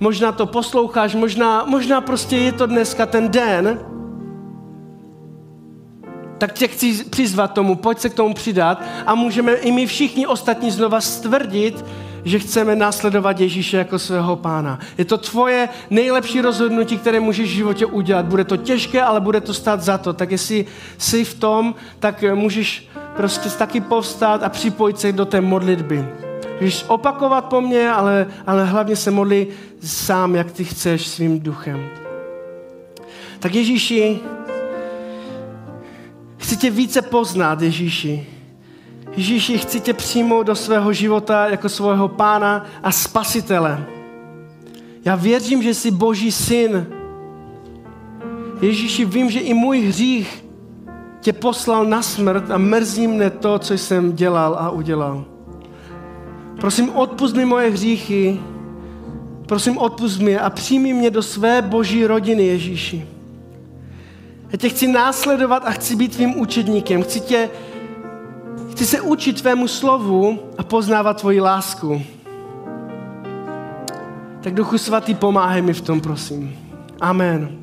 Možná 0.01 0.32
to 0.32 0.47
posloucháš, 0.47 1.14
možná, 1.14 1.64
možná 1.64 2.01
prostě 2.01 2.36
je 2.36 2.53
to 2.53 2.66
dneska 2.66 3.07
ten 3.07 3.28
den, 3.28 3.78
tak 6.43 6.53
tě 6.53 6.68
chci 6.68 7.05
přizvat 7.05 7.53
tomu, 7.53 7.74
pojď 7.74 7.99
se 7.99 8.09
k 8.09 8.14
tomu 8.14 8.34
přidat 8.34 8.82
a 9.07 9.14
můžeme 9.14 9.53
i 9.53 9.72
my 9.72 9.86
všichni 9.86 10.26
ostatní 10.26 10.70
znova 10.70 11.01
stvrdit, 11.01 11.84
že 12.24 12.38
chceme 12.38 12.76
následovat 12.76 13.40
Ježíše 13.40 13.76
jako 13.76 13.99
svého 13.99 14.36
pána. 14.36 14.78
Je 14.99 15.05
to 15.05 15.18
tvoje 15.18 15.68
nejlepší 15.90 16.40
rozhodnutí, 16.40 16.99
které 16.99 17.20
můžeš 17.20 17.51
v 17.51 17.55
životě 17.55 17.86
udělat. 17.86 18.26
Bude 18.26 18.45
to 18.45 18.57
těžké, 18.57 19.03
ale 19.03 19.20
bude 19.20 19.40
to 19.40 19.55
stát 19.55 19.82
za 19.82 19.99
to. 19.99 20.12
Tak 20.12 20.30
jestli 20.30 20.66
jsi 20.99 21.24
v 21.24 21.34
tom, 21.34 21.74
tak 21.99 22.24
můžeš 22.34 22.88
prostě 23.16 23.49
taky 23.49 23.80
povstát 23.80 24.43
a 24.43 24.49
připojit 24.49 24.99
se 24.99 25.12
do 25.12 25.24
té 25.24 25.40
modlitby. 25.40 26.09
Můžeš 26.61 26.84
opakovat 26.88 27.45
po 27.45 27.61
mně, 27.61 27.90
ale, 27.90 28.26
ale 28.47 28.64
hlavně 28.64 28.97
se 28.97 29.11
modli 29.11 29.47
sám, 29.82 30.34
jak 30.34 30.51
ty 30.51 30.64
chceš 30.64 31.07
svým 31.07 31.40
duchem. 31.40 31.88
Tak 33.38 33.55
Ježíši, 33.55 34.20
chci 36.53 36.61
tě 36.61 36.70
více 36.70 37.03
poznat, 37.03 37.62
Ježíši. 37.62 38.26
Ježíši, 39.16 39.59
chci 39.59 39.80
tě 39.80 39.92
přijmout 39.92 40.46
do 40.46 40.55
svého 40.55 40.92
života 40.92 41.48
jako 41.48 41.68
svého 41.68 42.09
pána 42.09 42.66
a 42.82 42.92
spasitele. 42.92 43.86
Já 45.05 45.14
věřím, 45.16 45.62
že 45.62 45.74
jsi 45.74 45.90
Boží 45.90 46.32
syn. 46.32 46.86
Ježíši, 48.61 49.05
vím, 49.05 49.30
že 49.30 49.40
i 49.40 49.55
můj 49.55 49.80
hřích 49.80 50.44
tě 51.20 51.32
poslal 51.32 51.84
na 51.84 52.03
smrt 52.03 52.50
a 52.50 52.59
mrzí 52.59 53.07
mne 53.07 53.30
to, 53.30 53.59
co 53.59 53.74
jsem 53.74 54.12
dělal 54.12 54.55
a 54.55 54.70
udělal. 54.70 55.24
Prosím, 56.61 56.90
odpust 56.90 57.36
mi 57.36 57.44
moje 57.44 57.70
hříchy. 57.70 58.40
Prosím, 59.46 59.78
odpust 59.78 60.20
mi 60.20 60.38
a 60.38 60.50
přijmi 60.50 60.92
mě 60.92 61.11
do 61.11 61.22
své 61.22 61.62
boží 61.62 62.07
rodiny, 62.07 62.46
Ježíši. 62.46 63.12
Já 64.53 64.59
tě 64.59 64.68
chci 64.68 64.86
následovat 64.86 65.62
a 65.66 65.70
chci 65.70 65.96
být 65.96 66.12
tvým 66.12 66.40
učedníkem. 66.40 67.03
Chci 67.03 67.20
tě 67.20 67.50
Chci 68.72 68.86
se 68.86 69.00
učit 69.00 69.40
tvému 69.40 69.68
slovu 69.68 70.38
a 70.59 70.62
poznávat 70.62 71.20
tvoji 71.20 71.40
lásku. 71.40 72.03
Tak 74.40 74.55
Duchu 74.55 74.78
Svatý, 74.78 75.14
pomáhej 75.14 75.62
mi 75.62 75.72
v 75.72 75.80
tom, 75.80 76.00
prosím. 76.00 76.57
Amen. 77.00 77.59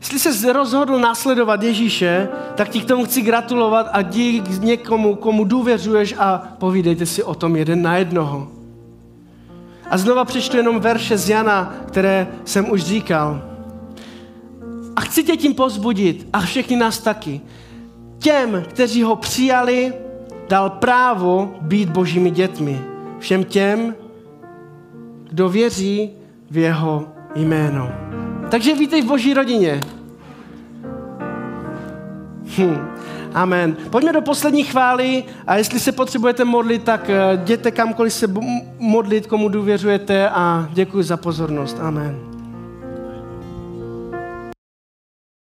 Jestli 0.00 0.18
se 0.18 0.52
rozhodl 0.52 0.98
následovat 0.98 1.62
Ježíše, 1.62 2.28
tak 2.54 2.68
ti 2.68 2.80
k 2.80 2.84
tomu 2.84 3.04
chci 3.04 3.22
gratulovat 3.22 3.88
a 3.92 4.02
dík 4.02 4.48
někomu, 4.48 5.14
komu 5.14 5.44
důvěřuješ 5.44 6.14
a 6.18 6.42
povídejte 6.58 7.06
si 7.06 7.22
o 7.22 7.34
tom 7.34 7.56
jeden 7.56 7.82
na 7.82 7.96
jednoho. 7.96 8.48
A 9.90 9.98
znova 9.98 10.24
přečtu 10.24 10.56
jenom 10.56 10.80
verše 10.80 11.18
z 11.18 11.28
Jana, 11.28 11.74
které 11.86 12.26
jsem 12.44 12.70
už 12.70 12.84
říkal. 12.84 13.42
A 14.98 15.00
chci 15.00 15.24
tě 15.24 15.36
tím 15.36 15.54
pozbudit 15.54 16.28
a 16.32 16.40
všechny 16.40 16.76
nás 16.76 16.98
taky, 16.98 17.40
Těm, 18.18 18.64
kteří 18.68 19.02
ho 19.02 19.16
přijali, 19.16 19.92
dal 20.48 20.70
právo 20.70 21.54
být 21.60 21.88
božími 21.88 22.30
dětmi. 22.30 22.80
Všem 23.18 23.44
těm, 23.44 23.94
kdo 25.30 25.48
věří 25.48 26.10
v 26.50 26.56
jeho 26.56 27.08
jméno. 27.34 27.90
Takže 28.50 28.74
vítej 28.74 29.02
v 29.02 29.06
boží 29.06 29.34
rodině. 29.34 29.80
Hm. 32.58 32.78
Amen. 33.34 33.76
Pojďme 33.90 34.12
do 34.12 34.22
poslední 34.22 34.64
chvály 34.64 35.24
a 35.46 35.56
jestli 35.56 35.80
se 35.80 35.92
potřebujete 35.92 36.44
modlit, 36.44 36.82
tak 36.82 37.10
eh, 37.10 37.34
jděte 37.34 37.70
kamkoliv 37.70 38.12
se 38.12 38.26
modlit, 38.78 39.26
komu 39.26 39.48
důvěřujete 39.48 40.30
a 40.30 40.68
děkuji 40.72 41.02
za 41.02 41.16
pozornost. 41.16 41.76
Amen. 41.80 42.37